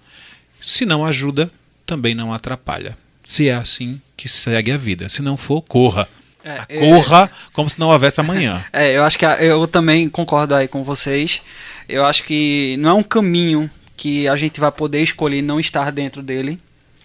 Se 0.60 0.86
não 0.86 1.04
ajuda, 1.04 1.50
também 1.84 2.14
não 2.14 2.32
atrapalha. 2.32 2.96
Se 3.30 3.48
é 3.48 3.54
assim, 3.54 4.00
que 4.16 4.28
segue 4.28 4.72
a 4.72 4.76
vida. 4.76 5.08
Se 5.08 5.22
não 5.22 5.36
for, 5.36 5.62
corra. 5.62 6.08
É, 6.44 6.62
é- 6.68 6.78
corra 6.80 7.30
como 7.52 7.70
se 7.70 7.78
não 7.78 7.86
houvesse 7.90 8.20
amanhã. 8.20 8.64
É, 8.72 8.96
eu 8.96 9.04
acho 9.04 9.16
que 9.16 9.24
a- 9.24 9.40
eu 9.40 9.68
também 9.68 10.08
concordo 10.08 10.52
aí 10.52 10.66
com 10.66 10.82
vocês. 10.82 11.40
Eu 11.88 12.04
acho 12.04 12.24
que 12.24 12.74
não 12.80 12.90
é 12.90 12.94
um 12.94 13.04
caminho 13.04 13.70
que 13.96 14.26
a 14.26 14.34
gente 14.34 14.58
vai 14.58 14.72
poder 14.72 15.00
escolher 15.00 15.42
não 15.42 15.60
estar 15.60 15.92
dentro 15.92 16.24
dele. 16.24 16.58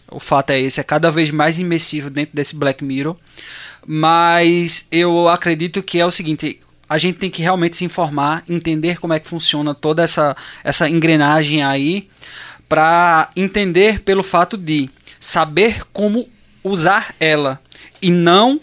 O 0.09 0.19
fato 0.19 0.49
é 0.49 0.59
esse, 0.59 0.79
é 0.79 0.83
cada 0.83 1.11
vez 1.11 1.29
mais 1.29 1.59
imersivo 1.59 2.09
dentro 2.09 2.35
desse 2.35 2.55
Black 2.55 2.83
Mirror. 2.83 3.15
Mas 3.85 4.87
eu 4.91 5.27
acredito 5.27 5.83
que 5.83 5.99
é 5.99 6.05
o 6.07 6.09
seguinte, 6.09 6.59
a 6.89 6.97
gente 6.97 7.19
tem 7.19 7.29
que 7.29 7.43
realmente 7.43 7.77
se 7.77 7.85
informar, 7.85 8.43
entender 8.49 8.99
como 8.99 9.13
é 9.13 9.19
que 9.19 9.27
funciona 9.27 9.75
toda 9.75 10.01
essa, 10.01 10.35
essa 10.63 10.89
engrenagem 10.89 11.61
aí, 11.63 12.07
para 12.67 13.29
entender 13.35 13.99
pelo 14.01 14.23
fato 14.23 14.57
de 14.57 14.89
saber 15.25 15.81
como 15.91 16.29
usar 16.63 17.15
ela 17.19 17.59
e 17.99 18.11
não 18.11 18.61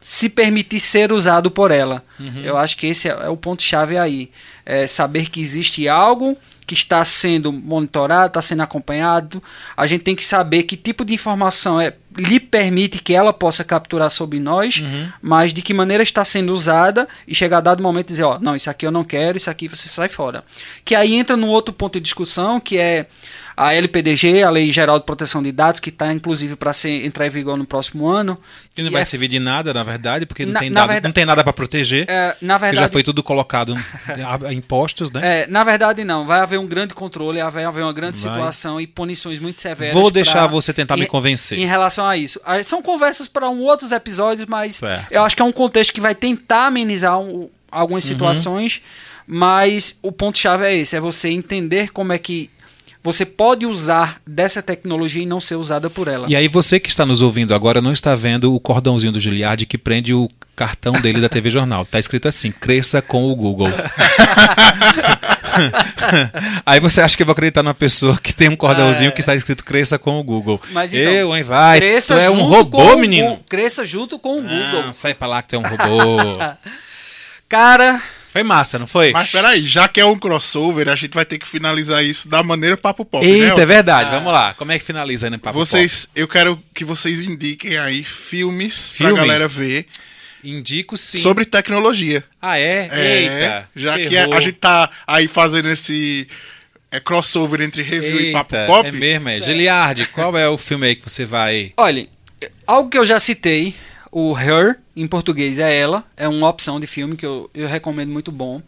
se 0.00 0.30
permitir 0.30 0.80
ser 0.80 1.12
usado 1.12 1.50
por 1.50 1.70
ela. 1.70 2.02
Eu 2.42 2.56
acho 2.56 2.78
que 2.78 2.86
esse 2.86 3.08
é, 3.08 3.10
é 3.10 3.28
o 3.28 3.36
ponto-chave 3.36 3.98
aí. 3.98 4.30
É 4.64 4.86
saber 4.86 5.28
que 5.28 5.38
existe 5.38 5.86
algo 5.86 6.34
que 6.66 6.72
está 6.72 7.04
sendo 7.04 7.52
monitorado, 7.52 8.28
está 8.28 8.40
sendo 8.40 8.62
acompanhado. 8.62 9.42
A 9.76 9.86
gente 9.86 10.02
tem 10.02 10.14
que 10.14 10.24
saber 10.24 10.62
que 10.62 10.76
tipo 10.78 11.04
de 11.04 11.12
informação 11.12 11.78
é, 11.78 11.94
lhe 12.16 12.40
permite 12.40 13.02
que 13.02 13.14
ela 13.14 13.32
possa 13.32 13.62
capturar 13.62 14.10
sobre 14.10 14.38
nós, 14.38 14.82
mas 15.20 15.52
de 15.52 15.60
que 15.60 15.74
maneira 15.74 16.02
está 16.02 16.24
sendo 16.24 16.52
usada 16.52 17.06
e 17.26 17.34
chegar 17.34 17.58
a 17.58 17.62
dado 17.62 17.82
momento 17.82 18.08
dizer, 18.08 18.24
ó, 18.24 18.38
não, 18.38 18.54
isso 18.54 18.70
aqui 18.70 18.86
eu 18.86 18.90
não 18.90 19.04
quero, 19.04 19.36
isso 19.36 19.50
aqui 19.50 19.68
você 19.68 19.88
sai 19.88 20.08
fora. 20.08 20.44
Que 20.84 20.94
aí 20.94 21.14
entra 21.14 21.36
num 21.36 21.48
outro 21.48 21.72
ponto 21.72 21.94
de 21.94 22.04
discussão, 22.04 22.60
que 22.60 22.78
é 22.78 23.06
a 23.58 23.74
LPDG, 23.74 24.42
a 24.42 24.50
Lei 24.50 24.70
Geral 24.72 24.98
de 24.98 25.04
Proteção 25.04 25.42
de 25.42 25.50
Dados, 25.50 25.80
que 25.80 25.88
está 25.90 26.12
inclusive 26.12 26.54
para 26.56 26.70
entrar 27.02 27.26
em 27.26 27.30
vigor 27.30 27.56
no 27.56 27.64
próximo 27.66 28.06
ano. 28.06 28.38
Que 28.74 28.82
não 28.82 28.90
vai 28.90 29.02
é- 29.02 29.04
servir 29.04 29.26
de 29.28 29.38
nada, 29.40 29.74
na 29.74 29.82
verdade, 29.82 30.24
porque 30.26 30.46
não, 30.46 30.52
Na- 30.52 30.60
tem, 30.60 30.70
na 30.70 30.74
nada, 30.80 30.86
verdade- 30.92 31.08
não 31.08 31.12
tem 31.12 31.24
nada 31.24 31.42
para 31.42 31.52
proteger. 31.52 32.06
É, 32.08 32.36
na 32.40 32.54
porque 32.54 32.66
verdade, 32.66 32.76
já 32.76 32.88
foi 32.88 33.02
tudo 33.02 33.22
colocado 33.22 33.74
a, 34.46 34.52
impostos, 34.52 35.10
né? 35.10 35.42
É, 35.42 35.46
na 35.48 35.64
verdade 35.64 36.04
não, 36.04 36.24
vai 36.26 36.40
haver 36.40 36.58
um 36.58 36.66
grande 36.66 36.94
controle, 36.94 37.42
vai 37.50 37.64
haver 37.64 37.82
uma 37.82 37.92
grande 37.92 38.18
Vai. 38.20 38.32
situação 38.32 38.80
e 38.80 38.86
punições 38.86 39.38
muito 39.38 39.60
severas. 39.60 39.92
Vou 39.94 40.10
deixar 40.10 40.38
pra- 40.40 40.46
você 40.46 40.72
tentar 40.72 40.96
me 40.96 41.02
em- 41.04 41.06
convencer. 41.06 41.58
Em 41.58 41.66
relação 41.66 42.06
a 42.06 42.16
isso. 42.16 42.40
Ah, 42.44 42.62
São 42.62 42.80
conversas 42.82 43.26
para 43.26 43.48
um 43.48 43.60
outros 43.62 43.90
episódios, 43.92 44.46
mas 44.46 44.76
Certo. 44.76 45.10
eu 45.10 45.22
acho 45.24 45.34
que 45.34 45.42
é 45.42 45.44
um 45.44 45.52
contexto 45.52 45.92
que 45.92 46.00
vai 46.00 46.14
tentar 46.14 46.66
amenizar 46.66 47.18
um- 47.18 47.48
algumas 47.70 48.04
Uhum. 48.04 48.08
situações, 48.08 48.80
mas 49.26 49.98
o 50.02 50.10
ponto-chave 50.10 50.64
é 50.64 50.74
esse, 50.74 50.96
é 50.96 51.00
você 51.00 51.28
entender 51.28 51.90
como 51.90 52.12
é 52.12 52.18
que 52.18 52.48
você 53.12 53.24
pode 53.24 53.64
usar 53.66 54.20
dessa 54.26 54.62
tecnologia 54.62 55.22
e 55.22 55.26
não 55.26 55.40
ser 55.40 55.54
usada 55.56 55.88
por 55.88 56.08
ela. 56.08 56.26
E 56.28 56.36
aí 56.36 56.48
você 56.48 56.78
que 56.80 56.88
está 56.90 57.04
nos 57.06 57.20
ouvindo 57.22 57.54
agora 57.54 57.80
não 57.80 57.92
está 57.92 58.14
vendo 58.14 58.54
o 58.54 58.60
cordãozinho 58.60 59.12
do 59.12 59.20
Giliard 59.20 59.64
que 59.66 59.78
prende 59.78 60.12
o 60.14 60.28
cartão 60.54 60.92
dele 60.94 61.20
da 61.20 61.28
TV 61.28 61.50
Jornal. 61.50 61.84
Tá 61.86 61.98
escrito 61.98 62.28
assim: 62.28 62.50
cresça 62.50 63.00
com 63.00 63.30
o 63.30 63.34
Google. 63.36 63.70
aí 66.64 66.80
você 66.80 67.00
acha 67.00 67.16
que 67.16 67.22
eu 67.22 67.26
vou 67.26 67.32
acreditar 67.32 67.62
numa 67.62 67.74
pessoa 67.74 68.18
que 68.18 68.34
tem 68.34 68.48
um 68.48 68.56
cordãozinho 68.56 69.08
É. 69.08 69.12
que 69.12 69.20
está 69.20 69.34
escrito 69.34 69.64
cresça 69.64 69.98
com 69.98 70.18
o 70.18 70.22
Google. 70.22 70.60
Mas 70.72 70.92
então, 70.92 71.10
eu, 71.12 71.36
hein, 71.36 71.42
vai. 71.42 71.80
Tu 72.00 72.14
é 72.14 72.30
um 72.30 72.42
robô, 72.42 72.96
menino. 72.96 73.30
Gu- 73.36 73.40
Cresça 73.48 73.84
junto 73.84 74.18
com 74.18 74.38
o 74.38 74.42
Google. 74.42 74.84
Ah, 74.88 74.92
sai 74.92 75.14
pra 75.14 75.26
lá 75.28 75.42
que 75.42 75.48
tu 75.48 75.56
é 75.56 75.58
um 75.58 75.62
robô. 75.62 76.38
Cara, 77.48 78.02
foi 78.30 78.42
massa, 78.42 78.78
não 78.78 78.86
foi? 78.86 79.10
Mas 79.10 79.30
peraí, 79.30 79.62
já 79.62 79.88
que 79.88 80.00
é 80.00 80.04
um 80.04 80.18
crossover, 80.18 80.88
a 80.88 80.94
gente 80.94 81.14
vai 81.14 81.24
ter 81.24 81.38
que 81.38 81.48
finalizar 81.48 82.04
isso 82.04 82.28
da 82.28 82.42
maneira 82.42 82.76
papo 82.76 83.04
pop, 83.04 83.24
né? 83.24 83.32
Eita, 83.32 83.44
é 83.44 83.48
Elton? 83.48 83.66
verdade. 83.66 84.10
Vamos 84.10 84.32
lá. 84.32 84.54
Como 84.54 84.70
é 84.70 84.78
que 84.78 84.84
finaliza 84.84 85.26
aí 85.26 85.30
no 85.30 85.38
Papo 85.38 85.58
Vocês, 85.58 86.08
eu 86.14 86.28
quero 86.28 86.62
que 86.74 86.84
vocês 86.84 87.22
indiquem 87.22 87.78
aí 87.78 88.04
filmes, 88.04 88.90
Filmes? 88.90 89.14
pra 89.14 89.22
galera 89.22 89.48
ver 89.48 89.84
Pop? 89.84 89.98
Indico 90.44 90.96
sim. 90.96 91.18
sobre 91.18 91.44
tecnologia. 91.44 92.22
Ah, 92.40 92.58
é? 92.58 92.88
É, 92.92 93.22
Eita. 93.22 93.68
já 93.74 93.98
que 93.98 94.08
ferrou. 94.08 94.34
a 94.34 94.40
gente 94.40 94.52
tá 94.58 94.88
aí 95.06 95.26
fazendo 95.26 95.68
esse 95.68 96.28
é, 96.92 97.00
crossover 97.00 97.60
entre 97.60 97.82
review 97.82 98.20
e 98.20 98.32
papo 98.32 98.54
Eita, 98.54 98.66
pop. 98.66 98.88
É 98.88 98.92
mesmo, 98.92 99.28
é. 99.28 99.40
Giliard, 99.40 100.06
qual 100.08 100.36
é 100.36 100.48
o 100.48 100.56
filme 100.56 100.86
aí 100.86 100.96
que 100.96 101.02
você 101.02 101.24
vai. 101.24 101.72
Olha, 101.76 102.06
algo 102.66 102.88
que 102.88 102.98
eu 102.98 103.04
já 103.04 103.18
citei, 103.18 103.74
o 104.10 104.36
Her, 104.36 104.78
em 104.96 105.06
português 105.06 105.58
é 105.58 105.76
ela, 105.76 106.04
é 106.16 106.28
uma 106.28 106.48
opção 106.48 106.80
de 106.80 106.86
filme 106.86 107.16
que 107.16 107.26
eu, 107.26 107.50
eu 107.54 107.68
recomendo 107.68 108.10
muito 108.10 108.32
bom. 108.32 108.62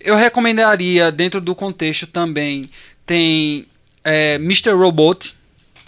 Eu 0.00 0.16
recomendaria, 0.16 1.12
dentro 1.12 1.40
do 1.40 1.54
contexto 1.54 2.06
também, 2.06 2.70
tem 3.06 3.66
é, 4.04 4.34
Mr. 4.34 4.72
Robot, 4.72 5.34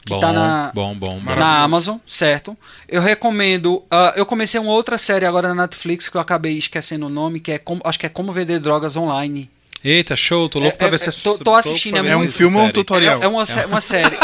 que 0.05 0.11
bom, 0.11 0.21
tá 0.21 0.33
na, 0.33 0.73
bom, 0.75 0.95
bom, 0.95 1.21
na 1.21 1.63
Amazon, 1.63 1.97
certo? 2.07 2.57
Eu 2.89 3.01
recomendo. 3.01 3.85
ah, 3.91 4.13
eu 4.17 4.27
comecei 4.27 4.59
uma 4.59 4.73
outra 4.73 4.99
série 4.99 5.25
agora 5.25 5.55
na 5.55 5.63
Netflix 5.63 6.09
que 6.09 6.17
eu 6.17 6.21
acabei 6.21 6.59
esquecendo 6.59 7.07
o 7.07 7.09
nome, 7.09 7.39
que 7.39 7.53
é 7.53 7.59
como, 7.59 7.81
acho 7.85 7.99
que 7.99 8.07
é 8.07 8.09
Como 8.09 8.33
Vender 8.33 8.59
Drogas 8.59 8.97
Online. 8.97 9.49
Eita, 9.85 10.15
show, 10.15 10.49
tô 10.49 10.61
louco 10.61 10.75
É, 10.75 10.79
pra 10.79 10.87
é, 10.87 10.91
ver 10.91 10.97
é, 10.97 10.99
se 10.99 11.11
tô- 11.23 11.37
tô 11.39 11.55
assistindo, 11.55 12.01
ver 12.03 12.09
é 12.11 12.13
É 12.13 12.17
um 12.17 12.29
filme 12.29 12.55
ou 12.57 12.63
um 12.63 12.65
série. 12.67 12.73
tutorial? 12.73 13.21
É, 13.21 13.25
é 13.25 13.29
uma, 13.29 13.43
uma 13.67 13.81
série. 13.81 14.17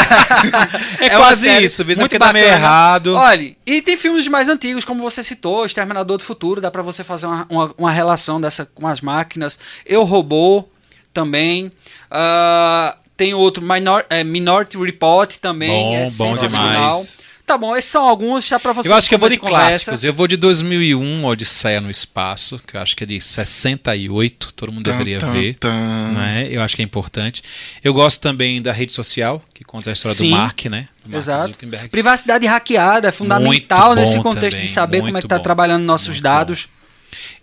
É, 1.00 1.11
quase 1.11 1.42
série 1.46 1.64
isso, 1.66 1.84
vez 1.84 1.98
muito 1.98 2.11
que 2.12 2.18
dá 2.18 2.32
meio 2.32 2.44
bacana. 2.46 2.62
errado. 2.64 3.14
Olha, 3.14 3.56
e 3.66 3.82
tem 3.82 3.96
filmes 3.96 4.28
mais 4.28 4.48
antigos, 4.48 4.84
como 4.84 5.02
você 5.02 5.22
citou, 5.22 5.66
Exterminador 5.66 6.16
do 6.18 6.22
Futuro, 6.24 6.61
dá 6.61 6.70
pra 6.70 6.82
você 6.82 7.02
fazer 7.02 7.26
uma, 7.26 7.46
uma, 7.50 7.74
uma 7.76 7.90
relação 7.90 8.40
dessa 8.40 8.66
com 8.72 8.86
as 8.86 9.00
máquinas. 9.00 9.59
Eu 9.84 10.04
Robô 10.04 10.64
também. 11.12 11.72
Ah, 12.11 12.96
tem 13.16 13.34
outro, 13.34 13.62
Minor, 13.64 14.06
é, 14.09 14.22
Minority 14.22 14.78
Report 14.78 15.36
também, 15.38 15.70
Bom, 15.70 15.94
é 15.96 16.04
bom 16.04 16.34
sensacional. 16.36 16.90
demais. 16.92 17.18
Tá 17.49 17.57
bom, 17.57 17.74
esses 17.74 17.90
são 17.90 18.07
alguns, 18.07 18.46
já 18.46 18.61
pra 18.61 18.74
você. 18.74 18.90
Eu 18.90 18.94
acho 18.94 19.09
que 19.09 19.14
eu 19.14 19.18
vou 19.18 19.30
de 19.30 19.38
conversa. 19.38 19.68
clássicos. 19.86 20.05
Eu 20.05 20.12
vou 20.12 20.28
de 20.28 20.36
2001, 20.36 21.24
Odisseia 21.24 21.80
no 21.80 21.90
Espaço, 21.90 22.61
que 22.66 22.76
eu 22.76 22.80
acho 22.82 22.94
que 22.94 23.05
é 23.05 23.07
de 23.07 23.18
68, 23.22 24.53
todo 24.53 24.70
mundo 24.70 24.84
deveria 24.84 25.18
Tan, 25.18 25.32
ver. 25.32 25.55
tan. 25.55 26.12
Né? 26.12 26.46
Eu 26.51 26.61
acho 26.61 26.76
que 26.76 26.82
é 26.82 26.84
importante. 26.84 27.42
Eu 27.82 27.94
gosto 27.94 28.20
também 28.20 28.61
da 28.61 28.70
rede 28.70 28.92
social, 28.92 29.42
que 29.55 29.64
conta 29.64 29.88
a 29.88 29.94
história 29.94 30.14
Sim. 30.14 30.28
do 30.28 30.36
Mark, 30.36 30.66
né? 30.66 30.88
Do 31.03 31.09
Mark 31.11 31.22
Exato. 31.22 31.49
Zuckerberg. 31.49 31.88
Privacidade 31.88 32.46
hackeada 32.46 33.09
é 33.09 33.12
fundamental 33.12 33.94
nesse 33.94 34.16
bom 34.18 34.24
contexto 34.24 34.51
também, 34.51 34.66
de 34.66 34.70
saber 34.70 35.01
como 35.01 35.16
é 35.16 35.22
que 35.22 35.26
tá 35.26 35.38
bom. 35.38 35.42
trabalhando 35.42 35.84
nossos 35.84 36.09
Muito 36.09 36.22
dados. 36.22 36.68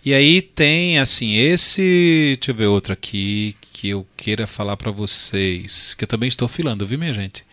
E 0.04 0.14
aí 0.14 0.40
tem, 0.40 1.00
assim, 1.00 1.34
esse. 1.34 2.36
Deixa 2.38 2.52
eu 2.52 2.54
ver 2.54 2.66
outro 2.66 2.92
aqui 2.92 3.56
que 3.60 3.88
eu 3.88 4.06
queira 4.16 4.46
falar 4.46 4.76
pra 4.76 4.92
vocês. 4.92 5.94
Que 5.94 6.04
eu 6.04 6.08
também 6.08 6.28
estou 6.28 6.46
filando, 6.46 6.86
viu, 6.86 6.96
minha 6.96 7.12
gente? 7.12 7.44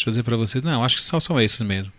Deixa 0.00 0.08
eu 0.08 0.12
dizer 0.12 0.22
pra 0.22 0.36
vocês. 0.36 0.64
Não, 0.64 0.82
acho 0.82 0.96
que 0.96 1.02
só 1.02 1.20
são 1.20 1.40
esses 1.40 1.60
mesmo. 1.60 1.92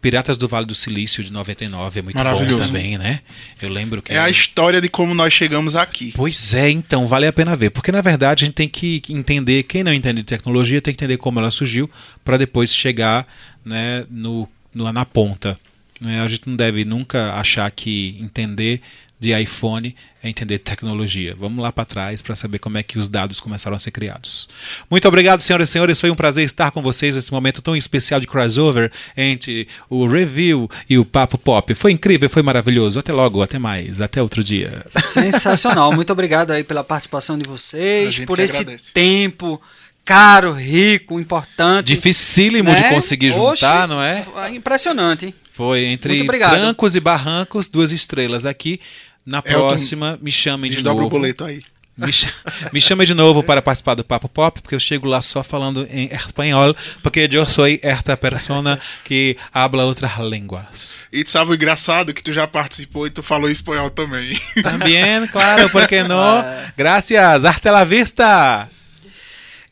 Piratas 0.00 0.36
do 0.36 0.46
Vale 0.46 0.66
do 0.66 0.74
Silício 0.74 1.24
de 1.24 1.32
99 1.32 1.98
é 1.98 2.02
muito 2.02 2.14
bom 2.34 2.44
também, 2.66 2.98
né? 2.98 3.20
Eu 3.62 3.70
lembro 3.70 4.02
que. 4.02 4.12
É 4.12 4.18
a 4.18 4.28
história 4.28 4.78
de 4.80 4.88
como 4.88 5.14
nós 5.14 5.32
chegamos 5.32 5.74
aqui. 5.74 6.12
Pois 6.14 6.52
é, 6.52 6.68
então 6.68 7.06
vale 7.06 7.26
a 7.26 7.32
pena 7.32 7.56
ver, 7.56 7.70
porque 7.70 7.90
na 7.90 8.02
verdade 8.02 8.44
a 8.44 8.46
gente 8.46 8.54
tem 8.54 8.68
que 8.68 9.00
entender, 9.08 9.62
quem 9.62 9.82
não 9.82 9.94
entende 9.94 10.18
de 10.20 10.24
tecnologia 10.26 10.82
tem 10.82 10.92
que 10.94 11.02
entender 11.02 11.16
como 11.16 11.38
ela 11.38 11.50
surgiu 11.50 11.88
para 12.22 12.36
depois 12.36 12.74
chegar 12.74 13.26
né, 13.64 14.04
no, 14.10 14.46
no- 14.74 14.92
na 14.92 15.06
ponta. 15.06 15.58
né? 15.98 16.20
A 16.20 16.28
gente 16.28 16.46
não 16.48 16.56
deve 16.56 16.84
nunca 16.84 17.32
achar 17.34 17.70
que 17.70 18.14
entender 18.20 18.82
de 19.18 19.32
iPhone 19.40 19.94
é 20.22 20.28
entender 20.28 20.58
tecnologia. 20.58 21.34
Vamos 21.38 21.62
lá 21.62 21.70
para 21.72 21.84
trás 21.84 22.20
para 22.20 22.34
saber 22.34 22.58
como 22.58 22.78
é 22.78 22.82
que 22.82 22.98
os 22.98 23.08
dados 23.08 23.40
começaram 23.40 23.76
a 23.76 23.80
ser 23.80 23.90
criados. 23.90 24.48
Muito 24.90 25.06
obrigado, 25.06 25.40
senhoras 25.40 25.68
e 25.68 25.72
senhores. 25.72 26.00
Foi 26.00 26.10
um 26.10 26.14
prazer 26.14 26.44
estar 26.44 26.70
com 26.70 26.82
vocês 26.82 27.16
nesse 27.16 27.32
momento 27.32 27.62
tão 27.62 27.76
especial 27.76 28.20
de 28.20 28.26
crossover 28.26 28.90
entre 29.16 29.68
o 29.88 30.06
review 30.06 30.68
e 30.88 30.98
o 30.98 31.04
papo 31.04 31.38
pop. 31.38 31.74
Foi 31.74 31.92
incrível, 31.92 32.28
foi 32.28 32.42
maravilhoso. 32.42 32.98
Até 32.98 33.12
logo, 33.12 33.42
até 33.42 33.58
mais, 33.58 34.00
até 34.00 34.20
outro 34.22 34.42
dia. 34.42 34.84
Sensacional. 35.02 35.92
Muito 35.92 36.12
obrigado 36.12 36.50
aí 36.50 36.64
pela 36.64 36.84
participação 36.84 37.38
de 37.38 37.46
vocês, 37.46 38.18
por 38.26 38.38
esse 38.38 38.58
agradece. 38.58 38.92
tempo 38.92 39.60
caro, 40.04 40.52
rico, 40.52 41.18
importante. 41.18 41.86
Dificílimo 41.86 42.74
de 42.74 42.82
né? 42.82 42.90
conseguir 42.90 43.32
Oxe, 43.32 43.60
juntar, 43.62 43.88
não 43.88 44.02
é? 44.02 44.24
Impressionante. 44.52 45.26
hein? 45.26 45.34
Foi 45.54 45.84
entre 45.84 46.26
trancos 46.26 46.96
e 46.96 47.00
barrancos, 47.00 47.68
duas 47.68 47.92
estrelas 47.92 48.44
aqui. 48.44 48.80
Na 49.24 49.38
Elton, 49.38 49.68
próxima, 49.68 50.18
me 50.20 50.32
chamem 50.32 50.68
de 50.68 50.78
Desdobra 50.78 51.02
o 51.02 51.04
novo. 51.04 51.16
boleto 51.16 51.44
aí. 51.44 51.62
Me, 51.96 52.10
me 52.74 52.80
chame 52.80 53.06
de 53.06 53.14
novo 53.14 53.40
para 53.40 53.62
participar 53.62 53.94
do 53.94 54.02
Papo 54.02 54.28
Pop, 54.28 54.60
porque 54.60 54.74
eu 54.74 54.80
chego 54.80 55.06
lá 55.06 55.22
só 55.22 55.44
falando 55.44 55.86
em 55.88 56.06
espanhol, 56.12 56.74
porque 57.04 57.28
eu 57.30 57.46
sou 57.46 57.66
esta 57.82 58.16
persona 58.16 58.80
que 59.04 59.36
habla 59.52 59.84
outras 59.84 60.18
línguas. 60.18 60.94
E 61.12 61.22
tu 61.22 61.30
sabe 61.30 61.52
o 61.52 61.54
engraçado 61.54 62.12
que 62.12 62.22
tu 62.22 62.32
já 62.32 62.48
participou 62.48 63.06
e 63.06 63.10
tu 63.10 63.22
falou 63.22 63.48
espanhol 63.48 63.90
também. 63.90 64.36
Também, 64.60 65.24
claro, 65.30 65.70
por 65.70 65.86
que 65.86 66.02
não? 66.02 66.44
Gracias, 66.76 67.44
hasta 67.44 67.70
la 67.70 67.84
vista! 67.84 68.68